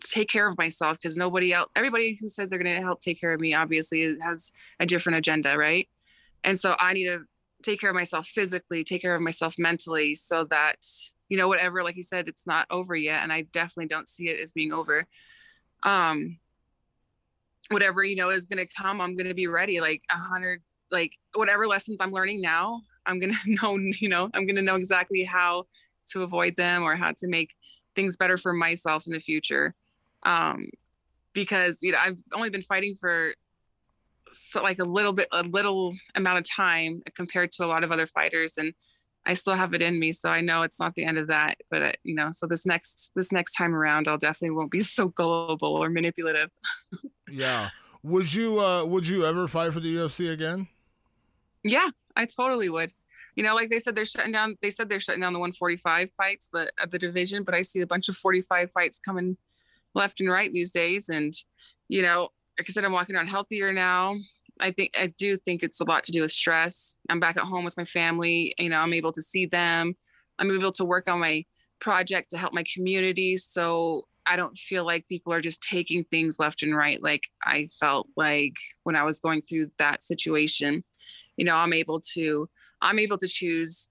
take 0.00 0.28
care 0.28 0.48
of 0.48 0.56
myself 0.58 0.96
because 0.98 1.16
nobody 1.16 1.52
else 1.52 1.68
everybody 1.76 2.16
who 2.20 2.28
says 2.28 2.50
they're 2.50 2.58
going 2.58 2.76
to 2.76 2.82
help 2.82 3.00
take 3.00 3.20
care 3.20 3.32
of 3.32 3.40
me 3.40 3.54
obviously 3.54 4.02
has 4.22 4.50
a 4.80 4.86
different 4.86 5.18
agenda 5.18 5.56
right? 5.56 5.88
And 6.42 6.58
so 6.58 6.76
i 6.78 6.92
need 6.92 7.04
to 7.06 7.20
take 7.62 7.80
care 7.80 7.90
of 7.90 7.96
myself 7.96 8.26
physically 8.26 8.84
take 8.84 9.00
care 9.00 9.14
of 9.14 9.22
myself 9.22 9.54
mentally 9.58 10.14
so 10.14 10.44
that 10.44 10.76
you 11.28 11.38
know 11.38 11.48
whatever 11.48 11.82
like 11.82 11.96
you 11.96 12.02
said 12.02 12.28
it's 12.28 12.46
not 12.46 12.66
over 12.70 12.94
yet 12.94 13.22
and 13.22 13.32
i 13.32 13.40
definitely 13.52 13.88
don't 13.88 14.08
see 14.08 14.28
it 14.28 14.38
as 14.40 14.52
being 14.52 14.72
over. 14.72 15.06
Um 15.82 16.38
whatever 17.70 18.04
you 18.04 18.16
know 18.16 18.30
is 18.30 18.44
going 18.44 18.64
to 18.64 18.72
come 18.74 19.00
i'm 19.00 19.16
going 19.16 19.26
to 19.26 19.34
be 19.34 19.46
ready 19.46 19.80
like 19.80 20.02
a 20.10 20.16
hundred 20.16 20.62
like 20.90 21.12
whatever 21.34 21.66
lessons 21.66 21.96
i'm 22.00 22.12
learning 22.12 22.40
now 22.40 22.80
i'm 23.06 23.18
going 23.18 23.32
to 23.44 23.54
know 23.62 23.78
you 23.98 24.08
know 24.08 24.28
i'm 24.34 24.46
going 24.46 24.56
to 24.56 24.62
know 24.62 24.76
exactly 24.76 25.24
how 25.24 25.64
to 26.06 26.22
avoid 26.22 26.54
them 26.56 26.82
or 26.82 26.94
how 26.94 27.12
to 27.12 27.26
make 27.26 27.54
things 27.94 28.16
better 28.16 28.38
for 28.38 28.52
myself 28.52 29.06
in 29.06 29.12
the 29.12 29.20
future. 29.20 29.74
Um, 30.24 30.68
because 31.32 31.82
you 31.82 31.92
know 31.92 31.98
I've 32.00 32.22
only 32.34 32.50
been 32.50 32.62
fighting 32.62 32.94
for 32.94 33.34
so 34.32 34.62
like 34.62 34.78
a 34.78 34.84
little 34.84 35.12
bit, 35.12 35.28
a 35.32 35.42
little 35.42 35.94
amount 36.14 36.38
of 36.38 36.44
time 36.48 37.02
compared 37.14 37.52
to 37.52 37.64
a 37.64 37.68
lot 37.68 37.84
of 37.84 37.92
other 37.92 38.06
fighters, 38.06 38.56
and 38.56 38.72
I 39.26 39.34
still 39.34 39.54
have 39.54 39.74
it 39.74 39.82
in 39.82 39.98
me. 39.98 40.12
So 40.12 40.28
I 40.28 40.40
know 40.40 40.62
it's 40.62 40.80
not 40.80 40.94
the 40.94 41.04
end 41.04 41.18
of 41.18 41.28
that. 41.28 41.56
But 41.70 41.82
uh, 41.82 41.92
you 42.02 42.14
know, 42.14 42.30
so 42.30 42.46
this 42.46 42.66
next 42.66 43.12
this 43.14 43.32
next 43.32 43.54
time 43.54 43.74
around, 43.74 44.08
I'll 44.08 44.18
definitely 44.18 44.56
won't 44.56 44.70
be 44.70 44.80
so 44.96 45.08
gullible 45.08 45.74
or 45.74 45.90
manipulative. 45.90 46.50
yeah. 47.30 47.70
Would 48.02 48.32
you 48.34 48.60
uh 48.60 48.84
would 48.84 49.06
you 49.06 49.24
ever 49.24 49.48
fight 49.48 49.72
for 49.72 49.80
the 49.80 49.94
UFC 49.94 50.30
again? 50.30 50.68
Yeah, 51.62 51.88
I 52.14 52.26
totally 52.26 52.68
would 52.68 52.92
you 53.36 53.42
know, 53.42 53.54
like 53.54 53.70
they 53.70 53.78
said, 53.78 53.94
they're 53.94 54.06
shutting 54.06 54.32
down. 54.32 54.56
They 54.62 54.70
said 54.70 54.88
they're 54.88 55.00
shutting 55.00 55.20
down 55.20 55.32
the 55.32 55.38
145 55.38 56.10
fights, 56.16 56.48
but 56.52 56.70
at 56.78 56.90
the 56.90 56.98
division. 56.98 57.42
But 57.42 57.54
I 57.54 57.62
see 57.62 57.80
a 57.80 57.86
bunch 57.86 58.08
of 58.08 58.16
45 58.16 58.70
fights 58.72 58.98
coming 58.98 59.36
left 59.94 60.20
and 60.20 60.30
right 60.30 60.52
these 60.52 60.70
days. 60.70 61.08
And 61.08 61.34
you 61.88 62.02
know, 62.02 62.28
like 62.58 62.68
I 62.68 62.72
said, 62.72 62.84
I'm 62.84 62.92
walking 62.92 63.16
around 63.16 63.28
healthier 63.28 63.72
now. 63.72 64.16
I 64.60 64.70
think 64.70 64.92
I 64.98 65.08
do 65.18 65.36
think 65.36 65.62
it's 65.62 65.80
a 65.80 65.84
lot 65.84 66.04
to 66.04 66.12
do 66.12 66.22
with 66.22 66.30
stress. 66.32 66.96
I'm 67.08 67.20
back 67.20 67.36
at 67.36 67.42
home 67.42 67.64
with 67.64 67.76
my 67.76 67.84
family. 67.84 68.54
You 68.58 68.68
know, 68.68 68.78
I'm 68.78 68.94
able 68.94 69.12
to 69.12 69.22
see 69.22 69.46
them. 69.46 69.94
I'm 70.38 70.50
able 70.50 70.72
to 70.72 70.84
work 70.84 71.08
on 71.08 71.20
my 71.20 71.44
project 71.80 72.30
to 72.30 72.38
help 72.38 72.52
my 72.52 72.64
community. 72.72 73.36
So 73.36 74.02
I 74.26 74.36
don't 74.36 74.56
feel 74.56 74.86
like 74.86 75.08
people 75.08 75.32
are 75.32 75.40
just 75.40 75.62
taking 75.62 76.04
things 76.04 76.38
left 76.38 76.62
and 76.62 76.74
right 76.74 77.02
like 77.02 77.24
I 77.44 77.68
felt 77.78 78.08
like 78.16 78.54
when 78.84 78.96
I 78.96 79.02
was 79.02 79.20
going 79.20 79.42
through 79.42 79.70
that 79.78 80.02
situation. 80.02 80.84
You 81.36 81.44
know, 81.44 81.56
I'm 81.56 81.72
able 81.72 82.00
to 82.14 82.48
I'm 82.80 82.98
able 82.98 83.18
to 83.18 83.28
choose 83.28 83.88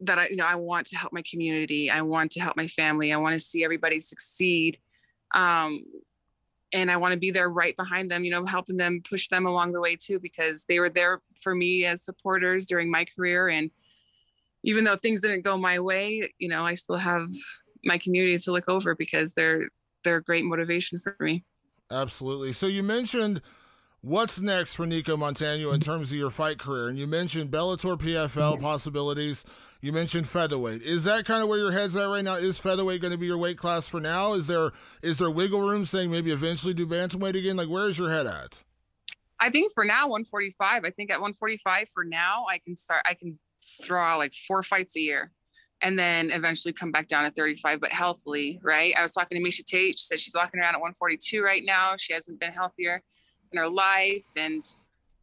that 0.00 0.18
I, 0.18 0.28
you 0.28 0.36
know, 0.36 0.44
I 0.46 0.56
want 0.56 0.86
to 0.88 0.96
help 0.96 1.12
my 1.12 1.22
community. 1.28 1.90
I 1.90 2.02
want 2.02 2.32
to 2.32 2.40
help 2.40 2.56
my 2.56 2.66
family. 2.66 3.12
I 3.12 3.16
want 3.16 3.34
to 3.34 3.40
see 3.40 3.64
everybody 3.64 4.00
succeed. 4.00 4.78
Um, 5.34 5.84
and 6.72 6.90
I 6.90 6.96
want 6.96 7.12
to 7.12 7.18
be 7.18 7.30
there 7.30 7.48
right 7.48 7.74
behind 7.76 8.10
them, 8.10 8.24
you 8.24 8.30
know, 8.30 8.44
helping 8.44 8.76
them 8.76 9.00
push 9.08 9.28
them 9.28 9.46
along 9.46 9.72
the 9.72 9.80
way 9.80 9.96
too, 9.96 10.18
because 10.18 10.64
they 10.68 10.80
were 10.80 10.90
there 10.90 11.20
for 11.40 11.54
me 11.54 11.86
as 11.86 12.04
supporters 12.04 12.66
during 12.66 12.90
my 12.90 13.04
career. 13.04 13.48
And 13.48 13.70
even 14.64 14.84
though 14.84 14.96
things 14.96 15.20
didn't 15.20 15.42
go 15.42 15.56
my 15.56 15.78
way, 15.78 16.30
you 16.38 16.48
know, 16.48 16.64
I 16.64 16.74
still 16.74 16.96
have 16.96 17.28
my 17.84 17.98
community 17.98 18.36
to 18.36 18.52
look 18.52 18.68
over 18.68 18.94
because 18.94 19.32
they're, 19.32 19.68
they're 20.04 20.16
a 20.16 20.22
great 20.22 20.44
motivation 20.44 20.98
for 20.98 21.16
me. 21.20 21.44
Absolutely. 21.90 22.52
So 22.52 22.66
you 22.66 22.82
mentioned 22.82 23.40
what's 24.06 24.40
next 24.40 24.74
for 24.74 24.86
Nicco 24.86 25.18
Montaño 25.18 25.74
in 25.74 25.80
terms 25.80 26.12
of 26.12 26.16
your 26.16 26.30
fight 26.30 26.58
career? 26.58 26.86
And 26.86 26.96
you 26.96 27.08
mentioned 27.08 27.50
Bellator 27.50 27.98
PFL 27.98 28.28
mm-hmm. 28.28 28.62
possibilities. 28.62 29.44
You 29.80 29.92
mentioned 29.92 30.28
featherweight. 30.28 30.82
Is 30.82 31.04
that 31.04 31.24
kind 31.24 31.42
of 31.42 31.48
where 31.48 31.58
your 31.58 31.72
head's 31.72 31.96
at 31.96 32.08
right 32.08 32.24
now? 32.24 32.34
Is 32.34 32.56
featherweight 32.56 33.00
going 33.00 33.10
to 33.10 33.18
be 33.18 33.26
your 33.26 33.36
weight 33.36 33.58
class 33.58 33.88
for 33.88 34.00
now? 34.00 34.34
Is 34.34 34.46
there 34.46 34.70
is 35.02 35.18
there 35.18 35.30
wiggle 35.30 35.60
room 35.60 35.84
saying 35.84 36.10
maybe 36.10 36.30
eventually 36.30 36.72
do 36.72 36.86
bantamweight 36.86 37.36
again? 37.36 37.56
Like 37.56 37.68
where 37.68 37.88
is 37.88 37.98
your 37.98 38.08
head 38.08 38.26
at? 38.26 38.62
I 39.40 39.50
think 39.50 39.72
for 39.72 39.84
now 39.84 40.08
145. 40.08 40.84
I 40.84 40.90
think 40.90 41.10
at 41.10 41.20
145 41.20 41.88
for 41.92 42.04
now 42.04 42.46
I 42.48 42.58
can 42.58 42.76
start 42.76 43.02
I 43.06 43.14
can 43.14 43.38
throw 43.82 44.00
out 44.00 44.18
like 44.18 44.32
four 44.46 44.62
fights 44.62 44.96
a 44.96 45.00
year 45.00 45.32
and 45.82 45.98
then 45.98 46.30
eventually 46.30 46.72
come 46.72 46.92
back 46.92 47.08
down 47.08 47.24
to 47.24 47.30
35 47.32 47.80
but 47.80 47.92
healthily, 47.92 48.60
right? 48.62 48.94
I 48.96 49.02
was 49.02 49.12
talking 49.12 49.36
to 49.36 49.46
Miesha 49.46 49.64
Tate. 49.64 49.98
She 49.98 50.04
said 50.06 50.20
she's 50.20 50.34
walking 50.34 50.60
around 50.60 50.74
at 50.74 50.80
142 50.80 51.42
right 51.42 51.64
now. 51.64 51.96
She 51.98 52.12
hasn't 52.12 52.40
been 52.40 52.52
healthier 52.52 53.02
in 53.52 53.58
our 53.58 53.68
life. 53.68 54.26
And 54.36 54.64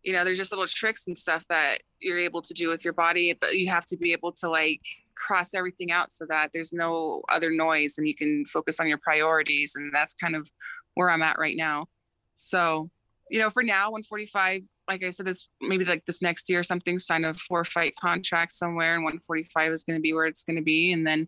you 0.04 0.12
know 0.12 0.26
there's 0.26 0.38
just 0.38 0.52
little 0.52 0.68
tricks 0.68 1.08
and 1.08 1.16
stuff 1.16 1.46
that 1.48 1.78
you're 2.02 2.20
able 2.20 2.42
to 2.42 2.54
do 2.54 2.68
with 2.68 2.84
your 2.84 2.92
body 2.94 3.32
but 3.40 3.58
you 3.58 3.70
have 3.70 3.86
to 3.86 3.96
be 3.96 4.12
able 4.12 4.34
to 4.34 4.50
like 4.50 4.82
cross 5.16 5.54
everything 5.54 5.92
out 5.92 6.12
so 6.12 6.26
that 6.28 6.52
there's 6.54 6.74
no 6.74 7.22
other 7.30 7.52
noise 7.52 7.98
and 7.98 8.08
you 8.08 8.16
can 8.16 8.46
focus 8.46 8.80
on 8.80 8.88
your 8.88 8.98
priorities. 8.98 9.74
And 9.76 9.94
that's 9.94 10.14
kind 10.14 10.36
of 10.36 10.50
where 10.96 11.10
i'm 11.10 11.22
at 11.22 11.40
right 11.40 11.58
now. 11.58 11.88
So 12.36 12.90
you 13.30 13.40
know 13.40 13.50
for 13.50 13.64
now 13.64 13.86
145 13.90 14.64
like 14.90 15.02
i 15.02 15.10
said 15.10 15.26
this 15.26 15.48
maybe 15.62 15.86
like 15.86 16.04
this 16.06 16.22
next 16.22 16.50
year 16.50 16.62
something 16.62 17.00
sign 17.00 17.24
a 17.24 17.34
four 17.34 17.64
fight 17.64 17.96
contract 17.96 18.52
somewhere 18.52 18.96
and 18.96 19.04
145 19.06 19.72
is 19.72 19.86
going 19.86 19.98
to 19.98 20.02
be 20.02 20.14
where 20.14 20.26
it's 20.26 20.44
going 20.44 20.58
to 20.58 20.62
be. 20.62 20.92
And 20.92 21.06
then 21.06 21.28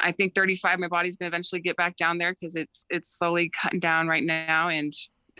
i 0.00 0.12
think 0.12 0.34
35 0.34 0.78
my 0.78 0.88
body's 0.88 1.16
going 1.16 1.30
to 1.30 1.34
eventually 1.34 1.60
get 1.60 1.76
back 1.76 1.96
down 1.96 2.18
there 2.18 2.32
because 2.32 2.56
it's 2.56 2.86
it's 2.90 3.16
slowly 3.16 3.50
cutting 3.50 3.80
down 3.80 4.08
right 4.08 4.24
now. 4.24 4.68
And 4.68 4.92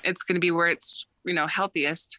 it's 0.05 0.23
going 0.23 0.37
to 0.37 0.41
be 0.41 0.51
where 0.51 0.69
it's 0.69 1.07
you 1.25 1.35
know 1.35 1.47
healthiest. 1.47 2.19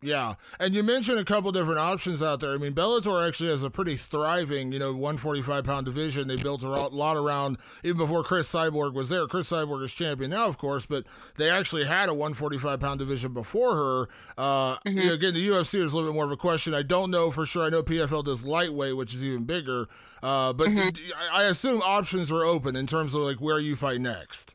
Yeah, 0.00 0.34
and 0.60 0.76
you 0.76 0.84
mentioned 0.84 1.18
a 1.18 1.24
couple 1.24 1.50
different 1.50 1.80
options 1.80 2.22
out 2.22 2.38
there. 2.38 2.52
I 2.52 2.56
mean, 2.56 2.72
Bellator 2.72 3.26
actually 3.26 3.50
has 3.50 3.64
a 3.64 3.70
pretty 3.70 3.96
thriving, 3.96 4.70
you 4.70 4.78
know, 4.78 4.92
145 4.92 5.64
pound 5.64 5.86
division. 5.86 6.28
They 6.28 6.36
built 6.36 6.62
a 6.62 6.68
lot 6.68 7.16
around 7.16 7.58
even 7.82 7.96
before 7.96 8.22
Cris 8.22 8.50
Cyborg 8.50 8.94
was 8.94 9.08
there. 9.08 9.26
Cris 9.26 9.50
Cyborg 9.50 9.82
is 9.82 9.92
champion 9.92 10.30
now, 10.30 10.46
of 10.46 10.56
course, 10.56 10.86
but 10.86 11.04
they 11.36 11.50
actually 11.50 11.84
had 11.84 12.08
a 12.08 12.14
145 12.14 12.78
pound 12.78 13.00
division 13.00 13.32
before 13.32 13.74
her. 13.74 14.08
Uh, 14.36 14.76
mm-hmm. 14.76 14.98
you 14.98 15.06
know, 15.06 15.14
again, 15.14 15.34
the 15.34 15.48
UFC 15.48 15.74
is 15.74 15.92
a 15.92 15.96
little 15.96 16.12
bit 16.12 16.14
more 16.14 16.26
of 16.26 16.30
a 16.30 16.36
question. 16.36 16.74
I 16.74 16.82
don't 16.82 17.10
know 17.10 17.32
for 17.32 17.44
sure. 17.44 17.64
I 17.64 17.68
know 17.68 17.82
PFL 17.82 18.24
does 18.24 18.44
lightweight, 18.44 18.96
which 18.96 19.14
is 19.14 19.24
even 19.24 19.46
bigger. 19.46 19.88
Uh, 20.22 20.52
but 20.52 20.68
mm-hmm. 20.68 20.96
I 21.32 21.44
assume 21.44 21.82
options 21.82 22.30
are 22.30 22.44
open 22.44 22.76
in 22.76 22.86
terms 22.86 23.14
of 23.14 23.22
like 23.22 23.40
where 23.40 23.58
you 23.58 23.74
fight 23.74 24.00
next 24.00 24.54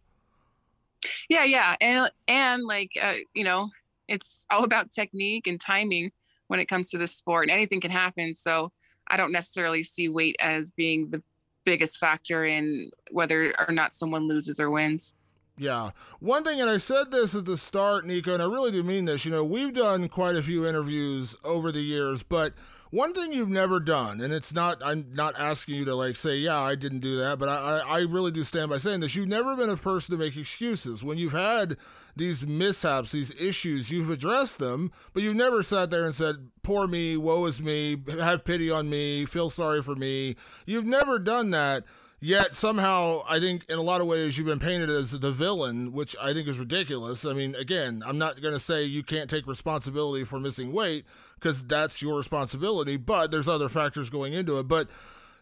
yeah 1.30 1.44
yeah 1.44 1.76
and 1.82 2.10
and 2.28 2.63
like 2.63 2.92
uh, 3.02 3.16
you 3.34 3.44
know 3.44 3.70
it's 4.08 4.46
all 4.52 4.63
about 4.63 4.92
technique 4.92 5.48
and 5.48 5.60
timing 5.60 6.12
when 6.48 6.60
it 6.60 6.66
comes 6.66 6.89
to 6.89 6.98
the 6.98 7.08
sport 7.08 7.46
and 7.46 7.52
anything 7.52 7.82
can 7.82 7.92
happen 7.92 8.34
so 8.34 8.72
i 9.08 9.18
don't 9.18 9.32
necessarily 9.32 9.84
see 9.84 10.10
weight 10.10 10.36
as 10.39 10.72
being 10.72 11.10
the 11.10 11.22
biggest 11.66 11.98
factor 11.98 12.44
in 12.44 12.89
whether 13.12 13.54
or 13.68 13.74
not 13.74 13.94
someone 13.94 14.28
loses 14.28 14.60
or 14.60 14.70
wins 14.70 15.13
yeah. 15.58 15.92
One 16.20 16.44
thing, 16.44 16.60
and 16.62 16.70
I 16.70 16.78
said 16.78 17.12
this 17.12 17.36
at 17.36 17.46
the 17.46 17.58
start, 17.58 18.08
Nicco, 18.08 18.34
and 18.34 18.42
I 18.42 18.46
really 18.48 18.72
do 18.72 18.82
mean 18.82 19.06
this. 19.06 19.24
You 19.24 19.32
know, 19.32 19.44
we've 19.44 19.74
done 19.74 20.10
quite 20.10 20.36
a 20.36 20.42
few 20.42 20.66
interviews 20.66 21.36
over 21.44 21.72
the 21.72 21.82
years, 21.82 22.24
but 22.24 22.54
one 22.93 23.12
thing 23.15 23.34
you've 23.34 23.49
never 23.49 23.79
done, 23.79 24.21
and 24.21 24.32
it's 24.32 24.53
not, 24.53 24.79
I'm 24.86 25.08
not 25.13 25.34
asking 25.39 25.73
you 25.73 25.86
to 25.86 25.95
like 25.95 26.15
say, 26.15 26.38
yeah, 26.38 26.60
I 26.60 26.75
didn't 26.75 26.99
do 26.99 27.17
that, 27.17 27.39
but 27.39 27.49
I, 27.49 27.79
I 27.79 27.99
really 28.01 28.29
do 28.29 28.43
stand 28.43 28.69
by 28.69 28.77
saying 28.77 28.99
this. 28.99 29.15
You've 29.15 29.27
never 29.27 29.56
been 29.56 29.71
a 29.71 29.77
person 29.77 30.13
to 30.13 30.23
make 30.23 30.38
excuses. 30.38 31.03
When 31.03 31.17
you've 31.17 31.34
had 31.34 31.75
these 32.15 32.45
mishaps, 32.45 33.12
these 33.12 33.32
issues, 33.32 33.89
you've 33.89 34.12
addressed 34.12 34.60
them, 34.60 34.91
but 35.12 35.23
you've 35.23 35.36
never 35.36 35.63
sat 35.63 35.89
there 35.89 36.06
and 36.06 36.13
said, 36.13 36.49
poor 36.62 36.88
me, 36.88 37.17
woe 37.17 37.45
is 37.45 37.60
me, 37.60 37.97
have 38.19 38.45
pity 38.45 38.69
on 38.69 38.91
me, 38.91 39.25
feel 39.25 39.50
sorry 39.50 39.81
for 39.81 39.96
me. 39.96 40.35
You've 40.67 40.85
never 40.85 41.17
done 41.17 41.50
that. 41.50 41.85
Yet 42.26 42.56
somehow, 42.56 43.24
I 43.28 43.42
think 43.42 43.65
in 43.67 43.78
a 43.78 43.82
lot 43.82 44.00
of 44.00 44.08
ways 44.08 44.38
you've 44.38 44.48
been 44.48 44.58
painted 44.58 44.90
as 44.90 45.12
the 45.12 45.30
villain, 45.34 45.92
which 45.92 46.15
I 46.21 46.32
think 46.32 46.48
is 46.48 46.58
ridiculous. 46.58 47.26
I 47.26 47.34
mean, 47.34 47.54
again, 47.54 48.02
I'm 48.06 48.17
not 48.17 48.42
going 48.42 48.54
to 48.54 48.62
say 48.62 48.86
you 48.86 49.04
can't 49.04 49.30
take 49.30 49.46
responsibility 49.46 50.24
for 50.24 50.40
missing 50.40 50.71
weight 50.71 51.04
because 51.36 51.62
that's 51.63 52.02
your 52.02 52.15
responsibility, 52.15 52.96
but 52.96 53.30
there's 53.30 53.50
other 53.50 53.67
factors 53.67 54.10
going 54.10 54.32
into 54.32 54.58
it. 54.58 54.69
But 54.69 54.88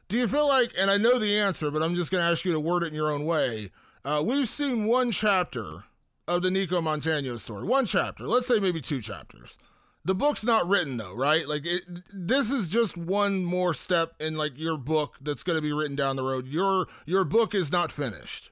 do 0.08 0.18
you 0.18 0.28
feel 0.28 0.48
like, 0.48 0.74
and 0.76 0.90
I 0.90 0.98
know 0.98 1.20
the 1.20 1.38
answer, 1.38 1.70
but 1.70 1.84
I'm 1.84 1.94
just 1.94 2.10
going 2.10 2.24
to 2.24 2.32
ask 2.32 2.46
you 2.46 2.52
to 2.54 2.60
word 2.60 2.82
it 2.82 2.88
in 2.88 2.96
your 2.96 3.12
own 3.12 3.26
way. 3.26 3.70
Uh, 4.04 4.24
we've 4.26 4.50
seen 4.50 4.88
one 4.88 5.12
chapter 5.12 5.84
of 6.28 6.42
the 6.42 6.50
Nicco 6.50 6.82
Montaño 6.82 7.38
story, 7.38 7.64
one 7.64 7.86
chapter, 7.86 8.28
let's 8.28 8.48
say 8.48 8.60
maybe 8.60 8.82
two 8.82 9.02
chapters 9.02 9.56
the 10.04 10.16
book's 10.16 10.44
not 10.44 10.68
written 10.68 10.98
though, 10.98 11.16
right? 11.16 11.48
Like 11.48 11.66
it, 11.66 11.84
this 12.12 12.50
is 12.50 12.68
just 12.68 12.98
one 12.98 13.44
more 13.44 13.74
step 13.74 14.14
in 14.20 14.36
like 14.36 14.54
your 14.58 14.78
book 14.78 15.18
that's 15.22 15.44
going 15.44 15.58
to 15.58 15.62
be 15.62 15.74
written 15.74 15.96
down 15.96 16.16
the 16.16 16.24
road. 16.24 16.48
Your 16.48 16.88
your 17.06 17.24
book 17.24 17.54
is 17.54 17.72
not 17.72 17.92
finished. 17.92 18.52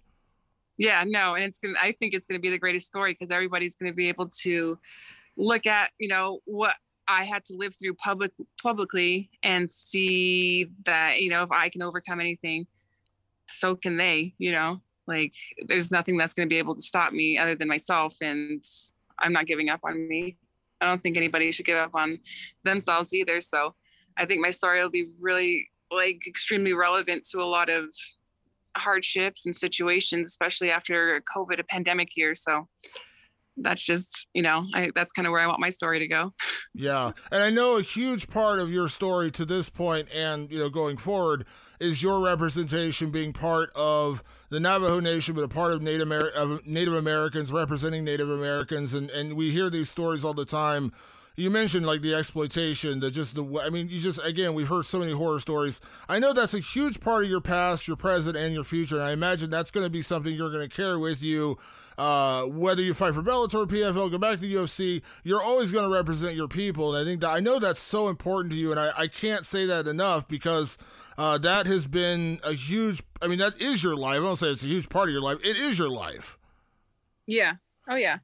Yeah, 0.77 1.03
no, 1.05 1.35
and 1.35 1.43
it's 1.43 1.59
gonna. 1.59 1.73
I 1.81 1.91
think 1.91 2.13
it's 2.13 2.25
gonna 2.25 2.39
be 2.39 2.49
the 2.49 2.57
greatest 2.57 2.85
story 2.85 3.11
because 3.11 3.31
everybody's 3.31 3.75
gonna 3.75 3.93
be 3.93 4.07
able 4.07 4.29
to 4.43 4.79
look 5.35 5.67
at 5.67 5.91
you 5.97 6.07
know 6.07 6.39
what 6.45 6.73
I 7.07 7.25
had 7.25 7.43
to 7.45 7.55
live 7.55 7.75
through 7.75 7.95
public 7.95 8.31
publicly 8.61 9.29
and 9.43 9.69
see 9.69 10.71
that 10.85 11.21
you 11.21 11.29
know 11.29 11.43
if 11.43 11.51
I 11.51 11.67
can 11.67 11.81
overcome 11.81 12.21
anything, 12.21 12.65
so 13.49 13.75
can 13.75 13.97
they. 13.97 14.35
You 14.37 14.53
know, 14.53 14.81
like 15.05 15.33
there's 15.65 15.91
nothing 15.91 16.15
that's 16.15 16.33
to 16.33 16.45
be 16.45 16.59
able 16.59 16.75
to 16.75 16.81
stop 16.81 17.11
me 17.11 17.37
other 17.37 17.55
than 17.55 17.67
myself, 17.67 18.15
and 18.21 18.63
I'm 19.17 19.33
not 19.33 19.47
giving 19.47 19.67
up 19.69 19.81
on 19.83 20.07
me. 20.07 20.37
I 20.81 20.85
don't 20.85 21.01
think 21.01 21.17
anybody 21.17 21.51
should 21.51 21.65
give 21.65 21.77
up 21.77 21.91
on 21.93 22.19
themselves 22.63 23.13
either. 23.13 23.41
So 23.41 23.75
I 24.17 24.25
think 24.25 24.41
my 24.41 24.51
story 24.51 24.81
will 24.81 24.89
be 24.89 25.07
really 25.19 25.67
like 25.91 26.27
extremely 26.27 26.73
relevant 26.73 27.27
to 27.31 27.39
a 27.39 27.45
lot 27.45 27.69
of 27.69 27.85
hardships 28.77 29.45
and 29.45 29.55
situations, 29.55 30.27
especially 30.27 30.71
after 30.71 31.21
COVID, 31.35 31.59
a 31.59 31.63
pandemic 31.63 32.15
year. 32.15 32.35
So 32.35 32.67
that's 33.61 33.85
just 33.85 34.27
you 34.33 34.41
know 34.41 34.63
I, 34.73 34.91
that's 34.95 35.11
kind 35.11 35.27
of 35.27 35.31
where 35.31 35.41
i 35.41 35.47
want 35.47 35.59
my 35.59 35.69
story 35.69 35.99
to 35.99 36.07
go 36.07 36.33
yeah 36.73 37.11
and 37.31 37.43
i 37.43 37.49
know 37.49 37.77
a 37.77 37.81
huge 37.81 38.29
part 38.29 38.59
of 38.59 38.71
your 38.71 38.87
story 38.87 39.31
to 39.31 39.45
this 39.45 39.69
point 39.69 40.07
and 40.13 40.51
you 40.51 40.59
know 40.59 40.69
going 40.69 40.97
forward 40.97 41.45
is 41.79 42.01
your 42.01 42.19
representation 42.21 43.11
being 43.11 43.33
part 43.33 43.69
of 43.75 44.23
the 44.49 44.59
Navajo 44.59 44.99
Nation, 44.99 45.35
but 45.35 45.43
a 45.43 45.47
part 45.47 45.73
of 45.73 45.81
Native, 45.81 46.07
Amer- 46.07 46.29
of 46.29 46.65
Native 46.65 46.93
Americans 46.93 47.51
representing 47.51 48.03
Native 48.03 48.29
Americans, 48.29 48.93
and 48.93 49.09
and 49.11 49.33
we 49.33 49.51
hear 49.51 49.69
these 49.69 49.89
stories 49.89 50.25
all 50.25 50.33
the 50.33 50.45
time. 50.45 50.91
You 51.35 51.49
mentioned 51.49 51.85
like 51.85 52.01
the 52.01 52.13
exploitation, 52.13 52.99
the 52.99 53.11
just 53.11 53.35
the 53.35 53.61
I 53.63 53.69
mean, 53.69 53.89
you 53.89 53.99
just 54.01 54.19
again 54.23 54.53
we've 54.53 54.67
heard 54.67 54.85
so 54.85 54.99
many 54.99 55.13
horror 55.13 55.39
stories. 55.39 55.79
I 56.09 56.19
know 56.19 56.33
that's 56.33 56.53
a 56.53 56.59
huge 56.59 56.99
part 56.99 57.23
of 57.23 57.29
your 57.29 57.41
past, 57.41 57.87
your 57.87 57.95
present, 57.95 58.35
and 58.35 58.53
your 58.53 58.63
future, 58.63 58.95
and 58.95 59.05
I 59.05 59.11
imagine 59.11 59.49
that's 59.49 59.71
going 59.71 59.85
to 59.85 59.89
be 59.89 60.01
something 60.01 60.33
you're 60.33 60.51
going 60.51 60.67
to 60.67 60.75
carry 60.75 60.97
with 60.97 61.21
you. 61.21 61.57
Uh, 61.97 62.45
whether 62.45 62.81
you 62.81 62.93
fight 62.93 63.13
for 63.13 63.21
Bellator, 63.21 63.67
PFL, 63.67 64.09
go 64.09 64.17
back 64.17 64.35
to 64.35 64.41
the 64.41 64.53
UFC, 64.53 65.01
you're 65.25 65.41
always 65.41 65.69
going 65.69 65.83
to 65.83 65.93
represent 65.93 66.33
your 66.33 66.47
people, 66.47 66.95
and 66.95 67.05
I 67.05 67.09
think 67.09 67.19
that 67.19 67.29
I 67.29 67.41
know 67.41 67.59
that's 67.59 67.81
so 67.81 68.07
important 68.07 68.53
to 68.53 68.57
you, 68.57 68.71
and 68.71 68.79
I, 68.79 68.91
I 68.97 69.07
can't 69.07 69.45
say 69.45 69.65
that 69.65 69.85
enough 69.85 70.25
because 70.25 70.77
uh, 71.19 71.37
that 71.37 71.67
has 71.67 71.85
been 71.85 72.39
a 72.45 72.53
huge. 72.53 73.03
I 73.21 73.27
mean, 73.27 73.39
that 73.39 73.61
is 73.61 73.83
your 73.83 73.97
life. 73.97 74.19
I 74.19 74.23
don't 74.23 74.37
say 74.37 74.47
it's 74.47 74.63
a 74.63 74.67
huge 74.67 74.87
part 74.87 75.09
of 75.09 75.11
your 75.11 75.21
life. 75.21 75.39
It 75.43 75.57
is 75.57 75.77
your 75.77 75.89
life. 75.89 76.37
Yeah. 77.27 77.55
Oh 77.89 77.97
yeah. 77.97 78.19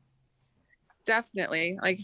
Definitely. 1.05 1.77
Like, 1.81 1.99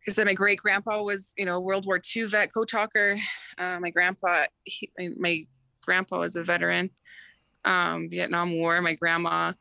because 0.00 0.18
my 0.24 0.34
great 0.34 0.58
grandpa 0.58 1.00
was, 1.00 1.32
you 1.38 1.44
know, 1.44 1.60
World 1.60 1.86
War 1.86 2.00
II 2.16 2.24
vet, 2.24 2.52
code 2.52 2.68
talker. 2.68 3.16
Uh, 3.56 3.78
my 3.78 3.90
grandpa, 3.90 4.46
he, 4.64 4.90
my 5.16 5.46
grandpa 5.80 6.18
was 6.18 6.34
a 6.34 6.42
veteran, 6.42 6.90
um, 7.64 8.10
Vietnam 8.10 8.52
War. 8.58 8.82
My 8.82 8.94
grandma 8.94 9.52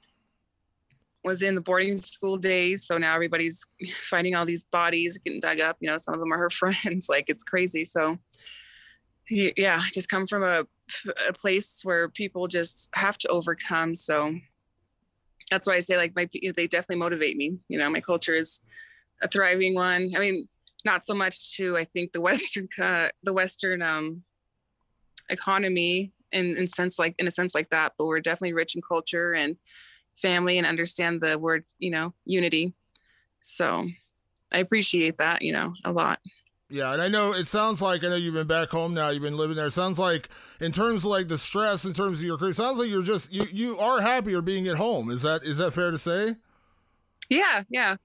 was 1.23 1.43
in 1.43 1.53
the 1.53 1.61
boarding 1.61 1.99
school 1.99 2.37
days. 2.37 2.87
So 2.87 2.97
now 2.97 3.13
everybody's 3.13 3.63
finding 4.01 4.33
all 4.33 4.47
these 4.47 4.63
bodies 4.63 5.19
getting 5.23 5.41
dug 5.41 5.59
up. 5.59 5.77
You 5.79 5.91
know, 5.91 5.97
some 5.99 6.15
of 6.15 6.19
them 6.19 6.33
are 6.33 6.39
her 6.39 6.49
friends. 6.49 7.07
like 7.07 7.25
it's 7.29 7.43
crazy. 7.43 7.85
So 7.85 8.17
yeah, 9.29 9.79
just 9.93 10.09
come 10.09 10.27
from 10.27 10.43
a, 10.43 10.65
a 11.27 11.33
place 11.33 11.81
where 11.83 12.09
people 12.09 12.47
just 12.47 12.89
have 12.95 13.17
to 13.19 13.27
overcome. 13.27 13.95
So 13.95 14.33
that's 15.51 15.67
why 15.67 15.75
I 15.75 15.79
say 15.79 15.97
like 15.97 16.15
my 16.15 16.27
they 16.55 16.67
definitely 16.67 16.97
motivate 16.97 17.37
me. 17.37 17.57
You 17.67 17.79
know, 17.79 17.89
my 17.89 18.01
culture 18.01 18.33
is 18.33 18.61
a 19.21 19.27
thriving 19.27 19.75
one. 19.75 20.11
I 20.15 20.19
mean, 20.19 20.47
not 20.85 21.03
so 21.03 21.13
much 21.13 21.57
to 21.57 21.77
I 21.77 21.83
think 21.83 22.11
the 22.11 22.21
Western 22.21 22.67
uh, 22.81 23.09
the 23.23 23.33
Western 23.33 23.81
um, 23.81 24.23
economy 25.29 26.13
in 26.31 26.57
in 26.57 26.67
sense 26.67 26.99
like 26.99 27.15
in 27.19 27.27
a 27.27 27.31
sense 27.31 27.55
like 27.55 27.69
that, 27.69 27.93
but 27.97 28.05
we're 28.05 28.19
definitely 28.19 28.53
rich 28.53 28.75
in 28.75 28.81
culture 28.81 29.33
and 29.33 29.55
family 30.17 30.57
and 30.57 30.67
understand 30.67 31.21
the 31.21 31.37
word 31.37 31.63
you 31.77 31.91
know 31.91 32.13
unity. 32.25 32.73
So 33.41 33.87
I 34.51 34.59
appreciate 34.59 35.17
that 35.17 35.41
you 35.41 35.53
know 35.53 35.73
a 35.85 35.91
lot. 35.91 36.19
Yeah, 36.69 36.93
and 36.93 37.01
I 37.01 37.07
know 37.07 37.33
it 37.33 37.47
sounds 37.47 37.81
like 37.81 38.03
I 38.03 38.09
know 38.09 38.15
you've 38.15 38.35
been 38.35 38.45
back 38.45 38.69
home 38.69 38.93
now. 38.93 39.09
You've 39.09 39.23
been 39.23 39.37
living 39.37 39.55
there. 39.55 39.67
It 39.67 39.73
sounds 39.73 39.97
like 39.97 40.29
in 40.59 40.71
terms 40.71 41.03
of 41.03 41.09
like 41.09 41.27
the 41.27 41.37
stress, 41.37 41.83
in 41.83 41.93
terms 41.93 42.19
of 42.19 42.25
your 42.25 42.37
career, 42.37 42.53
sounds 42.53 42.77
like 42.77 42.89
you're 42.89 43.01
just 43.01 43.31
you 43.33 43.47
you 43.51 43.79
are 43.79 43.99
happier 43.99 44.39
being 44.41 44.67
at 44.67 44.77
home. 44.77 45.09
Is 45.09 45.23
that 45.23 45.43
is 45.43 45.57
that 45.57 45.71
fair 45.71 45.89
to 45.89 45.97
say? 45.97 46.35
Yeah, 47.29 47.63
yeah. 47.69 47.95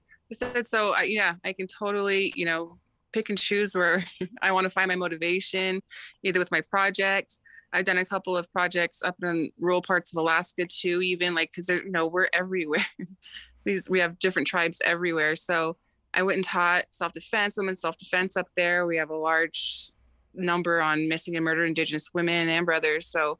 So 0.63 0.93
I, 0.95 1.03
yeah, 1.03 1.35
I 1.43 1.53
can 1.53 1.67
totally 1.67 2.33
you 2.35 2.45
know 2.45 2.79
pick 3.13 3.29
and 3.29 3.37
choose 3.37 3.75
where 3.75 4.03
I 4.41 4.51
want 4.51 4.63
to 4.65 4.71
find 4.71 4.87
my 4.87 4.95
motivation, 4.95 5.81
either 6.23 6.39
with 6.39 6.51
my 6.51 6.61
project. 6.61 7.37
I've 7.71 7.85
done 7.85 7.99
a 7.99 8.05
couple 8.05 8.35
of 8.35 8.51
projects 8.51 9.03
up 9.03 9.15
in 9.21 9.51
rural 9.59 9.81
parts 9.81 10.11
of 10.11 10.17
Alaska 10.17 10.65
too, 10.65 11.03
even 11.03 11.35
like 11.35 11.51
because 11.51 11.69
you 11.69 11.91
know 11.91 12.07
we're 12.07 12.29
everywhere. 12.33 12.85
These 13.63 13.91
we 13.91 13.99
have 13.99 14.17
different 14.17 14.47
tribes 14.47 14.81
everywhere, 14.83 15.35
so 15.35 15.77
I 16.15 16.23
went 16.23 16.37
and 16.37 16.45
taught 16.45 16.85
self 16.91 17.11
defense, 17.11 17.57
women's 17.57 17.81
self 17.81 17.97
defense 17.97 18.37
up 18.37 18.47
there. 18.55 18.87
We 18.87 18.97
have 18.97 19.09
a 19.09 19.17
large 19.17 19.91
number 20.33 20.81
on 20.81 21.07
missing 21.07 21.35
and 21.35 21.45
murdered 21.45 21.67
Indigenous 21.67 22.13
women 22.13 22.49
and 22.49 22.65
brothers. 22.65 23.07
So 23.07 23.39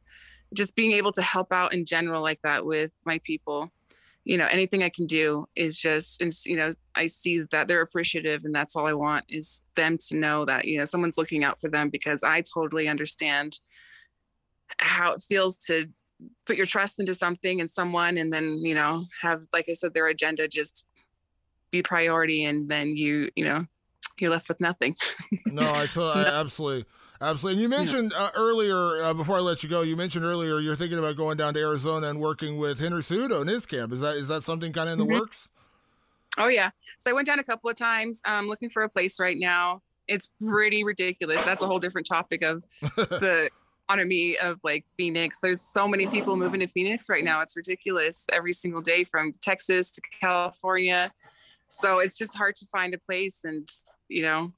just 0.54 0.76
being 0.76 0.92
able 0.92 1.12
to 1.14 1.22
help 1.22 1.52
out 1.52 1.74
in 1.74 1.86
general 1.86 2.22
like 2.22 2.42
that 2.44 2.66
with 2.66 2.92
my 3.06 3.20
people, 3.24 3.72
you 4.24 4.38
know, 4.38 4.48
anything 4.50 4.84
I 4.84 4.90
can 4.90 5.06
do 5.06 5.46
is 5.56 5.78
just, 5.78 6.22
and 6.22 6.32
you 6.46 6.56
know, 6.56 6.72
I 6.96 7.06
see 7.06 7.42
that 7.52 7.68
they're 7.68 7.82
appreciative 7.82 8.46
and 8.46 8.54
that's 8.54 8.76
all 8.76 8.88
I 8.88 8.94
want 8.94 9.26
is 9.30 9.64
them 9.76 9.98
to 10.08 10.18
know 10.18 10.46
that, 10.46 10.66
you 10.66 10.78
know, 10.78 10.86
someone's 10.86 11.18
looking 11.18 11.44
out 11.44 11.60
for 11.60 11.70
them 11.70 11.90
because 11.90 12.24
I 12.24 12.42
totally 12.42 12.88
understand 12.88 13.60
how 14.80 15.14
it 15.14 15.24
feels 15.28 15.58
to 15.68 15.88
put 16.46 16.56
your 16.56 16.66
trust 16.66 17.00
into 17.00 17.14
something 17.14 17.62
and 17.62 17.70
someone 17.70 18.18
and 18.18 18.32
then, 18.34 18.58
you 18.58 18.74
know, 18.74 19.06
have, 19.22 19.44
like 19.54 19.66
I 19.70 19.74
said, 19.74 19.94
their 19.94 20.08
agenda 20.08 20.48
just 20.48 20.88
be 21.72 21.82
priority 21.82 22.46
and 22.46 22.70
then 22.70 22.96
you 22.96 23.30
you 23.36 23.44
know 23.44 23.66
you're 24.20 24.32
left 24.32 24.48
with 24.48 24.60
nothing. 24.60 24.96
No 25.48 25.64
i 25.74 25.86
totally 25.86 26.24
no. 26.24 26.30
absolutely 26.30 26.86
absolutely. 27.22 27.54
And 27.54 27.62
you 27.62 27.70
mentioned 27.70 28.14
uh, 28.14 28.32
earlier 28.36 29.04
uh, 29.04 29.14
before 29.14 29.38
i 29.38 29.40
let 29.40 29.64
you 29.64 29.70
go 29.70 29.82
you 29.82 29.96
mentioned 29.96 30.26
earlier 30.26 30.60
you're 30.60 30.76
thinking 30.76 31.00
about 31.00 31.16
going 31.16 31.38
down 31.38 31.54
to 31.54 31.60
arizona 31.60 32.10
and 32.10 32.20
working 32.20 32.58
with 32.58 32.80
henry 32.80 33.02
cejudo 33.02 33.42
in 33.42 33.48
his 33.48 33.66
camp. 33.66 33.94
Is 33.94 34.02
that 34.02 34.16
is 34.16 34.28
that 34.28 34.44
something 34.44 34.74
kind 34.74 34.90
of 34.90 34.94
in 34.94 35.00
the 35.00 35.06
mm-hmm. 35.06 35.22
works? 35.22 35.50
Oh 36.38 36.48
yeah. 36.48 36.72
So 37.00 37.10
i 37.10 37.14
went 37.14 37.28
down 37.28 37.40
a 37.40 37.44
couple 37.44 37.70
of 37.70 37.76
times. 37.76 38.22
I'm 38.26 38.48
looking 38.48 38.70
for 38.70 38.84
a 38.84 38.90
place 38.90 39.20
right 39.20 39.38
now. 39.38 39.82
It's 40.08 40.30
pretty 40.48 40.84
ridiculous. 40.84 41.44
That's 41.44 41.62
a 41.62 41.66
whole 41.66 41.80
different 41.80 42.08
topic 42.08 42.44
of 42.44 42.62
the 42.96 43.50
economy 43.88 44.38
of 44.40 44.60
like 44.64 44.86
Phoenix. 44.98 45.40
There's 45.40 45.62
so 45.62 45.88
many 45.88 46.08
people 46.08 46.36
moving 46.36 46.60
to 46.60 46.68
Phoenix 46.68 47.10
right 47.10 47.24
now. 47.24 47.42
It's 47.42 47.56
ridiculous 47.56 48.28
every 48.32 48.54
single 48.54 48.82
day 48.82 49.04
from 49.04 49.32
Texas 49.42 49.92
to 49.92 50.02
California 50.20 51.12
so 51.68 52.00
it's 52.00 52.18
just 52.18 52.38
hard 52.38 52.56
to 52.56 52.66
find 52.68 52.94
a 52.94 52.98
place 52.98 53.44
and 53.44 53.68
you 54.08 54.22
know 54.22 54.52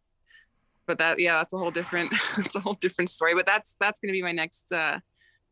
but 0.85 0.97
that 0.97 1.19
yeah 1.19 1.37
that's 1.37 1.53
a 1.53 1.57
whole 1.57 1.71
different 1.71 2.11
it's 2.37 2.55
a 2.55 2.59
whole 2.59 2.75
different 2.75 3.09
story 3.09 3.33
but 3.33 3.45
that's 3.45 3.75
that's 3.79 3.99
going 3.99 4.09
to 4.09 4.13
be 4.13 4.23
my 4.23 4.31
next 4.31 4.71
uh 4.71 4.99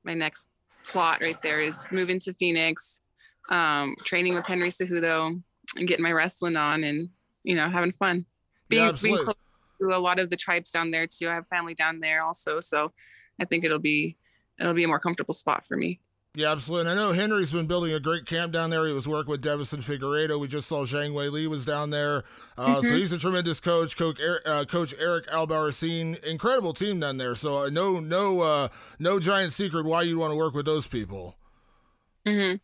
my 0.04 0.14
next 0.14 0.48
plot 0.84 1.20
right 1.22 1.42
there 1.42 1.60
is 1.60 1.88
moving 1.92 2.20
to 2.20 2.34
phoenix 2.34 3.02
um 3.50 3.96
training 4.04 4.36
with 4.36 4.46
henry 4.46 4.70
cejudo 4.70 5.42
and 5.78 5.88
getting 5.88 6.04
my 6.04 6.12
wrestling 6.12 6.56
on 6.56 6.84
and 6.84 7.10
you 7.44 7.56
know 7.56 7.68
having 7.70 7.92
fun. 7.94 8.26
Being, 8.70 8.86
yeah, 8.86 8.92
being 9.02 9.18
close 9.18 9.36
to 9.80 9.96
a 9.96 10.00
lot 10.00 10.20
of 10.20 10.30
the 10.30 10.36
tribes 10.36 10.72
down 10.72 10.90
there 10.92 11.08
too. 11.08 11.30
I 11.30 11.36
have 11.36 11.48
family 11.48 11.74
down 11.76 12.00
there 12.00 12.24
also 12.24 12.60
so 12.60 12.92
i 13.40 13.46
think 13.46 13.64
it'll 13.64 13.80
be 13.80 14.18
it'll 14.60 14.74
be 14.74 14.84
a 14.84 14.88
more 14.88 15.00
comfortable 15.00 15.34
spot 15.34 15.68
for 15.68 15.78
me 15.78 16.00
yeah, 16.36 16.52
absolutely. 16.52 16.92
And 16.92 17.00
I 17.00 17.02
know 17.02 17.14
Henry's 17.14 17.52
been 17.52 17.66
building 17.66 17.94
a 17.94 18.00
great 18.00 18.26
camp 18.26 18.52
down 18.52 18.70
there. 18.70 18.86
He 18.86 18.92
was 18.92 19.08
working 19.08 19.32
with 19.32 19.42
Deiveson 19.42 19.82
Figueiredo. 19.84 20.40
We 20.40 20.48
just 20.50 20.68
saw 20.68 20.86
Zhang 20.86 21.14
Weili 21.14 21.48
was 21.48 21.66
down 21.66 21.92
there. 21.92 22.26
Uh, 22.58 22.76
mm-hmm. 22.76 22.88
So 22.88 22.96
he's 22.96 23.14
a 23.14 23.18
tremendous 23.18 23.62
coach. 23.62 23.96
Coach, 23.96 24.20
uh, 24.46 24.66
coach 24.66 24.94
Eric 25.00 25.28
Albarracin, 25.28 26.22
incredible 26.26 26.74
team 26.74 27.00
down 27.00 27.18
there. 27.18 27.36
So 27.36 27.64
uh, 27.64 27.70
no, 27.70 28.02
no, 28.02 28.42
uh, 28.42 28.68
no 29.00 29.20
giant 29.20 29.54
secret 29.54 29.86
why 29.86 30.02
you'd 30.04 30.18
want 30.18 30.32
to 30.32 30.36
work 30.36 30.54
with 30.54 30.66
those 30.66 30.88
people. 30.88 31.38
Mm-hmm. 32.26 32.58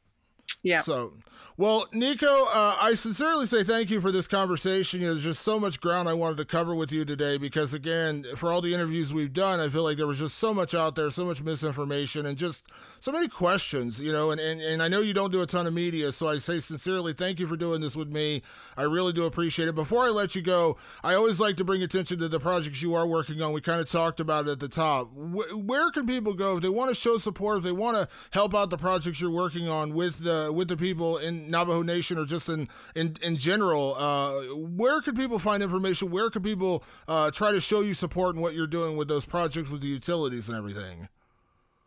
Yeah. 0.63 0.81
So 0.81 1.13
well, 1.61 1.85
Nicco, 1.93 2.47
uh, 2.47 2.75
I 2.81 2.95
sincerely 2.95 3.45
say 3.45 3.63
thank 3.63 3.91
you 3.91 4.01
for 4.01 4.11
this 4.11 4.27
conversation. 4.27 5.01
You 5.01 5.07
know, 5.07 5.13
there's 5.13 5.23
just 5.23 5.43
so 5.43 5.59
much 5.59 5.79
ground 5.79 6.09
I 6.09 6.13
wanted 6.13 6.37
to 6.37 6.45
cover 6.45 6.73
with 6.73 6.91
you 6.91 7.05
today 7.05 7.37
because, 7.37 7.73
again, 7.73 8.25
for 8.35 8.51
all 8.51 8.61
the 8.61 8.73
interviews 8.73 9.13
we've 9.13 9.31
done, 9.31 9.59
I 9.59 9.69
feel 9.69 9.83
like 9.83 9.97
there 9.97 10.07
was 10.07 10.17
just 10.17 10.39
so 10.39 10.55
much 10.55 10.73
out 10.73 10.95
there, 10.95 11.11
so 11.11 11.23
much 11.23 11.43
misinformation, 11.43 12.25
and 12.25 12.35
just 12.35 12.65
so 13.01 13.11
many 13.11 13.27
questions, 13.27 13.99
you 13.99 14.11
know. 14.11 14.29
And, 14.29 14.39
and, 14.39 14.61
and 14.61 14.81
I 14.81 14.87
know 14.87 15.01
you 15.01 15.13
don't 15.13 15.31
do 15.31 15.41
a 15.41 15.47
ton 15.47 15.65
of 15.65 15.73
media, 15.73 16.11
so 16.11 16.29
I 16.29 16.37
say 16.37 16.59
sincerely 16.59 17.13
thank 17.13 17.39
you 17.39 17.47
for 17.47 17.57
doing 17.57 17.81
this 17.81 17.95
with 17.95 18.07
me. 18.07 18.43
I 18.77 18.83
really 18.83 19.11
do 19.11 19.25
appreciate 19.25 19.67
it. 19.67 19.73
Before 19.73 20.05
I 20.05 20.09
let 20.09 20.35
you 20.35 20.43
go, 20.43 20.77
I 21.03 21.15
always 21.15 21.39
like 21.39 21.57
to 21.57 21.63
bring 21.63 21.81
attention 21.81 22.19
to 22.19 22.29
the 22.29 22.39
projects 22.39 22.81
you 22.81 22.93
are 22.93 23.07
working 23.07 23.41
on. 23.41 23.53
We 23.53 23.61
kind 23.61 23.81
of 23.81 23.89
talked 23.89 24.19
about 24.19 24.47
it 24.47 24.51
at 24.51 24.59
the 24.59 24.69
top. 24.69 25.09
where 25.13 25.89
can 25.89 26.05
people 26.05 26.35
go 26.35 26.57
if 26.57 26.61
they 26.61 26.69
want 26.69 26.89
to 26.89 26.95
show 26.95 27.17
support, 27.17 27.57
if 27.57 27.63
they 27.63 27.71
want 27.71 27.97
to 27.97 28.07
help 28.29 28.53
out 28.53 28.69
the 28.69 28.77
projects 28.77 29.19
you're 29.19 29.31
working 29.31 29.67
on 29.67 29.93
with 29.95 30.19
the 30.19 30.51
with 30.53 30.67
the 30.67 30.77
people 30.77 31.17
in 31.17 31.49
Navajo 31.49 31.81
Nation 31.81 32.19
or 32.19 32.25
just 32.25 32.49
in 32.49 32.69
in 32.93 33.17
in 33.23 33.35
general, 33.35 33.95
uh, 33.95 34.41
where 34.55 35.01
could 35.01 35.15
people 35.15 35.39
find 35.39 35.63
information? 35.63 36.11
Where 36.11 36.29
could 36.29 36.43
people 36.43 36.83
uh, 37.07 37.31
try 37.31 37.51
to 37.51 37.59
show 37.59 37.81
you 37.81 37.95
support 37.95 38.35
and 38.35 38.43
what 38.43 38.53
you're 38.53 38.67
doing 38.67 38.95
with 38.95 39.07
those 39.07 39.25
projects 39.25 39.71
with 39.71 39.81
the 39.81 39.87
utilities 39.87 40.47
and 40.47 40.55
everything? 40.55 41.07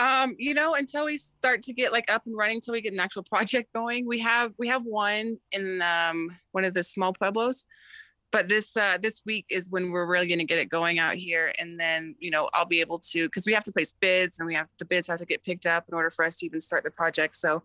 Um, 0.00 0.34
you 0.38 0.54
know, 0.54 0.74
until 0.74 1.04
we 1.04 1.16
start 1.18 1.62
to 1.62 1.72
get 1.72 1.92
like 1.92 2.10
up 2.10 2.22
and 2.26 2.36
running, 2.36 2.56
until 2.56 2.72
we 2.72 2.80
get 2.80 2.92
an 2.92 3.00
actual 3.00 3.22
project 3.22 3.72
going, 3.72 4.06
we 4.06 4.18
have 4.20 4.52
we 4.58 4.68
have 4.68 4.82
one 4.82 5.38
in 5.52 5.82
um 5.82 6.28
one 6.52 6.64
of 6.64 6.74
the 6.74 6.82
small 6.82 7.12
pueblos, 7.12 7.66
but 8.32 8.48
this 8.48 8.76
uh 8.76 8.98
this 9.00 9.22
week 9.24 9.46
is 9.50 9.70
when 9.70 9.92
we're 9.92 10.06
really 10.06 10.26
going 10.26 10.40
to 10.40 10.44
get 10.44 10.58
it 10.58 10.68
going 10.68 10.98
out 10.98 11.14
here, 11.14 11.52
and 11.60 11.78
then 11.78 12.16
you 12.18 12.30
know 12.30 12.48
I'll 12.54 12.66
be 12.66 12.80
able 12.80 12.98
to 12.98 13.26
because 13.26 13.46
we 13.46 13.54
have 13.54 13.64
to 13.64 13.72
place 13.72 13.94
bids 14.00 14.40
and 14.40 14.48
we 14.48 14.54
have 14.54 14.66
the 14.78 14.84
bids 14.84 15.06
have 15.06 15.18
to 15.18 15.26
get 15.26 15.44
picked 15.44 15.66
up 15.66 15.84
in 15.88 15.94
order 15.94 16.10
for 16.10 16.24
us 16.24 16.36
to 16.36 16.46
even 16.46 16.60
start 16.60 16.82
the 16.82 16.90
project. 16.90 17.36
So 17.36 17.62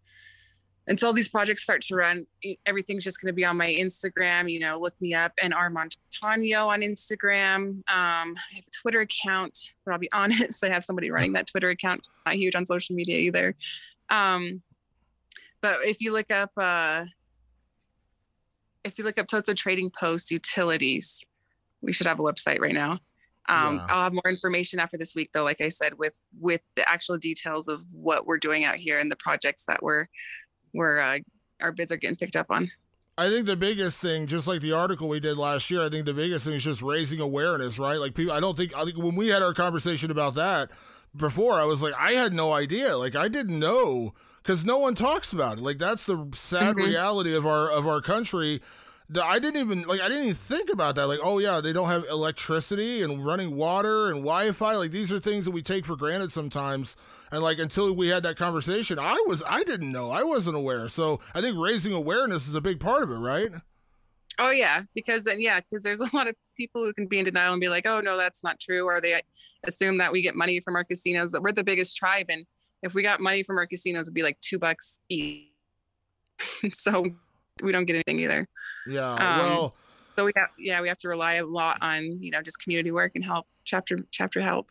until 0.90 1.14
these 1.14 1.30
projects 1.30 1.62
start 1.62 1.84
to 1.84 1.96
run, 1.96 2.26
everything's 2.66 3.04
just 3.04 3.22
going 3.22 3.28
to 3.28 3.36
be 3.36 3.46
on 3.46 3.56
my 3.56 3.68
Instagram. 3.68 4.52
You 4.52 4.60
know, 4.60 4.78
look 4.80 5.00
me 5.00 5.14
up 5.14 5.32
and 5.42 5.54
Armand 5.54 5.98
Tanyo 6.12 6.68
on 6.68 6.82
Instagram. 6.82 7.68
Um, 7.68 8.34
I 8.36 8.56
have 8.56 8.66
a 8.68 8.72
Twitter 8.72 9.02
account, 9.02 9.74
but 9.86 9.94
I'll 9.94 10.00
be 10.00 10.12
honest, 10.14 10.64
I 10.64 10.70
have 10.70 10.84
somebody 10.84 11.12
running 11.12 11.34
that 11.34 11.48
Twitter 11.48 11.70
account. 11.70 12.08
Not 12.26 12.36
huge 12.36 12.56
on 12.56 12.66
social 12.66 12.96
media 12.96 13.18
either. 13.20 13.56
Um, 14.10 14.64
but 15.62 15.78
if 15.86 16.02
you 16.02 16.12
look 16.12 16.32
up, 16.32 16.52
uh, 16.58 17.06
if 18.84 18.98
you 18.98 19.04
look 19.04 19.20
up 19.20 19.28
Toto 19.28 19.54
Trading 19.54 19.92
Post 19.92 20.32
Utilities, 20.32 21.24
we 21.82 21.94
should 21.94 22.08
have 22.08 22.20
a 22.20 22.24
website 22.24 22.60
right 22.60 22.74
now. 22.74 22.94
Um, 23.48 23.78
yeah. 23.78 23.86
I'll 23.90 24.04
have 24.04 24.14
more 24.14 24.28
information 24.28 24.80
after 24.80 24.98
this 24.98 25.14
week, 25.16 25.32
though. 25.34 25.44
Like 25.44 25.62
I 25.62 25.70
said, 25.70 25.98
with 25.98 26.20
with 26.40 26.62
the 26.76 26.88
actual 26.90 27.18
details 27.18 27.68
of 27.68 27.84
what 27.94 28.26
we're 28.26 28.38
doing 28.38 28.64
out 28.64 28.76
here 28.76 29.00
and 29.00 29.12
the 29.12 29.16
projects 29.16 29.66
that 29.68 29.84
we're 29.84 30.08
where 30.72 31.00
uh, 31.00 31.20
our 31.62 31.72
bids 31.72 31.92
are 31.92 31.98
getting 31.98 32.16
picked 32.16 32.36
up 32.36 32.48
on. 32.50 32.70
I 33.18 33.30
think 33.30 33.48
the 33.48 33.58
biggest 33.58 33.98
thing, 33.98 34.28
just 34.28 34.48
like 34.48 34.62
the 34.62 34.72
article 34.72 35.10
we 35.10 35.20
did 35.20 35.38
last 35.38 35.70
year, 35.70 35.84
I 35.84 35.90
think 35.90 36.06
the 36.06 36.14
biggest 36.14 36.46
thing 36.46 36.54
is 36.54 36.64
just 36.64 36.82
raising 36.82 37.20
awareness, 37.20 37.78
right? 37.78 38.00
Like 38.00 38.16
people, 38.16 38.32
I 38.32 38.40
don't 38.40 38.56
think, 38.56 38.76
I 38.78 38.86
think 38.86 38.98
when 38.98 39.16
we 39.16 39.28
had 39.28 39.42
our 39.42 39.54
conversation 39.54 40.10
about 40.10 40.36
that 40.36 40.70
before, 41.14 41.56
I 41.56 41.66
was 41.66 41.82
like, 41.82 41.94
I 42.00 42.14
had 42.14 42.34
no 42.34 42.54
idea. 42.54 42.98
Like 42.98 43.18
I 43.18 43.28
didn't 43.28 43.60
know 43.60 44.14
because 44.42 44.64
no 44.64 44.78
one 44.78 44.96
talks 44.96 45.34
about 45.34 45.58
it. 45.58 45.62
Like 45.62 45.78
that's 45.78 46.06
the 46.06 46.30
sad 46.34 46.76
mm-hmm. 46.76 46.88
reality 46.88 47.36
of 47.36 47.46
our 47.46 47.70
of 47.70 47.88
our 47.88 48.02
country. 48.02 48.62
I 49.22 49.40
didn't 49.40 49.60
even 49.60 49.82
like 49.84 50.02
I 50.02 50.08
didn't 50.08 50.24
even 50.24 50.36
think 50.36 50.72
about 50.72 50.96
that. 50.96 51.08
Like, 51.08 51.20
oh 51.22 51.40
yeah, 51.40 51.62
they 51.62 51.74
don't 51.74 51.90
have 51.90 52.06
electricity 52.10 53.02
and 53.02 53.26
running 53.26 53.56
water 53.56 54.08
and 54.08 54.18
Wi-Fi. 54.18 54.76
Like 54.76 54.92
these 54.92 55.12
are 55.12 55.20
things 55.20 55.46
that 55.46 55.52
we 55.52 55.62
take 55.62 55.86
for 55.86 55.96
granted 55.96 56.32
sometimes 56.32 56.96
and 57.32 57.42
like 57.42 57.60
until 57.60 57.96
we 57.96 58.08
had 58.08 58.24
that 58.24 58.38
conversation 58.38 59.00
i 59.00 59.24
was 59.28 59.44
i 59.48 59.64
didn't 59.64 59.92
know. 59.92 60.12
I 60.12 60.24
wasn't 60.24 60.56
aware. 60.56 60.88
So 60.88 61.20
i 61.34 61.42
think 61.42 61.58
raising 61.58 61.94
awareness 61.94 62.48
is 62.48 62.56
a 62.56 62.62
big 62.62 62.80
part 62.80 63.04
of 63.04 63.12
it 63.12 63.18
right? 63.18 63.52
Oh 64.38 64.52
yeah. 64.52 64.84
Because 64.96 65.24
then 65.26 65.42
yeah 65.42 65.60
because 65.60 65.84
there's 65.84 66.00
a 66.14 66.16
lot 66.16 66.28
of 66.28 66.36
people 66.56 66.84
who 66.84 66.94
can 66.94 67.08
be 67.08 67.20
in 67.20 67.26
denial 67.26 67.54
and 67.54 67.62
be 67.62 67.70
like 67.70 67.86
oh 67.86 68.00
no 68.00 68.18
that's 68.18 68.44
not 68.44 68.60
true 68.60 68.86
or 68.86 69.00
they 69.02 69.22
assume 69.66 69.98
that 69.98 70.12
we 70.12 70.22
get 70.22 70.36
money 70.36 70.60
from 70.60 70.76
our 70.76 70.84
casinos 70.84 71.32
but 71.32 71.42
we're 71.42 71.52
the 71.52 71.64
biggest 71.64 71.96
tribe 71.96 72.28
and 72.30 72.46
if 72.82 72.94
we 72.94 73.04
got 73.04 73.20
money 73.20 73.44
from 73.44 73.58
our 73.58 73.66
casinos 73.66 74.08
it'd 74.08 74.14
be 74.14 74.24
like 74.24 74.40
two 74.42 74.60
bucks 74.60 75.00
each. 75.10 75.46
So 76.72 77.06
we 77.62 77.74
don't 77.74 77.84
get 77.84 77.96
anything 77.96 78.22
either. 78.22 78.48
Yeah 78.88 79.12
um, 79.14 79.40
well 79.40 79.76
so 80.20 80.26
we 80.26 80.32
have 80.36 80.50
yeah 80.58 80.82
we 80.82 80.88
have 80.90 80.98
to 80.98 81.08
rely 81.08 81.36
a 81.36 81.46
lot 81.46 81.78
on 81.82 82.22
you 82.22 82.32
know 82.32 82.42
just 82.42 82.62
community 82.62 82.92
work 82.92 83.14
and 83.16 83.24
help 83.24 83.48
chapter 83.64 84.00
chapter 84.12 84.42
help 84.42 84.68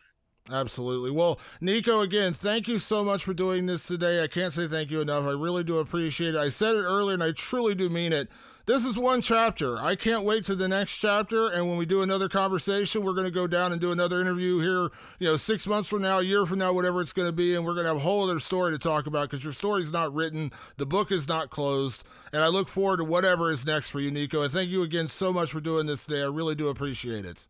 Absolutely. 0.51 1.11
Well, 1.11 1.39
Nicco, 1.61 2.03
again, 2.03 2.33
thank 2.33 2.67
you 2.67 2.79
so 2.79 3.03
much 3.03 3.23
for 3.23 3.33
doing 3.33 3.65
this 3.65 3.85
today. 3.85 4.23
I 4.23 4.27
can't 4.27 4.53
say 4.53 4.67
thank 4.67 4.89
you 4.89 5.01
enough. 5.01 5.25
I 5.25 5.31
really 5.31 5.63
do 5.63 5.77
appreciate 5.77 6.35
it. 6.35 6.39
I 6.39 6.49
said 6.49 6.75
it 6.75 6.83
earlier, 6.83 7.13
and 7.13 7.23
I 7.23 7.31
truly 7.31 7.75
do 7.75 7.89
mean 7.89 8.13
it. 8.13 8.29
This 8.69 8.85
is 8.85 8.99
one 8.99 9.21
chapter. 9.21 9.79
I 9.79 9.95
can't 9.95 10.23
wait 10.23 10.45
to 10.45 10.53
the 10.53 10.67
next 10.67 10.97
chapter. 10.97 11.47
And 11.47 11.67
when 11.67 11.77
we 11.77 11.87
do 11.87 12.03
another 12.03 12.29
conversation, 12.29 13.03
we're 13.03 13.13
going 13.13 13.25
to 13.25 13.31
go 13.31 13.47
down 13.47 13.71
and 13.71 13.81
do 13.81 13.91
another 13.91 14.21
interview 14.21 14.59
here, 14.59 14.91
you 15.17 15.27
know, 15.27 15.37
six 15.37 15.65
months 15.65 15.89
from 15.89 16.03
now, 16.03 16.19
a 16.19 16.23
year 16.23 16.45
from 16.45 16.59
now, 16.59 16.71
whatever 16.71 17.01
it's 17.01 17.11
going 17.11 17.27
to 17.27 17.33
be. 17.33 17.55
And 17.55 17.65
we're 17.65 17.73
going 17.73 17.85
to 17.85 17.89
have 17.89 17.97
a 17.97 18.01
whole 18.01 18.29
other 18.29 18.39
story 18.39 18.71
to 18.71 18.77
talk 18.77 19.07
about 19.07 19.27
because 19.27 19.43
your 19.43 19.53
story's 19.53 19.91
not 19.91 20.13
written. 20.13 20.51
The 20.77 20.85
book 20.85 21.11
is 21.11 21.27
not 21.27 21.49
closed. 21.49 22.03
And 22.31 22.43
I 22.43 22.47
look 22.47 22.69
forward 22.69 22.97
to 22.97 23.05
whatever 23.05 23.49
is 23.49 23.65
next 23.65 23.89
for 23.89 23.99
you, 23.99 24.11
Nicco. 24.11 24.43
And 24.43 24.53
thank 24.53 24.69
you 24.69 24.83
again 24.83 25.07
so 25.07 25.33
much 25.33 25.51
for 25.51 25.61
doing 25.61 25.87
this 25.87 26.05
today. 26.05 26.21
I 26.21 26.27
really 26.27 26.53
do 26.53 26.67
appreciate 26.67 27.25
it. 27.25 27.47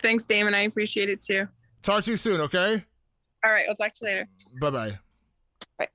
Thanks, 0.00 0.24
Damon. 0.24 0.54
I 0.54 0.62
appreciate 0.62 1.10
it 1.10 1.20
too. 1.20 1.46
Talk 1.82 2.04
to 2.04 2.10
you 2.10 2.16
soon, 2.16 2.40
okay? 2.42 2.84
All 3.44 3.52
right, 3.52 3.64
we'll 3.66 3.76
talk 3.76 3.92
to 3.94 4.04
you 4.04 4.06
later. 4.08 4.28
Bye-bye. 4.60 4.98
Bye. 5.78 5.88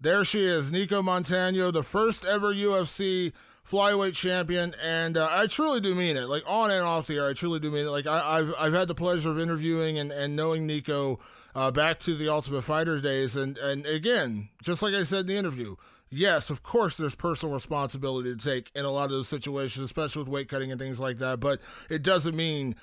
There 0.00 0.24
she 0.24 0.44
is, 0.44 0.70
Nicco 0.70 1.02
Montaño, 1.02 1.72
the 1.72 1.82
first 1.82 2.24
ever 2.24 2.54
UFC 2.54 3.32
flyweight 3.68 4.14
champion, 4.14 4.74
and 4.82 5.16
uh, 5.16 5.28
I 5.30 5.46
truly 5.46 5.80
do 5.80 5.94
mean 5.94 6.16
it. 6.16 6.28
Like 6.28 6.42
on 6.46 6.70
and 6.70 6.84
off 6.84 7.06
the 7.06 7.16
air, 7.16 7.28
I 7.28 7.32
truly 7.32 7.60
do 7.60 7.70
mean 7.70 7.86
it. 7.86 7.90
Like 7.90 8.06
I, 8.06 8.36
have 8.38 8.54
I've 8.58 8.72
had 8.72 8.88
the 8.88 8.94
pleasure 8.94 9.30
of 9.30 9.38
interviewing 9.38 9.98
and, 9.98 10.10
and 10.10 10.34
knowing 10.34 10.66
Nicco 10.66 11.18
uh, 11.54 11.70
back 11.70 12.00
to 12.00 12.14
the 12.14 12.28
Ultimate 12.28 12.62
Fighter 12.62 13.00
days, 13.00 13.36
and 13.36 13.58
and 13.58 13.84
again, 13.86 14.48
just 14.62 14.82
like 14.82 14.94
I 14.94 15.02
said 15.02 15.20
in 15.20 15.26
the 15.26 15.36
interview, 15.36 15.76
yes, 16.10 16.50
of 16.50 16.62
course, 16.62 16.96
there's 16.96 17.14
personal 17.14 17.54
responsibility 17.54 18.34
to 18.34 18.42
take 18.42 18.70
in 18.74 18.84
a 18.84 18.90
lot 18.90 19.04
of 19.04 19.10
those 19.10 19.28
situations, 19.28 19.84
especially 19.84 20.22
with 20.22 20.28
weight 20.28 20.48
cutting 20.48 20.70
and 20.70 20.80
things 20.80 21.00
like 21.00 21.18
that. 21.18 21.40
But 21.40 21.60
it 21.90 22.02
doesn't 22.02 22.36
mean 22.36 22.76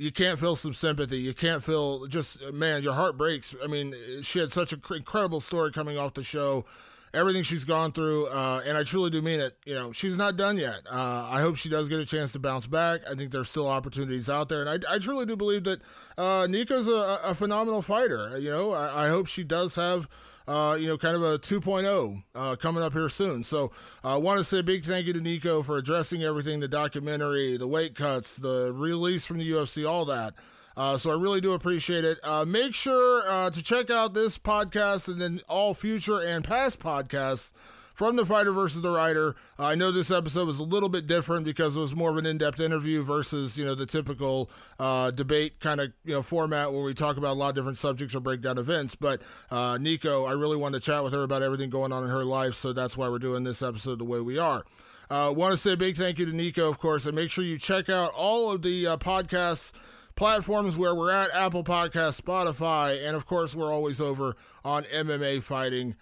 you 0.00 0.10
can't 0.10 0.40
feel 0.40 0.56
some 0.56 0.72
sympathy. 0.72 1.18
You 1.18 1.34
can't 1.34 1.62
feel 1.62 2.06
just 2.06 2.40
man, 2.54 2.82
your 2.82 2.94
heart 2.94 3.18
breaks. 3.18 3.54
I 3.62 3.66
mean, 3.66 3.94
she 4.22 4.38
had 4.38 4.50
such 4.50 4.72
an 4.72 4.80
incredible 4.92 5.42
story 5.42 5.72
coming 5.72 5.98
off 5.98 6.14
the 6.14 6.22
show, 6.22 6.64
everything 7.12 7.42
she's 7.42 7.64
gone 7.64 7.92
through, 7.92 8.28
uh, 8.28 8.62
and 8.64 8.78
I 8.78 8.82
truly 8.82 9.10
do 9.10 9.20
mean 9.20 9.40
it. 9.40 9.58
You 9.66 9.74
know, 9.74 9.92
she's 9.92 10.16
not 10.16 10.38
done 10.38 10.56
yet. 10.56 10.86
Uh, 10.90 11.28
I 11.30 11.42
hope 11.42 11.56
she 11.56 11.68
does 11.68 11.86
get 11.86 12.00
a 12.00 12.06
chance 12.06 12.32
to 12.32 12.38
bounce 12.38 12.66
back. 12.66 13.02
I 13.06 13.14
think 13.14 13.30
there's 13.30 13.50
still 13.50 13.68
opportunities 13.68 14.30
out 14.30 14.48
there, 14.48 14.64
and 14.64 14.70
I, 14.86 14.94
I 14.94 14.98
truly 14.98 15.26
do 15.26 15.36
believe 15.36 15.64
that 15.64 15.82
uh, 16.16 16.46
Nicco's 16.48 16.88
a, 16.88 17.20
a 17.22 17.34
phenomenal 17.34 17.82
fighter. 17.82 18.38
You 18.38 18.48
know, 18.48 18.72
I, 18.72 19.04
I 19.04 19.08
hope 19.08 19.26
she 19.26 19.44
does 19.44 19.74
have 19.74 20.08
uh, 20.48 20.76
you 20.78 20.86
know, 20.88 20.98
kind 20.98 21.16
of 21.16 21.22
a 21.22 21.38
2.0 21.38 22.22
uh, 22.34 22.56
coming 22.56 22.82
up 22.82 22.92
here 22.92 23.08
soon. 23.08 23.44
So 23.44 23.70
I 24.02 24.14
uh, 24.14 24.18
want 24.18 24.38
to 24.38 24.44
say 24.44 24.60
a 24.60 24.62
big 24.62 24.84
thank 24.84 25.06
you 25.06 25.12
to 25.12 25.20
Nicco 25.20 25.64
for 25.64 25.76
addressing 25.76 26.22
everything 26.22 26.60
the 26.60 26.68
documentary, 26.68 27.56
the 27.56 27.68
weight 27.68 27.94
cuts, 27.94 28.36
the 28.36 28.72
release 28.74 29.26
from 29.26 29.38
the 29.38 29.50
UFC, 29.50 29.88
all 29.88 30.04
that. 30.06 30.34
Uh, 30.76 30.96
so 30.96 31.10
I 31.10 31.14
really 31.14 31.40
do 31.40 31.52
appreciate 31.52 32.04
it. 32.04 32.18
Uh, 32.24 32.44
make 32.44 32.74
sure 32.74 33.22
uh, 33.28 33.50
to 33.50 33.62
check 33.62 33.90
out 33.90 34.14
this 34.14 34.38
podcast 34.38 35.08
and 35.08 35.20
then 35.20 35.40
all 35.48 35.74
future 35.74 36.20
and 36.20 36.44
past 36.44 36.78
podcasts 36.78 37.52
from 38.00 38.16
the 38.16 38.24
fighter 38.24 38.50
versus 38.50 38.80
the 38.80 38.90
writer. 38.90 39.36
Uh, 39.58 39.66
I 39.66 39.74
know 39.74 39.90
this 39.90 40.10
episode 40.10 40.46
was 40.46 40.58
a 40.58 40.62
little 40.62 40.88
bit 40.88 41.06
different 41.06 41.44
because 41.44 41.76
it 41.76 41.80
was 41.80 41.94
more 41.94 42.08
of 42.08 42.16
an 42.16 42.24
in-depth 42.24 42.58
interview 42.58 43.02
versus 43.02 43.58
you 43.58 43.64
know 43.66 43.74
the 43.74 43.84
typical 43.84 44.50
uh, 44.78 45.10
debate 45.10 45.60
kind 45.60 45.82
of 45.82 45.92
you 46.06 46.14
know 46.14 46.22
format 46.22 46.72
where 46.72 46.80
we 46.80 46.94
talk 46.94 47.18
about 47.18 47.32
a 47.32 47.38
lot 47.38 47.50
of 47.50 47.56
different 47.56 47.76
subjects 47.76 48.14
or 48.14 48.20
break 48.20 48.40
down 48.40 48.56
events. 48.56 48.94
But 48.94 49.20
uh, 49.50 49.76
Nicco, 49.76 50.26
I 50.26 50.32
really 50.32 50.56
wanted 50.56 50.80
to 50.80 50.86
chat 50.86 51.04
with 51.04 51.12
her 51.12 51.22
about 51.24 51.42
everything 51.42 51.68
going 51.68 51.92
on 51.92 52.02
in 52.02 52.08
her 52.08 52.24
life, 52.24 52.54
so 52.54 52.72
that's 52.72 52.96
why 52.96 53.06
we're 53.10 53.18
doing 53.18 53.44
this 53.44 53.60
episode 53.60 53.98
the 53.98 54.04
way 54.06 54.20
we 54.20 54.38
are. 54.38 54.64
Uh, 55.10 55.34
Want 55.36 55.52
to 55.52 55.58
say 55.58 55.72
a 55.72 55.76
big 55.76 55.98
thank 55.98 56.18
you 56.18 56.24
to 56.24 56.32
Nicco, 56.32 56.70
of 56.70 56.78
course, 56.78 57.04
and 57.04 57.14
make 57.14 57.30
sure 57.30 57.44
you 57.44 57.58
check 57.58 57.90
out 57.90 58.14
all 58.14 58.50
of 58.50 58.62
the 58.62 58.86
uh, 58.86 58.96
podcasts 58.96 59.72
platforms 60.16 60.74
where 60.74 60.94
we're 60.94 61.10
at 61.10 61.28
Apple 61.34 61.64
Podcast, 61.64 62.18
Spotify, 62.18 63.06
and 63.06 63.14
of 63.14 63.26
course, 63.26 63.54
we're 63.54 63.70
always 63.70 64.00
over 64.00 64.36
on 64.64 64.84
MMA 64.84 65.42
Fighting 65.42 65.96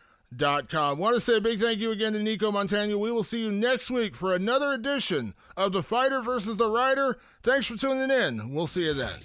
com. 0.69 0.99
Want 0.99 1.15
to 1.15 1.21
say 1.21 1.37
a 1.37 1.41
big 1.41 1.61
thank 1.61 1.79
you 1.79 1.91
again 1.91 2.13
to 2.13 2.19
Nicco 2.19 2.53
Montaño. 2.53 2.99
We 2.99 3.11
will 3.11 3.25
see 3.25 3.43
you 3.43 3.53
next 3.53 3.91
week 3.91 4.15
for 4.15 4.35
another 4.35 4.73
edition 4.73 5.35
of 5.57 5.73
The 5.73 5.83
Fighter 5.83 6.21
versus 6.21 6.57
the 6.57 6.71
Writer. 6.71 7.19
Thanks 7.43 7.67
for 7.67 7.77
tuning 7.77 8.11
in. 8.11 8.53
We'll 8.53 8.67
see 8.67 8.85
you 8.85 8.95
then. 8.95 9.19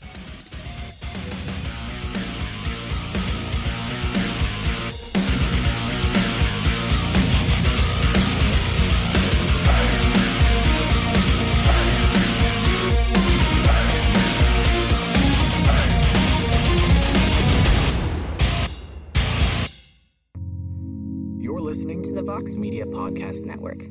Listening 21.74 22.04
to 22.04 22.12
the 22.14 22.22
Vox 22.22 22.54
Media 22.54 22.86
Podcast 22.86 23.44
Network. 23.46 23.88